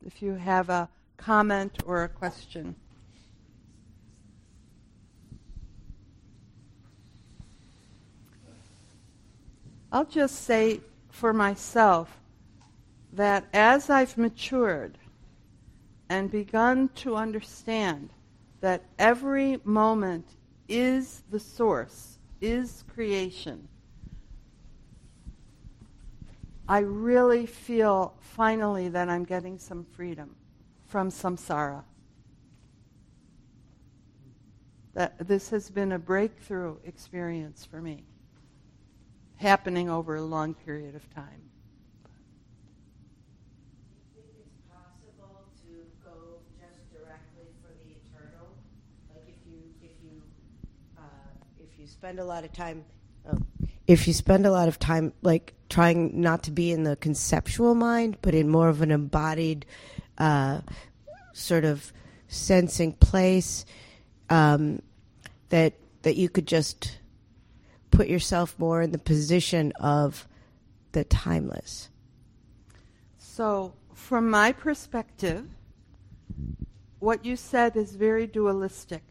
If 0.05 0.22
you 0.22 0.36
have 0.36 0.70
a 0.70 0.88
comment 1.18 1.84
or 1.86 2.05
a 2.05 2.07
question. 2.07 2.76
I'll 9.91 10.05
just 10.05 10.45
say 10.45 10.80
for 11.10 11.34
myself 11.34 12.22
that 13.12 13.43
as 13.51 13.89
I've 13.89 14.18
matured 14.18 14.97
and 16.07 16.32
begun 16.32 16.88
to 16.95 17.18
understand 17.18 18.12
that 18.62 18.84
every 18.97 19.60
moment 19.66 20.26
is 20.70 21.24
the 21.30 21.39
source, 21.41 22.18
is 22.39 22.86
creation, 22.93 23.68
I 26.70 26.80
really 26.80 27.47
feel 27.47 28.13
finally 28.20 28.89
that 28.89 29.09
I'm 29.09 29.24
getting 29.24 29.57
some 29.57 29.84
freedom 29.84 30.36
from 30.86 31.09
samsara. 31.09 31.84
That 34.93 35.28
this 35.28 35.49
has 35.49 35.72
been 35.72 35.93
a 35.93 35.97
breakthrough 35.97 36.76
experience 36.86 37.65
for 37.65 37.82
me, 37.82 38.03
happening 39.38 39.89
over 39.89 40.17
a 40.17 40.22
long 40.22 40.53
period 40.53 40.93
of 40.93 41.11
time. 41.11 41.41
Do 44.13 44.22
you 44.22 44.26
think 44.28 44.45
it's 44.45 44.59
possible 44.70 45.41
to 45.63 45.74
go 46.05 46.38
just 46.53 46.86
directly 46.93 47.49
for 47.63 47.74
the 47.82 47.97
eternal? 47.97 48.53
Like 49.09 49.24
if 49.28 49.41
you 49.49 49.57
if 49.82 49.91
you 50.03 50.22
uh, 50.99 51.01
if 51.59 51.80
you 51.80 51.88
spend 51.88 52.20
a 52.20 52.26
lot 52.26 52.43
of 52.43 52.53
time 52.53 52.86
oh, 53.28 53.39
if 53.90 54.08
you 54.08 54.14
spend 54.14 54.46
a 54.46 54.52
lot 54.52 54.68
of 54.68 54.78
time 54.78 55.12
like 55.24 55.56
trying 55.68 56.22
not 56.22 56.44
to 56.44 56.52
be 56.52 56.72
in 56.72 56.84
the 56.84 56.96
conceptual 56.98 57.74
mind, 57.74 58.18
but 58.22 58.36
in 58.36 58.48
more 58.48 58.70
of 58.70 58.84
an 58.84 58.92
embodied 58.92 59.66
uh, 60.20 60.62
sort 61.34 61.66
of 61.66 61.92
sensing 62.28 62.94
place, 62.94 63.66
um, 64.30 64.80
that 65.50 65.74
that 66.04 66.18
you 66.18 66.30
could 66.30 66.46
just 66.46 67.00
put 67.90 68.08
yourself 68.08 68.54
more 68.60 68.84
in 68.84 68.92
the 68.92 69.00
position 69.00 69.74
of 69.80 70.28
the 70.92 71.04
timeless. 71.04 71.90
So, 73.18 73.74
from 73.96 74.30
my 74.30 74.52
perspective, 74.52 75.48
what 77.00 77.26
you 77.26 77.36
said 77.36 77.76
is 77.76 77.96
very 77.96 78.28
dualistic. 78.28 79.02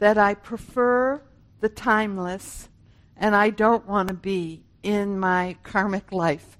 That 0.00 0.18
I 0.18 0.34
prefer 0.34 1.22
the 1.60 1.68
timeless 1.68 2.68
and 3.16 3.34
I 3.34 3.50
don't 3.50 3.86
want 3.86 4.08
to 4.08 4.14
be 4.14 4.62
in 4.82 5.18
my 5.18 5.56
karmic 5.62 6.12
life. 6.12 6.58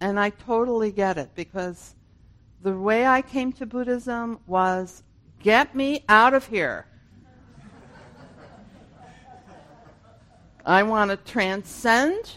And 0.00 0.18
I 0.18 0.30
totally 0.30 0.92
get 0.92 1.18
it 1.18 1.30
because 1.34 1.94
the 2.62 2.72
way 2.72 3.06
I 3.06 3.22
came 3.22 3.52
to 3.54 3.66
Buddhism 3.66 4.38
was 4.46 5.02
get 5.42 5.74
me 5.74 6.04
out 6.08 6.34
of 6.34 6.46
here. 6.46 6.86
I 10.64 10.82
want 10.82 11.10
to 11.10 11.16
transcend 11.16 12.32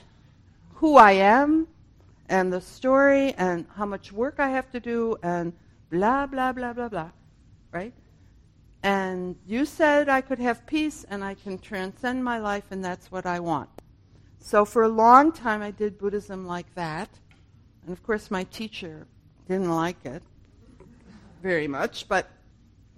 who 0.76 0.96
I 0.96 1.12
am 1.12 1.68
and 2.30 2.52
the 2.52 2.62
story 2.62 3.34
and 3.34 3.66
how 3.76 3.86
much 3.86 4.14
work 4.14 4.36
I 4.40 4.50
have 4.50 4.72
to 4.72 4.80
do 4.80 5.18
and 5.22 5.52
blah, 5.90 6.26
blah, 6.28 6.54
blah, 6.54 6.72
blah, 6.72 6.88
blah. 6.88 7.10
Right? 7.74 7.94
And 8.84 9.36
you 9.46 9.66
said 9.66 10.10
I 10.10 10.22
could 10.22 10.40
have 10.40 10.66
peace 10.66 11.06
and 11.10 11.24
I 11.24 11.36
can 11.36 11.60
transcend 11.60 12.24
my 12.24 12.40
life, 12.40 12.66
and 12.72 12.84
that's 12.84 13.12
what 13.12 13.26
I 13.26 13.40
want. 13.40 13.70
So 14.40 14.66
for 14.66 14.84
a 14.84 14.90
long 14.90 15.32
time, 15.32 15.62
I 15.62 15.72
did 15.72 15.98
Buddhism 15.98 16.48
like 16.48 16.74
that. 16.76 17.10
And 17.84 17.92
of 17.92 18.02
course, 18.04 18.32
my 18.32 18.44
teacher 18.46 19.06
didn't 19.48 19.76
like 19.76 20.04
it 20.06 20.24
very 21.44 21.68
much, 21.68 22.08
but 22.08 22.30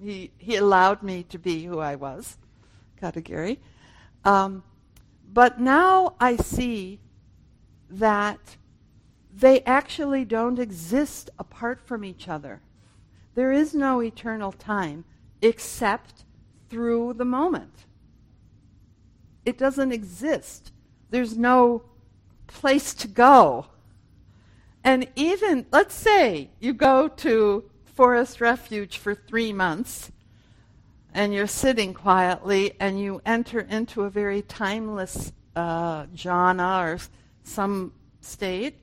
he, 0.01 0.31
he 0.37 0.55
allowed 0.55 1.03
me 1.03 1.23
to 1.23 1.37
be 1.37 1.65
who 1.65 1.79
I 1.79 1.95
was, 1.95 2.37
Katagiri. 3.01 3.57
Um, 4.23 4.63
But 5.33 5.59
now 5.59 6.13
I 6.19 6.37
see 6.37 6.99
that 7.89 8.57
they 9.35 9.61
actually 9.61 10.25
don't 10.25 10.59
exist 10.59 11.29
apart 11.39 11.81
from 11.81 12.03
each 12.03 12.27
other. 12.27 12.61
There 13.33 13.51
is 13.51 13.73
no 13.73 14.01
eternal 14.01 14.51
time 14.51 15.05
except 15.43 16.23
through 16.69 17.13
the 17.13 17.25
moment. 17.25 17.85
It 19.45 19.57
doesn't 19.57 19.91
exist. 19.91 20.71
There's 21.09 21.37
no 21.37 21.83
place 22.47 22.93
to 22.95 23.07
go. 23.07 23.67
And 24.83 25.07
even, 25.15 25.65
let's 25.71 25.93
say 25.93 26.49
you 26.59 26.73
go 26.73 27.07
to 27.07 27.69
Forest 27.83 28.41
Refuge 28.41 28.97
for 28.97 29.13
three 29.13 29.53
months 29.53 30.11
and 31.13 31.33
you're 31.33 31.45
sitting 31.45 31.93
quietly 31.93 32.73
and 32.79 32.99
you 32.99 33.21
enter 33.25 33.59
into 33.59 34.03
a 34.03 34.09
very 34.09 34.41
timeless 34.41 35.31
uh, 35.55 36.05
jhana 36.07 36.95
or 36.95 36.99
some 37.43 37.93
state. 38.21 38.77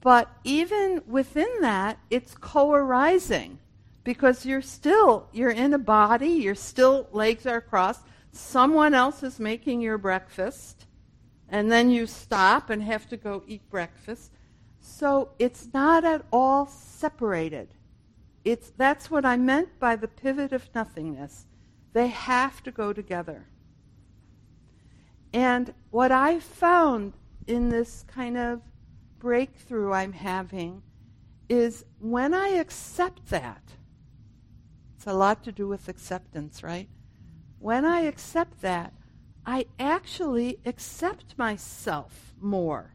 But 0.00 0.30
even 0.44 1.02
within 1.06 1.48
that, 1.60 1.98
it's 2.10 2.34
co-arising 2.34 3.58
because 4.04 4.46
you're 4.46 4.62
still 4.62 5.28
you're 5.32 5.50
in 5.50 5.72
a 5.74 5.78
body, 5.78 6.28
you're 6.28 6.54
still 6.54 7.08
legs 7.12 7.46
are 7.46 7.60
crossed. 7.60 8.02
Someone 8.32 8.94
else 8.94 9.22
is 9.22 9.40
making 9.40 9.80
your 9.80 9.98
breakfast, 9.98 10.86
and 11.48 11.72
then 11.72 11.90
you 11.90 12.06
stop 12.06 12.70
and 12.70 12.82
have 12.82 13.08
to 13.08 13.16
go 13.16 13.42
eat 13.46 13.68
breakfast. 13.70 14.30
So 14.80 15.30
it's 15.38 15.68
not 15.72 16.04
at 16.04 16.24
all 16.30 16.66
separated. 16.66 17.68
It's, 18.44 18.70
that's 18.76 19.10
what 19.10 19.24
I 19.24 19.38
meant 19.38 19.78
by 19.80 19.96
the 19.96 20.08
pivot 20.08 20.52
of 20.52 20.68
nothingness. 20.74 21.46
They 21.94 22.08
have 22.08 22.62
to 22.64 22.70
go 22.70 22.92
together. 22.92 23.46
And 25.32 25.72
what 25.90 26.12
I 26.12 26.38
found 26.38 27.14
in 27.46 27.70
this 27.70 28.04
kind 28.06 28.36
of 28.36 28.60
breakthrough 29.18 29.92
I'm 29.92 30.12
having 30.12 30.82
is 31.48 31.84
when 31.98 32.34
I 32.34 32.48
accept 32.48 33.30
that, 33.30 33.62
it's 35.04 35.12
a 35.12 35.14
lot 35.14 35.44
to 35.44 35.52
do 35.52 35.68
with 35.68 35.88
acceptance, 35.88 36.62
right? 36.62 36.88
When 37.58 37.84
I 37.84 38.00
accept 38.00 38.62
that, 38.62 38.94
I 39.44 39.66
actually 39.78 40.60
accept 40.64 41.36
myself 41.36 42.32
more. 42.40 42.94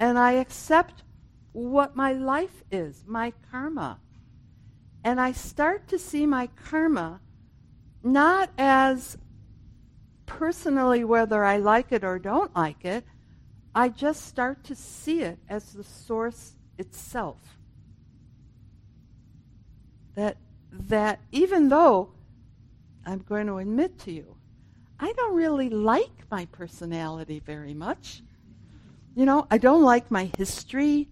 And 0.00 0.18
I 0.18 0.32
accept 0.32 1.04
what 1.52 1.94
my 1.94 2.14
life 2.14 2.64
is, 2.72 3.04
my 3.06 3.32
karma. 3.48 4.00
And 5.04 5.20
I 5.20 5.30
start 5.30 5.86
to 5.86 6.00
see 6.00 6.26
my 6.26 6.48
karma 6.48 7.20
not 8.02 8.50
as 8.58 9.16
personally 10.26 11.04
whether 11.04 11.44
I 11.44 11.58
like 11.58 11.92
it 11.92 12.02
or 12.02 12.18
don't 12.18 12.56
like 12.56 12.84
it. 12.84 13.04
I 13.72 13.88
just 13.88 14.26
start 14.26 14.64
to 14.64 14.74
see 14.74 15.20
it 15.20 15.38
as 15.48 15.74
the 15.74 15.84
source 15.84 16.56
itself. 16.76 17.38
That, 20.16 20.36
that 20.72 21.20
even 21.32 21.68
though 21.68 22.10
I'm 23.06 23.20
going 23.20 23.46
to 23.46 23.58
admit 23.58 23.98
to 24.00 24.12
you, 24.12 24.36
I 25.00 25.12
don't 25.12 25.34
really 25.34 25.70
like 25.70 26.30
my 26.30 26.46
personality 26.46 27.40
very 27.40 27.74
much. 27.74 28.22
You 29.14 29.24
know, 29.24 29.46
I 29.50 29.58
don't 29.58 29.82
like 29.82 30.10
my 30.10 30.30
history. 30.36 31.08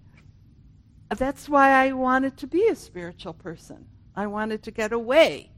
That's 1.08 1.48
why 1.48 1.70
I 1.70 1.92
wanted 1.92 2.36
to 2.38 2.46
be 2.46 2.68
a 2.68 2.76
spiritual 2.76 3.32
person. 3.32 3.86
I 4.14 4.26
wanted 4.26 4.62
to 4.64 4.70
get 4.70 4.92
away. 4.92 5.50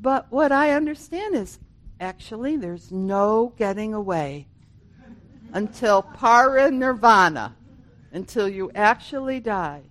But 0.00 0.26
what 0.30 0.52
I 0.52 0.72
understand 0.72 1.34
is 1.34 1.58
actually 2.00 2.56
there's 2.56 2.90
no 2.90 3.52
getting 3.56 3.94
away 3.94 4.46
until 5.52 6.02
parinirvana, 6.02 7.52
until 8.12 8.48
you 8.48 8.70
actually 8.74 9.40
die. 9.40 9.82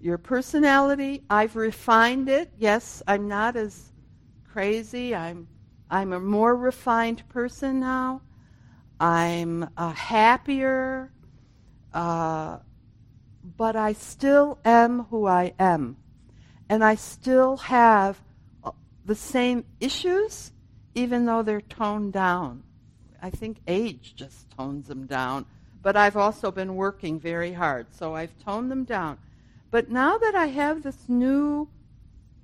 Your 0.00 0.18
personality, 0.18 1.24
I've 1.28 1.56
refined 1.56 2.28
it. 2.28 2.52
Yes, 2.58 3.02
I'm 3.06 3.26
not 3.28 3.56
as 3.56 3.92
crazy. 4.52 5.14
I'm 5.14 5.48
I'm 5.90 6.12
a 6.12 6.20
more 6.20 6.54
refined 6.54 7.26
person 7.28 7.80
now. 7.80 8.20
I'm 9.00 9.68
uh, 9.76 9.92
happier. 9.92 11.10
Uh, 11.92 12.58
but 13.56 13.76
I 13.76 13.92
still 13.94 14.58
am 14.64 15.04
who 15.04 15.26
I 15.26 15.54
am. 15.58 15.96
And 16.68 16.84
I 16.84 16.96
still 16.96 17.56
have 17.56 18.20
uh, 18.62 18.72
the 19.04 19.14
same 19.14 19.64
issues, 19.80 20.52
even 20.94 21.24
though 21.24 21.42
they're 21.42 21.62
toned 21.62 22.12
down. 22.12 22.62
I 23.22 23.30
think 23.30 23.58
age 23.66 24.14
just 24.16 24.50
tones 24.50 24.86
them 24.88 25.06
down. 25.06 25.46
But 25.80 25.96
I've 25.96 26.16
also 26.16 26.50
been 26.50 26.74
working 26.76 27.18
very 27.18 27.52
hard, 27.52 27.86
so 27.94 28.14
I've 28.14 28.36
toned 28.44 28.70
them 28.70 28.84
down. 28.84 29.18
But 29.70 29.90
now 29.90 30.16
that 30.18 30.34
I 30.34 30.46
have 30.46 30.82
this 30.82 31.08
new 31.08 31.68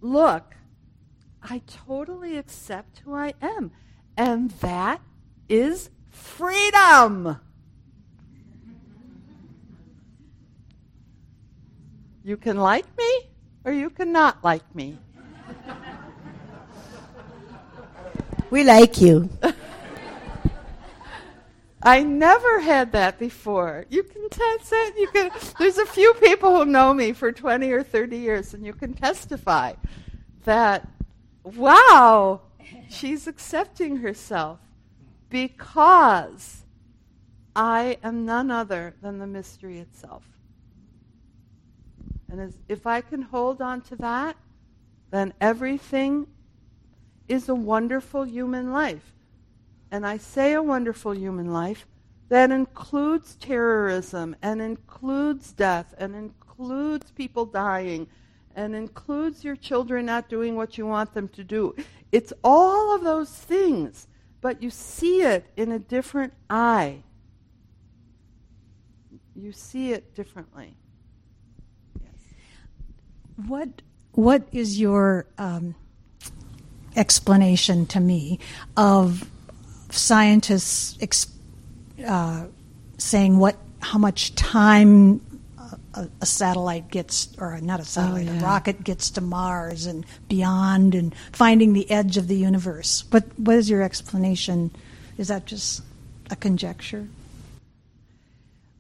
look, 0.01 0.55
I 1.43 1.63
totally 1.67 2.37
accept 2.37 3.01
who 3.01 3.15
I 3.15 3.35
am. 3.41 3.71
And 4.17 4.51
that 4.61 5.01
is 5.49 5.91
freedom. 6.11 7.39
You 12.23 12.37
can 12.37 12.57
like 12.57 12.87
me 12.97 13.21
or 13.65 13.73
you 13.73 13.91
cannot 13.91 14.43
like 14.45 14.75
me. 14.75 14.99
We 18.51 18.65
like 18.65 19.01
you. 19.01 19.29
I 21.85 22.03
never 22.03 22.61
had 22.61 22.93
that 22.93 23.19
before. 23.19 23.85
You 23.91 24.03
can 24.03 24.29
test 24.31 24.73
it. 24.73 24.97
You 24.97 25.09
can. 25.09 25.31
There's 25.59 25.77
a 25.77 25.87
few 25.87 26.15
people 26.15 26.57
who 26.57 26.65
know 26.65 26.95
me 26.95 27.13
for 27.13 27.31
20 27.31 27.71
or 27.73 27.83
30 27.83 28.17
years, 28.17 28.55
and 28.55 28.65
you 28.65 28.73
can 28.73 28.95
testify 28.95 29.75
that, 30.45 30.89
wow, 31.43 32.41
she's 32.89 33.27
accepting 33.27 33.99
herself 33.99 34.61
because 35.29 36.65
I 37.55 37.99
am 38.03 38.25
none 38.25 38.51
other 38.51 38.95
than 39.03 39.19
the 39.19 39.27
mystery 39.27 39.79
itself. 39.79 40.25
And 42.31 42.41
as, 42.41 42.57
if 42.69 42.87
I 42.87 43.01
can 43.01 43.23
hold 43.23 43.61
on 43.61 43.83
to 43.83 43.97
that, 43.97 44.37
then 45.11 45.35
everything 45.41 46.27
is 47.29 47.49
a 47.49 47.55
wonderful 47.55 48.25
human 48.25 48.73
life. 48.73 49.14
And 49.95 50.05
I 50.05 50.17
say 50.17 50.55
a 50.55 50.61
wonderful 50.61 51.15
human 51.15 51.53
life 51.53 51.87
that 52.29 52.51
includes 52.51 53.37
terrorism 53.37 54.35
and 54.43 54.61
includes 54.61 55.53
death 55.53 55.95
and 55.97 56.17
includes 56.17 57.13
people 57.13 57.47
dying 57.47 58.09
and 58.57 58.75
includes 58.75 59.45
your 59.45 59.55
children 59.55 60.07
not 60.07 60.29
doing 60.29 60.57
what 60.57 60.77
you 60.77 60.85
want 60.85 61.15
them 61.15 61.29
to 61.29 61.45
do. 61.45 61.77
It's 62.11 62.33
all 62.43 62.93
of 62.93 63.05
those 63.05 63.31
things, 63.31 64.09
but 64.41 64.61
you 64.61 64.69
see 64.69 65.23
it 65.23 65.47
in 65.57 65.71
a 65.71 65.79
different 65.79 66.33
eye. 66.51 67.05
You 69.37 69.53
see 69.53 69.93
it 69.93 70.13
differently. 70.17 70.75
Yes. 72.03 72.15
What 73.47 73.83
What 74.11 74.49
is 74.51 74.81
your 74.81 75.27
um, 75.39 75.77
explanation 76.97 77.87
to 77.87 78.01
me 78.01 78.41
of 78.77 79.31
scientists 79.97 80.99
ex- 81.01 81.33
uh, 82.07 82.47
saying 82.99 83.39
what 83.39 83.57
how 83.81 83.99
much 83.99 84.35
time 84.35 85.21
a, 85.95 86.09
a, 86.21 86.27
satellite 86.27 86.91
gets, 86.91 87.29
or 87.39 87.61
not 87.61 87.81
a 87.81 87.85
satellite, 87.85 88.29
oh, 88.29 88.33
yeah. 88.33 88.41
a 88.41 88.43
rocket 88.43 88.83
gets 88.83 89.11
to 89.11 89.21
Mars 89.21 89.87
and 89.87 90.05
beyond, 90.29 90.95
and 90.95 91.15
finding 91.33 91.73
the 91.73 91.91
edge 91.91 92.17
of 92.17 92.29
the 92.29 92.37
universe. 92.37 93.05
What 93.11 93.25
what 93.39 93.57
is 93.57 93.71
your 93.71 93.83
explanation? 93.83 94.71
Is 95.19 95.29
that 95.29 95.47
just 95.47 95.83
a 96.31 96.37
conjecture? 96.37 97.09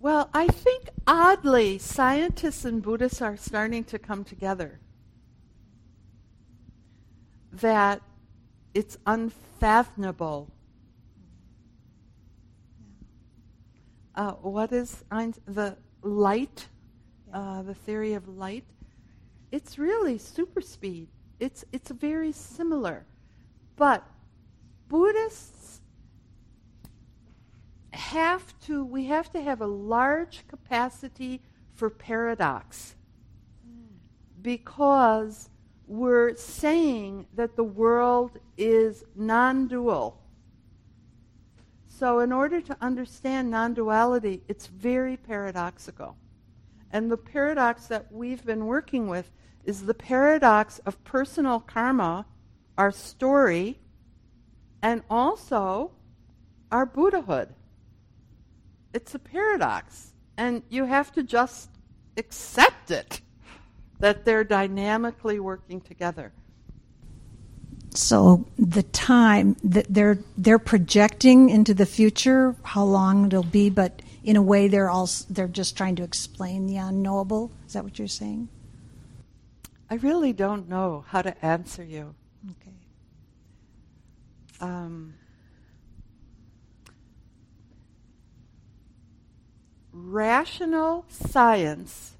Well, 0.01 0.29
I 0.35 0.49
think 0.49 0.91
oddly, 1.07 1.79
scientists 1.79 2.65
and 2.65 2.83
Buddhists 2.83 3.23
are 3.23 3.37
starting 3.37 3.85
to 3.85 3.99
come 3.99 4.25
together. 4.25 4.79
That 7.53 8.03
it's 8.75 8.99
unfathomable 9.07 10.51
uh, 14.15 14.33
what 14.33 14.73
is 14.73 15.05
the 15.47 15.77
light, 16.03 16.69
uh, 17.33 17.63
the 17.63 17.75
theory 17.75 18.15
of 18.15 18.29
light? 18.29 18.65
It's 19.51 19.79
really 19.79 20.19
super 20.19 20.61
speed. 20.61 21.09
It's, 21.41 21.65
it's 21.73 21.91
very 21.91 22.33
similar. 22.33 23.07
But 23.77 24.05
Buddhists 24.89 25.81
have 27.93 28.59
to, 28.61 28.85
we 28.85 29.05
have 29.07 29.33
to 29.33 29.43
have 29.43 29.61
a 29.61 29.67
large 29.67 30.47
capacity 30.49 31.41
for 31.75 31.91
paradox 31.91 32.95
because 34.43 35.51
we're 35.87 36.37
saying 36.37 37.27
that 37.35 37.57
the 37.57 37.65
world 37.65 38.39
is 38.57 39.05
non 39.17 39.67
dual 39.67 40.21
So, 41.97 42.19
in 42.19 42.33
order 42.33 42.61
to 42.61 42.77
understand 42.81 43.53
non 43.53 43.73
duality, 43.73 44.43
it's 44.49 44.67
very 44.67 45.17
paradoxical. 45.17 46.17
And 46.91 47.11
the 47.11 47.17
paradox 47.17 47.87
that 47.87 48.11
we've 48.11 48.45
been 48.45 48.67
working 48.67 49.07
with 49.07 49.31
is 49.65 49.87
the 49.87 49.95
paradox 49.95 50.81
of 50.81 51.03
personal 51.05 51.61
karma, 51.61 52.27
our 52.77 52.91
story, 52.91 53.79
and 54.83 55.03
also 55.09 55.93
our 56.73 56.85
Buddhahood. 56.85 57.55
It's 58.93 59.15
a 59.15 59.21
paradox. 59.21 60.15
And 60.37 60.63
you 60.71 60.87
have 60.87 61.13
to 61.13 61.23
just 61.23 61.71
accept 62.17 62.91
it 62.91 63.21
that 64.01 64.25
they're 64.25 64.43
dynamically 64.43 65.39
working 65.39 65.81
together. 65.81 66.33
So 67.95 68.45
the 68.59 68.83
time 68.83 69.57
that 69.63 69.87
they're 69.89 70.19
they're 70.37 70.59
projecting 70.59 71.49
into 71.49 71.75
the 71.75 71.87
future, 71.87 72.57
how 72.65 72.83
long 72.83 73.27
it'll 73.27 73.45
be, 73.45 73.71
but 73.71 74.03
in 74.25 74.35
a 74.35 74.43
way 74.43 74.67
they're 74.67 74.91
also 74.91 75.25
they're 75.31 75.47
just 75.47 75.77
trying 75.77 75.95
to 75.97 76.03
explain 76.03 76.67
the 76.67 76.77
unknowable. 76.77 77.53
Is 77.67 77.75
that 77.75 77.85
what 77.85 77.99
you're 77.99 78.09
saying? 78.09 78.49
I 79.89 79.95
really 79.97 80.33
don't 80.33 80.69
know 80.69 81.05
how 81.09 81.23
to 81.23 81.45
answer 81.45 81.85
you. 81.85 82.17
Okay. 82.51 82.75
Um, 84.61 85.15
rational 89.93 91.05
science 91.09 92.17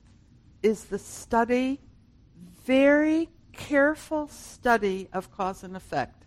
is 0.63 0.85
the 0.85 1.01
study, 1.01 1.81
very 2.65 3.29
careful 3.55 4.29
study 4.29 5.09
of 5.13 5.31
cause 5.31 5.65
and 5.65 5.77
effect. 5.77 6.27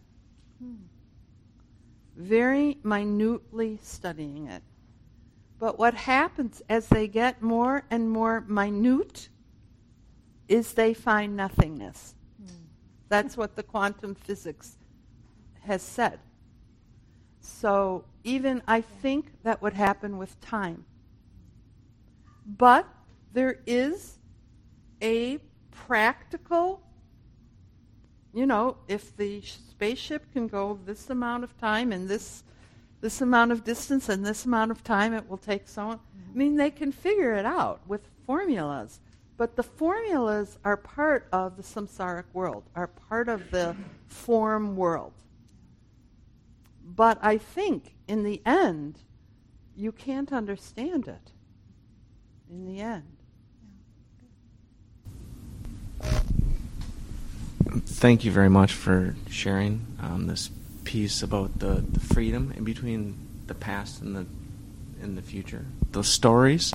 Very 2.15 2.77
minutely 2.83 3.79
studying 3.83 4.47
it. 4.47 4.63
But 5.59 5.77
what 5.77 5.93
happens 5.93 6.61
as 6.69 6.87
they 6.87 7.07
get 7.07 7.41
more 7.41 7.83
and 7.89 8.09
more 8.09 8.41
minute 8.41 9.29
is 10.47 10.73
they 10.73 10.93
find 10.93 11.35
nothingness. 11.35 12.15
That's 13.09 13.37
what 13.37 13.55
the 13.55 13.63
quantum 13.63 14.15
physics 14.15 14.77
has 15.61 15.81
said. 15.81 16.19
So 17.41 18.05
even 18.23 18.61
I 18.67 18.81
think 18.81 19.31
that 19.43 19.61
would 19.61 19.73
happen 19.73 20.17
with 20.17 20.39
time. 20.41 20.85
But 22.45 22.87
there 23.33 23.59
is 23.65 24.17
a 25.01 25.39
practical, 25.71 26.81
you 28.33 28.45
know, 28.45 28.77
if 28.87 29.15
the 29.15 29.41
spaceship 29.41 30.31
can 30.33 30.47
go 30.47 30.79
this 30.85 31.09
amount 31.09 31.43
of 31.43 31.57
time 31.57 31.91
and 31.91 32.07
this 32.09 32.43
this 32.99 33.21
amount 33.21 33.51
of 33.51 33.63
distance 33.63 34.09
and 34.09 34.25
this 34.25 34.45
amount 34.45 34.71
of 34.71 34.83
time 34.83 35.13
it 35.13 35.29
will 35.29 35.37
take 35.37 35.67
so 35.67 35.91
I 35.91 35.99
mean 36.33 36.55
they 36.55 36.71
can 36.71 36.91
figure 36.91 37.33
it 37.33 37.45
out 37.45 37.79
with 37.87 38.01
formulas. 38.25 38.99
But 39.37 39.55
the 39.55 39.63
formulas 39.63 40.57
are 40.65 40.77
part 40.77 41.27
of 41.31 41.57
the 41.57 41.63
samsaric 41.63 42.25
world, 42.33 42.63
are 42.75 42.87
part 42.87 43.29
of 43.29 43.51
the 43.51 43.75
form 44.07 44.75
world. 44.75 45.13
But 46.83 47.19
I 47.21 47.37
think 47.37 47.93
in 48.07 48.23
the 48.23 48.41
end, 48.45 48.97
you 49.75 49.91
can't 49.91 50.33
understand 50.33 51.07
it. 51.07 51.31
In 52.49 52.65
the 52.65 52.81
end. 52.81 53.17
Thank 57.85 58.25
you 58.25 58.31
very 58.31 58.49
much 58.49 58.73
for 58.73 59.15
sharing 59.29 59.85
um, 60.01 60.27
this 60.27 60.49
piece 60.83 61.21
about 61.21 61.59
the, 61.59 61.83
the 61.91 61.99
freedom 61.99 62.53
in 62.55 62.63
between 62.63 63.17
the 63.47 63.53
past 63.53 64.01
and 64.01 64.15
the 64.15 64.25
in 65.01 65.15
the 65.15 65.21
future. 65.21 65.65
Those 65.91 66.07
stories, 66.07 66.73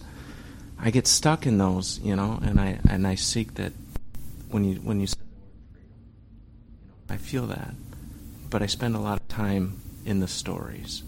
I 0.79 0.91
get 0.91 1.07
stuck 1.07 1.47
in 1.47 1.59
those, 1.59 1.99
you 2.01 2.15
know, 2.15 2.39
and 2.43 2.61
I 2.61 2.79
and 2.89 3.07
I 3.07 3.15
seek 3.17 3.55
that 3.55 3.73
when 4.51 4.65
you 4.65 4.77
when 4.77 5.01
you 5.01 5.09
I 7.09 7.17
feel 7.17 7.47
that, 7.47 7.75
but 8.51 8.63
I 8.63 8.67
spend 8.67 8.95
a 8.95 8.99
lot 9.01 9.21
of 9.21 9.29
time 9.29 9.81
in 10.05 10.21
the 10.21 10.29
stories. 10.29 11.03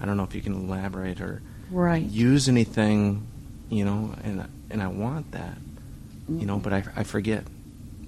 I 0.00 0.04
don't 0.06 0.16
know 0.16 0.24
if 0.24 0.34
you 0.34 0.40
can 0.40 0.54
elaborate 0.54 1.20
or 1.20 1.42
Right. 1.70 2.02
use 2.02 2.48
anything, 2.48 3.26
you 3.68 3.84
know, 3.84 4.14
and 4.22 4.46
and 4.70 4.82
I 4.82 4.88
want 4.88 5.32
that, 5.32 5.58
you 6.28 6.46
know, 6.46 6.58
but 6.58 6.72
I, 6.72 6.84
I 6.96 7.04
forget. 7.04 7.44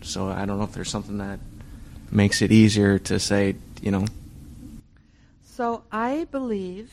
So 0.07 0.29
I 0.29 0.47
don't 0.47 0.59
know 0.59 0.65
if 0.65 0.73
there's 0.73 0.91
something 0.91 1.19
that 1.19 1.41
makes 2.11 2.41
it 2.41 2.53
easier 2.53 2.99
to 3.01 3.19
say, 3.19 3.57
you 3.83 3.91
know, 3.91 4.07
So 5.43 5.85
I 5.91 6.27
believe 6.31 6.93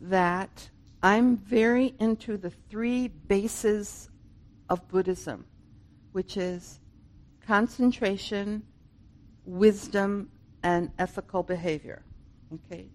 that 0.00 0.70
I'm 1.02 1.36
very 1.36 1.94
into 2.00 2.36
the 2.36 2.50
three 2.70 3.08
bases 3.08 4.08
of 4.70 4.88
Buddhism, 4.88 5.44
which 6.12 6.36
is 6.36 6.80
concentration, 7.46 8.62
wisdom, 9.44 10.30
and 10.62 10.90
ethical 10.98 11.42
behavior. 11.42 12.02
Okay? 12.54 12.86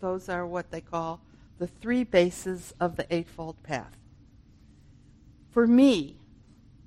Those 0.00 0.28
are 0.28 0.46
what 0.46 0.70
they 0.70 0.80
call 0.80 1.20
the 1.58 1.68
three 1.68 2.02
bases 2.02 2.74
of 2.80 2.96
the 2.96 3.06
Eightfold 3.14 3.62
Path. 3.62 3.96
For 5.50 5.66
me, 5.66 6.16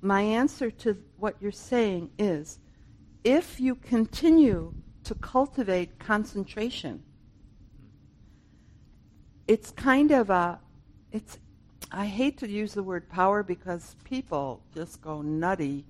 my 0.00 0.22
answer 0.22 0.70
to 0.70 0.96
what 1.16 1.36
you're 1.40 1.50
saying 1.50 2.10
is 2.18 2.58
if 3.24 3.60
you 3.60 3.74
continue 3.74 4.72
to 5.04 5.14
cultivate 5.14 5.98
concentration, 5.98 7.02
it's 9.46 9.70
kind 9.70 10.10
of 10.10 10.30
a 10.30 10.60
it's 11.10 11.38
I 11.90 12.06
hate 12.06 12.38
to 12.38 12.48
use 12.48 12.74
the 12.74 12.82
word 12.82 13.08
power 13.08 13.42
because 13.42 13.96
people 14.04 14.62
just 14.74 15.00
go 15.00 15.22
nutty 15.22 15.86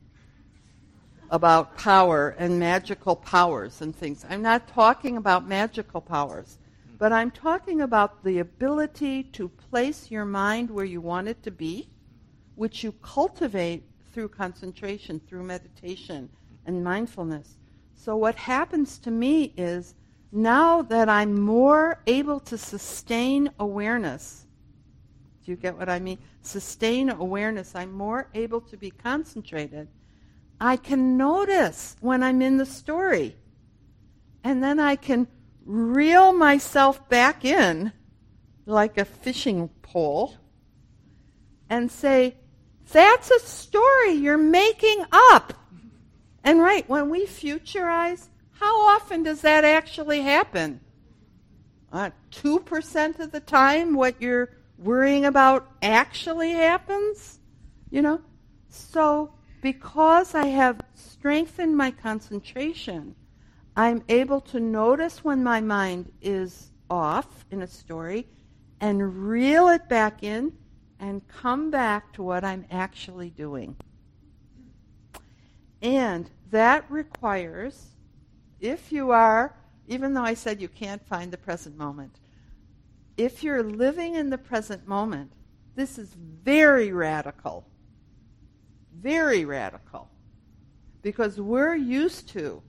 about 1.31 1.77
power 1.77 2.37
and 2.39 2.59
magical 2.59 3.17
powers 3.17 3.83
and 3.83 3.95
things. 3.95 4.25
I'm 4.29 4.43
not 4.43 4.69
talking 4.69 5.17
about 5.17 5.47
magical 5.47 6.01
powers, 6.01 6.59
but 6.99 7.13
I'm 7.13 7.31
talking 7.31 7.81
about 7.81 8.23
the 8.23 8.39
ability 8.39 9.25
to 9.25 9.49
place 9.49 10.11
your 10.11 10.25
mind 10.25 10.71
where 10.71 10.85
you 10.85 11.01
want 11.01 11.29
it 11.29 11.43
to 11.43 11.51
be, 11.51 11.89
which 12.55 12.85
you 12.85 12.93
cultivate 12.93 13.88
through 14.13 14.29
concentration, 14.29 15.21
through 15.21 15.45
meditation 15.45 16.29
and 16.67 16.83
mindfulness. 16.83 17.57
So 17.95 18.17
what 18.17 18.35
happens 18.35 18.99
to 19.01 19.11
me 19.11 19.53
is 19.57 19.95
now 20.31 20.83
that 20.83 21.09
I'm 21.09 21.41
more 21.41 22.01
able 22.07 22.41
to 22.41 22.59
sustain 22.59 23.51
awareness, 23.59 24.47
do 25.45 25.53
you 25.53 25.57
get 25.57 25.79
what 25.79 25.89
I 25.89 25.99
mean? 25.99 26.19
Sustain 26.43 27.11
awareness, 27.11 27.75
I'm 27.75 27.93
more 27.93 28.29
able 28.35 28.61
to 28.63 28.77
be 28.77 28.91
concentrated. 28.91 29.89
I 30.61 30.77
can 30.77 31.17
notice 31.17 31.97
when 32.01 32.23
I'm 32.23 32.43
in 32.43 32.59
the 32.59 32.67
story. 32.67 33.37
And 34.45 34.63
then 34.63 34.79
I 34.79 34.97
can 34.97 35.27
reel 35.65 36.33
myself 36.33 37.09
back 37.09 37.45
in 37.45 37.93
like 38.67 38.99
a 38.99 39.05
fishing 39.05 39.69
pole 39.83 40.35
and 41.71 41.91
say, 41.91 42.37
that's 42.91 43.31
a 43.31 43.41
story 43.41 44.13
you're 44.13 44.39
making 44.39 45.05
up. 45.13 45.53
And 46.45 46.61
right, 46.61 46.89
when 46.89 47.11
we 47.11 47.27
futurize, 47.27 48.29
how 48.53 48.81
often 48.89 49.23
does 49.23 49.43
that 49.43 49.65
actually 49.65 50.23
happen? 50.23 50.81
Uh, 51.93 52.11
2% 52.33 53.19
of 53.19 53.33
the 53.33 53.41
time, 53.41 53.95
what 53.95 54.21
you're 54.21 54.51
worrying 54.79 55.25
about 55.25 55.71
actually 55.83 56.53
happens? 56.53 57.39
You 57.91 58.03
know? 58.03 58.21
So, 58.69 59.33
because 59.61 60.35
I 60.35 60.47
have 60.47 60.81
strengthened 60.95 61.77
my 61.77 61.91
concentration, 61.91 63.15
I'm 63.77 64.03
able 64.09 64.41
to 64.43 64.61
notice 64.61 65.25
when 65.25 65.43
my 65.43 65.61
mind 65.61 66.13
is 66.21 66.71
off 66.91 67.47
in 67.51 67.63
a 67.63 67.67
story 67.67 68.27
and 68.81 69.29
reel 69.29 69.69
it 69.69 69.89
back 69.89 70.23
in 70.23 70.53
and 71.01 71.27
come 71.29 71.71
back 71.71 72.13
to 72.15 72.23
what 72.23 72.45
I'm 72.45 72.65
actually 72.71 73.31
doing. 73.31 73.77
And 75.81 76.31
that 76.51 76.85
requires, 76.91 77.89
if 78.61 78.91
you 78.91 79.11
are, 79.11 79.55
even 79.87 80.15
though 80.15 80.25
I 80.25 80.35
said 80.35 80.61
you 80.61 80.69
can't 80.69 81.07
find 81.07 81.33
the 81.33 81.39
present 81.39 81.77
moment, 81.77 82.19
if 83.17 83.43
you're 83.43 83.63
living 83.63 84.15
in 84.15 84.31
the 84.31 84.39
present 84.39 84.87
moment, 84.87 85.33
this 85.75 85.99
is 85.99 86.15
very 86.15 86.93
radical. 86.93 87.67
Very 89.01 89.45
radical. 89.45 90.09
Because 91.03 91.41
we're 91.41 91.77
used 91.77 92.29
to, 92.31 92.63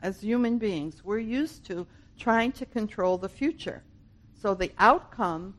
as 0.00 0.20
human 0.20 0.58
beings, 0.58 1.04
we're 1.04 1.18
used 1.18 1.66
to 1.66 1.86
trying 2.18 2.52
to 2.52 2.66
control 2.66 3.18
the 3.18 3.28
future. 3.28 3.82
So 4.40 4.54
the 4.54 4.72
outcome 4.78 5.54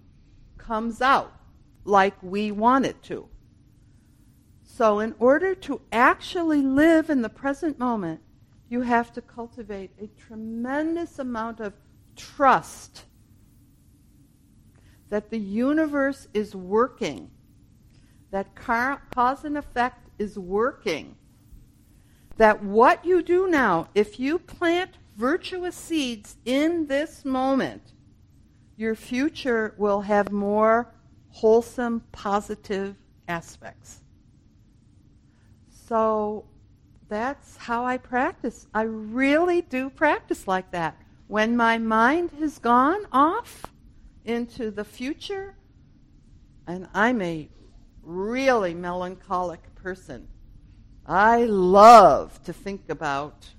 comes 0.57 1.01
out 1.01 1.38
like 1.89 2.15
we 2.21 2.51
want 2.51 2.85
it 2.85 3.01
to. 3.03 3.27
So, 4.63 4.99
in 4.99 5.13
order 5.19 5.55
to 5.55 5.81
actually 5.91 6.61
live 6.61 7.09
in 7.09 7.21
the 7.21 7.29
present 7.29 7.77
moment, 7.79 8.21
you 8.69 8.81
have 8.81 9.11
to 9.13 9.21
cultivate 9.21 9.91
a 9.99 10.07
tremendous 10.07 11.19
amount 11.19 11.59
of 11.59 11.73
trust 12.15 13.05
that 15.09 15.31
the 15.31 15.39
universe 15.39 16.27
is 16.33 16.55
working, 16.55 17.31
that 18.31 18.55
cause 18.55 19.43
and 19.43 19.57
effect 19.57 20.07
is 20.19 20.37
working, 20.37 21.15
that 22.37 22.63
what 22.63 23.03
you 23.03 23.21
do 23.21 23.47
now, 23.47 23.89
if 23.95 24.19
you 24.19 24.37
plant 24.37 24.91
virtuous 25.17 25.75
seeds 25.75 26.37
in 26.45 26.85
this 26.85 27.25
moment, 27.25 27.93
your 28.77 28.95
future 28.95 29.73
will 29.77 30.01
have 30.01 30.31
more 30.31 30.93
wholesome, 31.31 32.03
positive 32.11 32.95
aspects. 33.27 34.01
So 35.87 36.45
that's 37.07 37.57
how 37.57 37.85
I 37.85 37.97
practice. 37.97 38.67
I 38.73 38.83
really 38.83 39.61
do 39.61 39.89
practice 39.89 40.47
like 40.47 40.71
that. 40.71 40.97
When 41.27 41.57
my 41.57 41.77
mind 41.77 42.31
has 42.39 42.59
gone 42.59 43.05
off 43.11 43.65
into 44.25 44.71
the 44.71 44.83
future, 44.83 45.55
and 46.67 46.87
I'm 46.93 47.21
a 47.21 47.49
really 48.03 48.73
melancholic 48.73 49.61
person, 49.75 50.27
I 51.05 51.45
love 51.45 52.43
to 52.43 52.53
think 52.53 52.89
about 52.89 53.49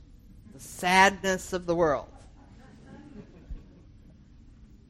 the 0.53 0.61
sadness 0.61 1.53
of 1.53 1.66
the 1.66 1.75
world. 1.75 2.10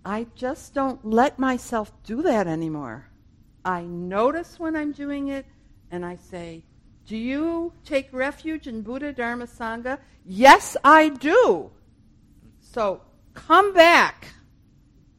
I 0.05 0.27
just 0.35 0.73
don't 0.75 1.05
let 1.05 1.39
myself 1.39 1.93
do 2.05 2.23
that 2.23 2.47
anymore. 2.47 3.07
I 3.65 3.83
notice 3.83 4.59
when 4.59 4.75
I'm 4.75 4.93
doing 4.93 5.29
it 5.29 5.45
and 5.91 6.05
I 6.05 6.17
say, 6.17 6.65
Do 7.07 7.17
you 7.17 7.73
take 7.85 8.09
refuge 8.13 8.67
in 8.67 8.83
Buddha 8.83 9.13
Dharma 9.13 9.47
Sangha? 9.47 9.99
Yes, 10.25 10.77
I 10.83 11.11
do. 11.11 11.71
So 12.61 13.03
come 13.35 13.75
back 13.75 14.29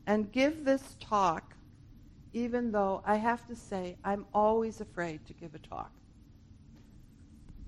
and 0.07 0.31
give 0.31 0.65
this 0.65 0.95
talk, 0.99 1.53
even 2.33 2.71
though 2.71 3.03
I 3.05 3.15
have 3.17 3.45
to 3.47 3.55
say 3.55 3.97
I'm 4.03 4.25
always 4.33 4.81
afraid 4.81 5.25
to 5.27 5.33
give 5.33 5.53
a 5.53 5.59
talk. 5.59 5.91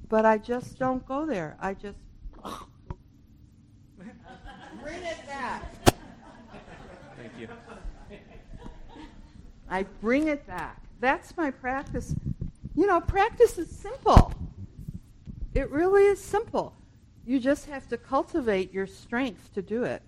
But 0.10 0.26
I 0.26 0.38
just 0.40 0.80
don't 0.80 1.06
go 1.06 1.26
there. 1.26 1.58
I 1.60 1.74
just 1.74 1.98
bring 3.98 5.04
it 5.04 5.28
back. 5.28 5.73
Thank 7.36 7.50
you. 7.50 7.56
I 9.70 9.84
bring 10.02 10.28
it 10.28 10.46
back. 10.46 10.82
That's 11.00 11.36
my 11.36 11.50
practice. 11.52 12.14
You 12.76 12.86
know, 12.86 13.02
practice 13.02 13.58
is 13.58 13.70
simple. 13.70 14.32
It 15.54 15.70
really 15.72 16.04
is 16.04 16.24
simple. 16.24 16.76
You 17.26 17.40
just 17.40 17.66
have 17.68 17.88
to 17.90 17.98
cultivate 17.98 18.74
your 18.74 18.88
strength 18.88 19.54
to 19.54 19.62
do 19.62 19.84
it. 19.84 20.02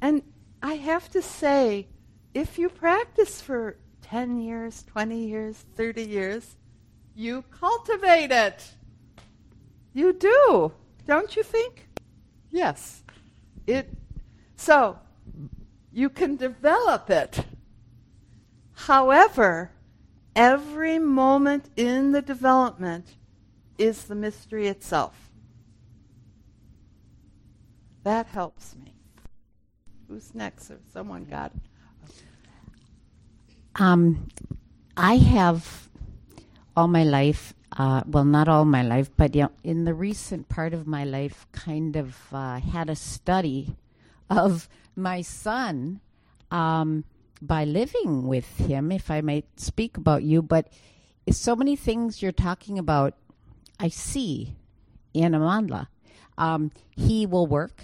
And 0.00 0.22
I 0.62 0.74
have 0.74 1.10
to 1.10 1.22
say, 1.22 1.86
if 2.32 2.58
you 2.58 2.68
practice 2.68 3.40
for 3.40 3.76
10 4.02 4.40
years, 4.40 4.84
20 4.84 5.26
years, 5.26 5.64
30 5.76 6.04
years, 6.04 6.56
you 7.14 7.44
cultivate 7.50 8.30
it. 8.30 8.70
You 9.92 10.12
do, 10.12 10.72
don't 11.06 11.36
you 11.36 11.42
think? 11.42 11.88
Yes. 12.50 13.02
It 13.66 13.88
so 14.56 14.98
you 15.92 16.08
can 16.08 16.36
develop 16.36 17.10
it. 17.10 17.44
However, 18.72 19.72
every 20.34 20.98
moment 20.98 21.70
in 21.76 22.12
the 22.12 22.22
development 22.22 23.16
is 23.78 24.04
the 24.04 24.14
mystery 24.14 24.68
itself. 24.68 25.30
That 28.04 28.26
helps 28.26 28.76
me. 28.76 28.94
Who's 30.08 30.34
next? 30.34 30.70
Or 30.70 30.78
someone 30.92 31.24
got? 31.24 31.52
Um, 33.76 34.28
I 34.96 35.16
have 35.16 35.88
all 36.76 36.88
my 36.88 37.04
life, 37.04 37.54
uh, 37.76 38.02
well, 38.06 38.24
not 38.24 38.48
all 38.48 38.64
my 38.64 38.82
life, 38.82 39.10
but 39.16 39.34
you 39.34 39.42
know, 39.42 39.50
in 39.62 39.84
the 39.84 39.94
recent 39.94 40.48
part 40.48 40.74
of 40.74 40.86
my 40.86 41.04
life, 41.04 41.46
kind 41.52 41.96
of 41.96 42.16
uh, 42.32 42.60
had 42.60 42.90
a 42.90 42.96
study 42.96 43.76
of 44.28 44.68
my 45.00 45.22
son 45.22 46.00
um, 46.50 47.04
by 47.40 47.64
living 47.64 48.26
with 48.26 48.46
him, 48.58 48.92
if 48.92 49.10
I 49.10 49.20
may 49.20 49.44
speak 49.56 49.96
about 49.96 50.22
you. 50.22 50.42
But 50.42 50.68
so 51.30 51.56
many 51.56 51.76
things 51.76 52.22
you're 52.22 52.32
talking 52.32 52.78
about, 52.78 53.14
I 53.78 53.88
see 53.88 54.56
in 55.14 55.32
Amandla. 55.32 55.88
Um, 56.38 56.72
he 56.96 57.26
will 57.26 57.46
work. 57.46 57.82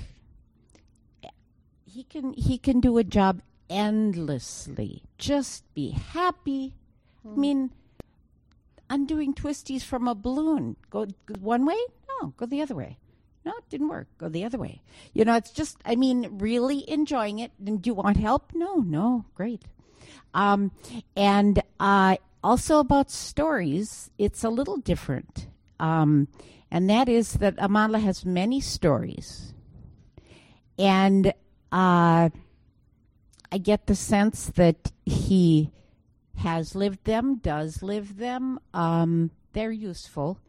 He 1.85 2.05
can 2.05 2.35
he 2.35 2.59
can 2.59 2.81
do 2.81 2.99
a 2.99 3.05
job 3.05 3.41
endlessly. 3.71 5.03
Just 5.19 5.64
be 5.75 5.91
happy. 5.91 6.75
I 7.25 7.37
mean, 7.37 7.71
undoing 8.89 9.35
twisties 9.35 9.83
from 9.83 10.07
a 10.07 10.14
balloon. 10.14 10.77
Go, 10.91 11.07
go 11.27 11.35
one 11.41 11.67
way? 11.67 11.79
No, 12.09 12.35
go 12.37 12.47
the 12.47 12.62
other 12.62 12.75
way. 12.75 12.99
No, 13.47 13.53
it 13.53 13.69
didn't 13.71 13.89
work. 13.89 14.09
Go 14.19 14.29
the 14.29 14.45
other 14.45 14.59
way. 14.59 14.83
You 15.15 15.25
know, 15.25 15.37
it's 15.37 15.53
just, 15.53 15.79
I 15.85 15.95
mean, 15.95 16.39
really 16.39 16.89
enjoying 16.91 17.39
it. 17.39 17.53
And 17.65 17.81
do 17.81 17.91
you 17.91 17.95
want 17.95 18.17
help? 18.17 18.51
No, 18.53 18.79
no, 18.79 19.25
great. 19.37 19.63
Um, 20.35 20.73
and 21.17 21.63
uh, 21.79 22.17
also 22.43 22.81
about 22.81 23.13
stories, 23.13 24.11
it's 24.19 24.43
a 24.43 24.51
little 24.51 24.79
different. 24.79 25.47
Um, 25.79 26.27
and 26.73 26.91
that 26.91 27.09
is 27.09 27.35
that 27.35 27.55
Amala 27.59 28.03
has 28.03 28.27
many 28.27 28.61
stories. 28.61 29.55
And 30.77 31.29
uh, 31.71 32.31
I 33.53 33.59
get 33.63 33.87
the 33.87 33.95
sense 33.95 34.47
that 34.57 34.91
he 35.05 35.71
has 36.39 36.75
lived 36.75 37.05
them, 37.05 37.37
does 37.37 37.81
live 37.81 38.17
them. 38.17 38.59
Um, 38.75 39.31
they're 39.53 39.71
useful. 39.71 40.41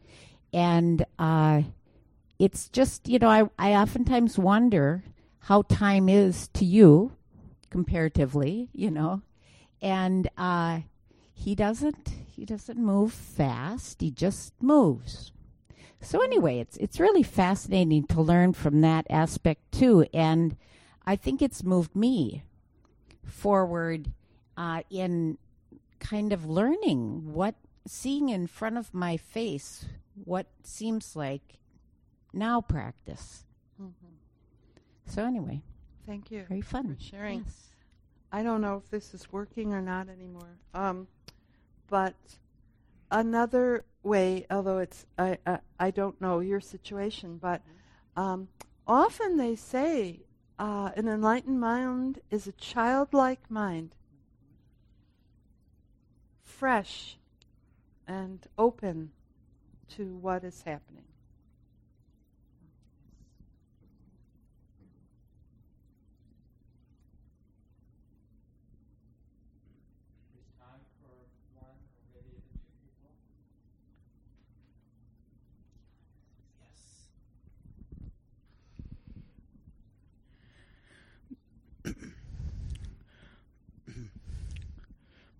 And 0.51 1.05
uh, 1.19 1.61
it's 2.39 2.69
just, 2.69 3.07
you 3.07 3.19
know, 3.19 3.29
I, 3.29 3.49
I 3.57 3.73
oftentimes 3.73 4.37
wonder 4.37 5.03
how 5.39 5.63
time 5.63 6.09
is 6.09 6.47
to 6.49 6.65
you 6.65 7.13
comparatively, 7.69 8.69
you 8.73 8.91
know. 8.91 9.21
And 9.81 10.29
uh, 10.37 10.81
he 11.33 11.55
doesn't 11.55 12.09
he 12.27 12.45
doesn't 12.45 12.77
move 12.77 13.13
fast. 13.13 14.01
He 14.01 14.11
just 14.11 14.53
moves. 14.61 15.31
So 16.01 16.21
anyway, 16.21 16.59
it's 16.59 16.77
it's 16.77 16.99
really 16.99 17.23
fascinating 17.23 18.05
to 18.07 18.21
learn 18.21 18.53
from 18.53 18.81
that 18.81 19.07
aspect 19.09 19.71
too, 19.71 20.05
and 20.13 20.55
I 21.05 21.15
think 21.15 21.41
it's 21.41 21.63
moved 21.63 21.95
me 21.95 22.43
forward 23.23 24.11
uh, 24.55 24.81
in 24.89 25.37
kind 25.99 26.31
of 26.31 26.45
learning 26.45 27.33
what 27.33 27.55
seeing 27.87 28.29
in 28.29 28.45
front 28.47 28.77
of 28.77 28.93
my 28.93 29.17
face 29.17 29.85
what 30.25 30.47
seems 30.63 31.15
like 31.15 31.57
now 32.33 32.61
practice. 32.61 33.43
So 35.05 35.23
anyway, 35.23 35.61
Thank 36.05 36.31
you. 36.31 36.43
very 36.49 36.61
fun. 36.61 36.95
for 36.95 37.01
sharing. 37.01 37.43
Yes. 37.45 37.67
I 38.31 38.43
don't 38.43 38.59
know 38.61 38.75
if 38.75 38.89
this 38.89 39.13
is 39.13 39.31
working 39.31 39.73
or 39.73 39.81
not 39.81 40.09
anymore. 40.09 40.57
Um, 40.73 41.07
but 41.87 42.15
another 43.09 43.85
way, 44.03 44.45
although 44.51 44.79
it's 44.79 45.05
I, 45.17 45.37
I 45.45 45.59
I 45.79 45.91
don't 45.91 46.19
know 46.19 46.39
your 46.41 46.59
situation, 46.59 47.37
but 47.37 47.61
um, 48.17 48.49
often 48.85 49.37
they 49.37 49.55
say 49.55 50.21
uh, 50.59 50.91
an 50.97 51.07
enlightened 51.07 51.59
mind 51.61 52.19
is 52.29 52.47
a 52.47 52.51
childlike 52.53 53.49
mind, 53.49 53.95
fresh 56.43 57.17
and 58.07 58.45
open 58.57 59.11
to 59.89 60.15
what 60.17 60.43
is 60.43 60.63
happening. 60.63 61.06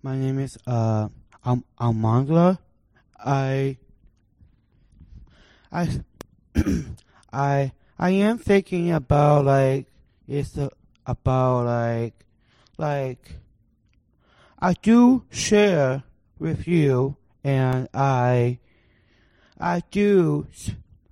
My 0.02 0.16
name 0.16 0.38
is 0.38 0.56
uh 0.66 1.08
Am- 1.44 1.64
Amandla. 1.80 2.58
I 3.18 3.78
I 5.72 6.00
I 7.32 7.72
I 7.98 8.10
am 8.10 8.38
thinking 8.38 8.92
about 8.92 9.44
like 9.44 9.86
it's 10.28 10.56
uh, 10.56 10.68
about 11.04 11.66
like 11.66 12.14
like 12.76 13.36
I 14.58 14.74
do 14.74 15.24
share 15.30 16.04
with 16.38 16.68
you 16.68 17.16
and 17.42 17.88
I 17.92 18.58
I 19.58 19.82
do 19.90 20.46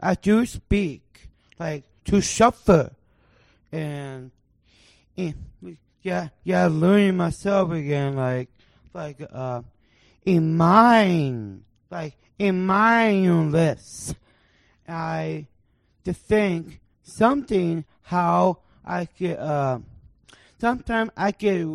I 0.00 0.14
do 0.14 0.46
speak 0.46 1.28
like 1.58 1.84
to 2.04 2.20
suffer 2.20 2.92
and 3.72 4.30
and 5.16 5.34
yeah, 6.06 6.28
yeah, 6.44 6.68
learning 6.70 7.16
myself 7.16 7.72
again, 7.72 8.14
like, 8.14 8.48
like, 8.96 9.18
uh, 9.30 9.62
in 10.24 10.56
mind, 10.56 11.62
like, 11.90 12.16
in 12.38 12.64
mindless. 12.64 14.14
I, 14.88 15.46
to 16.04 16.14
think 16.14 16.80
something 17.02 17.84
how 18.02 18.58
I 18.84 19.08
get, 19.18 19.38
uh, 19.38 19.80
sometimes 20.58 21.10
I 21.16 21.30
get, 21.32 21.66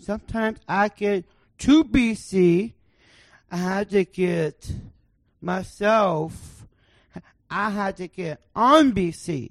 sometimes 0.00 0.60
I 0.68 0.88
get 0.88 1.24
too 1.58 1.84
busy. 1.84 2.74
I 3.50 3.56
had 3.56 3.90
to 3.90 4.04
get 4.04 4.70
myself, 5.40 6.64
I 7.50 7.70
had 7.70 7.96
to 7.98 8.08
get 8.08 8.40
on 8.54 8.92
BC 8.92 9.50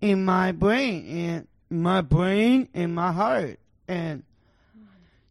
in 0.00 0.24
my 0.24 0.52
brain, 0.52 1.06
in 1.06 1.48
my 1.70 2.00
brain, 2.00 2.68
in 2.74 2.94
my 2.94 3.12
heart. 3.12 3.60
And 3.86 4.24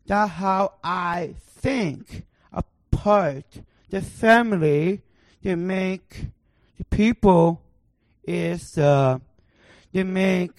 that's 0.06 0.32
how 0.32 0.74
I 0.84 1.36
think 1.40 2.26
apart 2.52 3.46
the 3.90 4.02
family, 4.02 5.02
to 5.44 5.56
make 5.56 6.26
the 6.78 6.84
people 6.86 7.62
is 8.24 8.78
uh, 8.78 9.20
they 9.94 10.04
make 10.04 10.58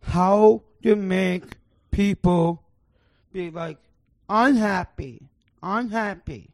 how 0.00 0.62
to 0.82 0.94
make 0.94 1.44
people 1.90 2.62
be 3.32 3.50
like 3.50 3.78
unhappy, 4.28 5.28
unhappy, 5.62 6.50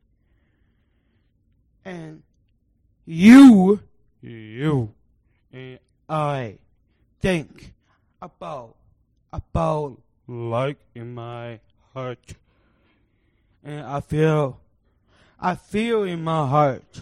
and 1.84 2.22
you, 3.04 3.80
you, 4.20 4.94
and 5.52 5.78
I 6.08 6.58
think 7.20 7.74
about 8.20 8.76
about 9.32 9.98
like 10.26 10.78
in 10.94 11.14
my 11.14 11.60
heart, 11.94 12.34
and 13.62 13.84
I 13.84 14.00
feel, 14.00 14.60
I 15.38 15.54
feel 15.54 16.04
in 16.04 16.22
my 16.22 16.46
heart 16.46 17.00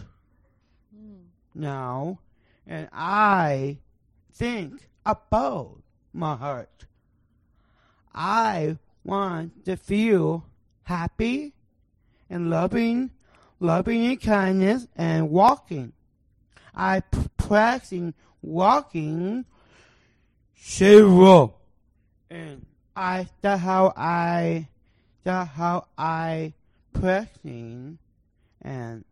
hmm. 0.95 1.23
now, 1.55 2.21
and 2.67 2.89
I 2.93 3.79
think 4.33 4.89
about 5.05 5.83
my 6.13 6.37
heart. 6.37 6.87
I 8.15 8.77
want 9.05 9.65
to 9.65 9.77
feel 9.77 10.45
happy 10.83 11.55
and 12.29 12.51
loving, 12.51 13.11
loving 13.59 14.07
and 14.07 14.21
kindness 14.21 14.87
and 14.97 15.31
walking. 15.31 15.93
I 16.75 17.01
p- 17.01 17.19
practicing 17.37 18.15
walking 18.43 19.45
zero. 20.63 21.55
And 22.31 22.67
I 22.97 23.29
that's 23.41 23.63
how 23.63 23.93
I 23.97 24.69
that's 25.25 25.51
how 25.51 25.87
I 25.97 26.55
practicing 26.93 27.99
and 28.63 29.05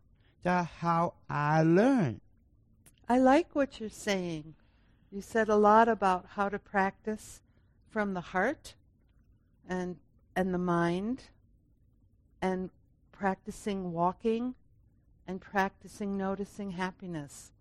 that's 0.42 0.70
how 0.78 1.14
I 1.28 1.62
learn. 1.62 2.20
I 3.08 3.18
like 3.18 3.54
what 3.54 3.80
you're 3.80 3.88
saying. 3.88 4.54
You 5.10 5.22
said 5.22 5.48
a 5.48 5.56
lot 5.56 5.88
about 5.88 6.26
how 6.30 6.48
to 6.48 6.58
practice 6.58 7.40
from 7.90 8.14
the 8.14 8.20
heart 8.20 8.74
and 9.68 9.96
and 10.36 10.52
the 10.52 10.58
mind 10.58 11.24
and 12.42 12.70
practicing 13.12 13.92
walking 13.92 14.54
and 15.26 15.40
practicing 15.40 16.16
noticing 16.16 16.72
happiness. 16.72 17.52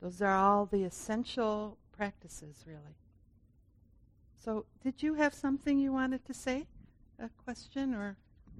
Those 0.00 0.20
are 0.20 0.34
all 0.34 0.66
the 0.66 0.84
essential 0.84 1.78
practices 1.92 2.64
really. 2.66 2.96
So, 4.44 4.66
did 4.82 5.02
you 5.02 5.14
have 5.14 5.34
something 5.34 5.78
you 5.78 5.92
wanted 5.92 6.24
to 6.26 6.34
say? 6.34 6.66
A 7.18 7.28
question 7.44 7.94
or 7.94 8.16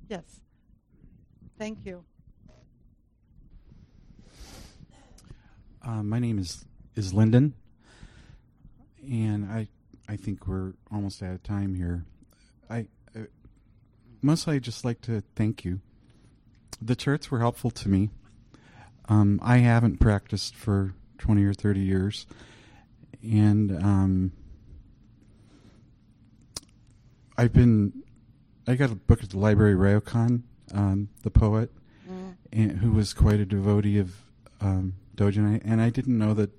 yes. 0.08 0.40
Thank 1.58 1.84
you. 1.84 2.04
Uh, 5.82 6.02
my 6.02 6.18
name 6.18 6.38
is 6.38 6.64
is 6.96 7.14
Lyndon, 7.14 7.54
and 9.02 9.44
I 9.44 9.68
I 10.08 10.16
think 10.16 10.46
we're 10.46 10.72
almost 10.90 11.22
out 11.22 11.32
of 11.34 11.42
time 11.42 11.74
here. 11.74 12.04
I, 12.68 12.86
I 13.14 13.26
mostly 14.22 14.56
I 14.56 14.58
just 14.58 14.84
like 14.84 15.00
to 15.02 15.22
thank 15.36 15.64
you. 15.64 15.80
The 16.82 16.96
charts 16.96 17.30
were 17.30 17.38
helpful 17.38 17.70
to 17.70 17.88
me. 17.88 18.10
Um, 19.08 19.38
I 19.42 19.58
haven't 19.58 19.98
practiced 20.00 20.56
for 20.56 20.94
twenty 21.18 21.44
or 21.44 21.54
thirty 21.54 21.80
years, 21.80 22.26
and 23.22 23.70
um, 23.82 24.32
I've 27.38 27.52
been. 27.52 28.02
I 28.66 28.74
got 28.74 28.90
a 28.90 28.96
book 28.96 29.22
at 29.22 29.30
the 29.30 29.38
library. 29.38 29.74
Ryokan, 29.74 30.42
um, 30.72 31.08
the 31.22 31.30
poet, 31.30 31.70
and, 32.52 32.72
who 32.78 32.92
was 32.92 33.12
quite 33.12 33.40
a 33.40 33.44
devotee 33.44 33.98
of 33.98 34.16
um, 34.60 34.94
Dogen, 35.16 35.60
and 35.64 35.80
I 35.80 35.90
didn't 35.90 36.18
know 36.18 36.34
that 36.34 36.50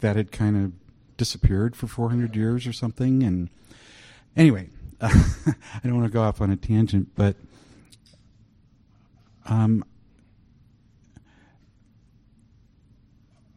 that 0.00 0.16
had 0.16 0.32
kind 0.32 0.56
of 0.56 0.72
disappeared 1.16 1.76
for 1.76 1.86
400 1.86 2.34
years 2.34 2.66
or 2.66 2.72
something. 2.72 3.22
And 3.22 3.48
anyway, 4.36 4.70
I 5.00 5.24
don't 5.84 5.94
want 5.94 6.06
to 6.06 6.12
go 6.12 6.22
off 6.22 6.40
on 6.40 6.50
a 6.50 6.56
tangent, 6.56 7.10
but 7.14 7.36
um, 9.46 9.84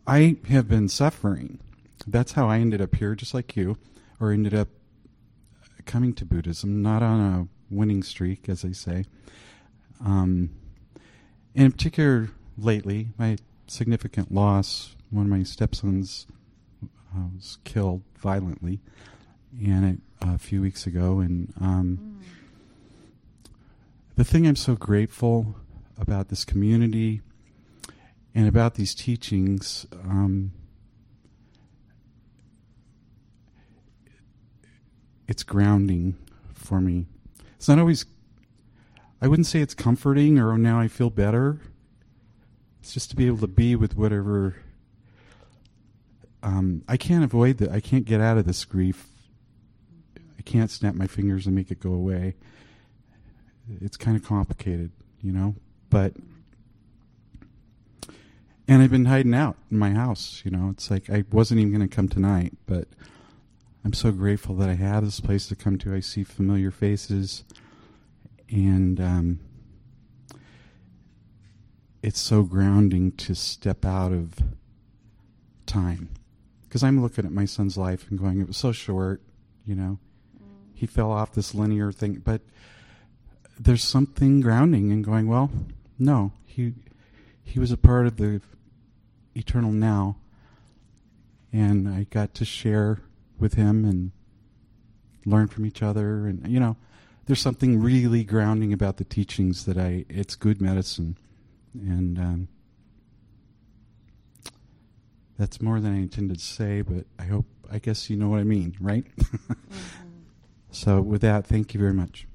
I 0.05 0.37
have 0.49 0.67
been 0.67 0.89
suffering. 0.89 1.59
That's 2.05 2.33
how 2.33 2.47
I 2.47 2.59
ended 2.59 2.81
up 2.81 2.95
here, 2.95 3.15
just 3.15 3.33
like 3.33 3.55
you, 3.55 3.77
or 4.19 4.31
ended 4.31 4.53
up 4.53 4.67
coming 5.85 6.13
to 6.13 6.25
Buddhism, 6.25 6.81
not 6.81 7.01
on 7.01 7.19
a 7.19 7.47
winning 7.73 8.03
streak, 8.03 8.49
as 8.49 8.61
they 8.61 8.73
say. 8.73 9.05
Um, 10.03 10.49
in 11.53 11.71
particular, 11.71 12.29
lately, 12.57 13.09
my 13.17 13.37
significant 13.67 14.31
loss. 14.31 14.95
One 15.09 15.25
of 15.25 15.29
my 15.29 15.43
stepsons 15.43 16.27
uh, 16.83 17.27
was 17.35 17.57
killed 17.63 18.03
violently, 18.17 18.79
and 19.63 20.01
uh, 20.21 20.33
a 20.33 20.37
few 20.37 20.61
weeks 20.61 20.85
ago. 20.85 21.19
And 21.19 21.53
um, 21.61 22.19
the 24.15 24.23
thing 24.23 24.47
I'm 24.47 24.55
so 24.55 24.75
grateful 24.75 25.55
about 25.97 26.29
this 26.29 26.43
community 26.43 27.21
and 28.33 28.47
about 28.47 28.75
these 28.75 28.93
teachings. 28.93 29.85
Um, 30.03 30.51
it's 35.27 35.43
grounding 35.43 36.15
for 36.53 36.81
me. 36.81 37.05
It's 37.55 37.67
not 37.67 37.79
always. 37.79 38.05
I 39.21 39.27
wouldn't 39.27 39.47
say 39.47 39.61
it's 39.61 39.73
comforting 39.73 40.37
or 40.39 40.57
now 40.57 40.79
I 40.79 40.87
feel 40.87 41.09
better 41.09 41.59
it's 42.85 42.93
just 42.93 43.09
to 43.09 43.15
be 43.15 43.25
able 43.25 43.39
to 43.39 43.47
be 43.47 43.75
with 43.75 43.97
whatever. 43.97 44.57
Um, 46.43 46.83
I 46.87 46.97
can't 46.97 47.23
avoid 47.23 47.57
that. 47.57 47.71
I 47.71 47.79
can't 47.79 48.05
get 48.05 48.21
out 48.21 48.37
of 48.37 48.45
this 48.45 48.63
grief. 48.63 49.07
I 50.37 50.43
can't 50.43 50.69
snap 50.69 50.93
my 50.93 51.07
fingers 51.07 51.47
and 51.47 51.55
make 51.55 51.71
it 51.71 51.79
go 51.79 51.91
away. 51.91 52.35
It's 53.81 53.97
kind 53.97 54.15
of 54.15 54.23
complicated, 54.23 54.91
you 55.23 55.31
know. 55.31 55.55
But 55.89 56.13
and 58.67 58.83
I've 58.83 58.91
been 58.91 59.05
hiding 59.05 59.33
out 59.33 59.55
in 59.71 59.79
my 59.79 59.89
house. 59.89 60.43
You 60.45 60.51
know, 60.51 60.69
it's 60.69 60.91
like 60.91 61.09
I 61.09 61.23
wasn't 61.31 61.61
even 61.61 61.73
going 61.73 61.89
to 61.89 61.95
come 61.95 62.07
tonight, 62.07 62.53
but 62.67 62.87
I'm 63.85 63.93
so 63.93 64.11
grateful 64.11 64.55
that 64.55 64.67
I 64.67 64.73
have 64.73 65.05
this 65.05 65.19
place 65.19 65.47
to 65.47 65.55
come 65.55 65.77
to. 65.77 65.93
I 65.93 65.99
see 65.99 66.23
familiar 66.23 66.71
faces, 66.71 67.43
and 68.49 68.99
um, 68.99 69.39
it's 72.01 72.19
so 72.19 72.41
grounding 72.41 73.11
to 73.11 73.35
step 73.35 73.85
out 73.85 74.11
of 74.11 74.39
time. 75.67 76.09
Because 76.63 76.81
I'm 76.81 76.99
looking 76.99 77.25
at 77.25 77.31
my 77.31 77.45
son's 77.45 77.77
life 77.77 78.09
and 78.09 78.17
going, 78.17 78.41
it 78.41 78.47
was 78.47 78.57
so 78.57 78.71
short, 78.71 79.21
you 79.67 79.75
know. 79.75 79.99
Mm. 80.35 80.71
He 80.73 80.87
fell 80.87 81.11
off 81.11 81.35
this 81.35 81.53
linear 81.53 81.91
thing. 81.91 82.23
But 82.25 82.41
there's 83.59 83.83
something 83.83 84.41
grounding 84.41 84.91
and 84.91 85.05
going, 85.05 85.27
well, 85.27 85.51
no, 85.99 86.31
he 86.47 86.73
he 87.43 87.59
was 87.59 87.71
a 87.71 87.77
part 87.77 88.07
of 88.07 88.17
the 88.17 88.41
eternal 89.35 89.71
now. 89.71 90.17
And 91.53 91.87
I 91.87 92.07
got 92.09 92.33
to 92.33 92.45
share 92.45 93.01
with 93.39 93.55
him 93.55 93.85
and 93.85 94.11
learn 95.25 95.47
from 95.47 95.65
each 95.65 95.81
other. 95.81 96.27
And, 96.27 96.47
you 96.47 96.59
know, 96.59 96.77
there's 97.25 97.41
something 97.41 97.81
really 97.81 98.23
grounding 98.23 98.73
about 98.73 98.97
the 98.97 99.03
teachings 99.03 99.65
that 99.65 99.77
I, 99.77 100.05
it's 100.09 100.35
good 100.35 100.61
medicine 100.61 101.17
and 101.81 102.17
um, 102.17 102.47
that's 105.37 105.61
more 105.61 105.79
than 105.79 105.93
I 105.93 105.97
intended 105.97 106.39
to 106.39 106.43
say, 106.43 106.81
but 106.81 107.05
I 107.19 107.25
hope, 107.25 107.45
I 107.71 107.79
guess 107.79 108.09
you 108.09 108.15
know 108.15 108.29
what 108.29 108.39
I 108.39 108.43
mean, 108.43 108.75
right? 108.79 109.05
mm-hmm. 109.17 109.53
So, 110.71 110.99
with 110.99 111.21
that, 111.21 111.47
thank 111.47 111.73
you 111.73 111.79
very 111.79 111.93
much. 111.93 112.27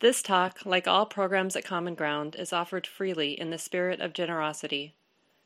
This 0.00 0.20
talk, 0.20 0.66
like 0.66 0.86
all 0.86 1.06
programs 1.06 1.56
at 1.56 1.64
Common 1.64 1.94
Ground, 1.94 2.36
is 2.38 2.52
offered 2.52 2.86
freely 2.86 3.40
in 3.40 3.48
the 3.48 3.56
spirit 3.56 4.00
of 4.00 4.12
generosity. 4.12 4.96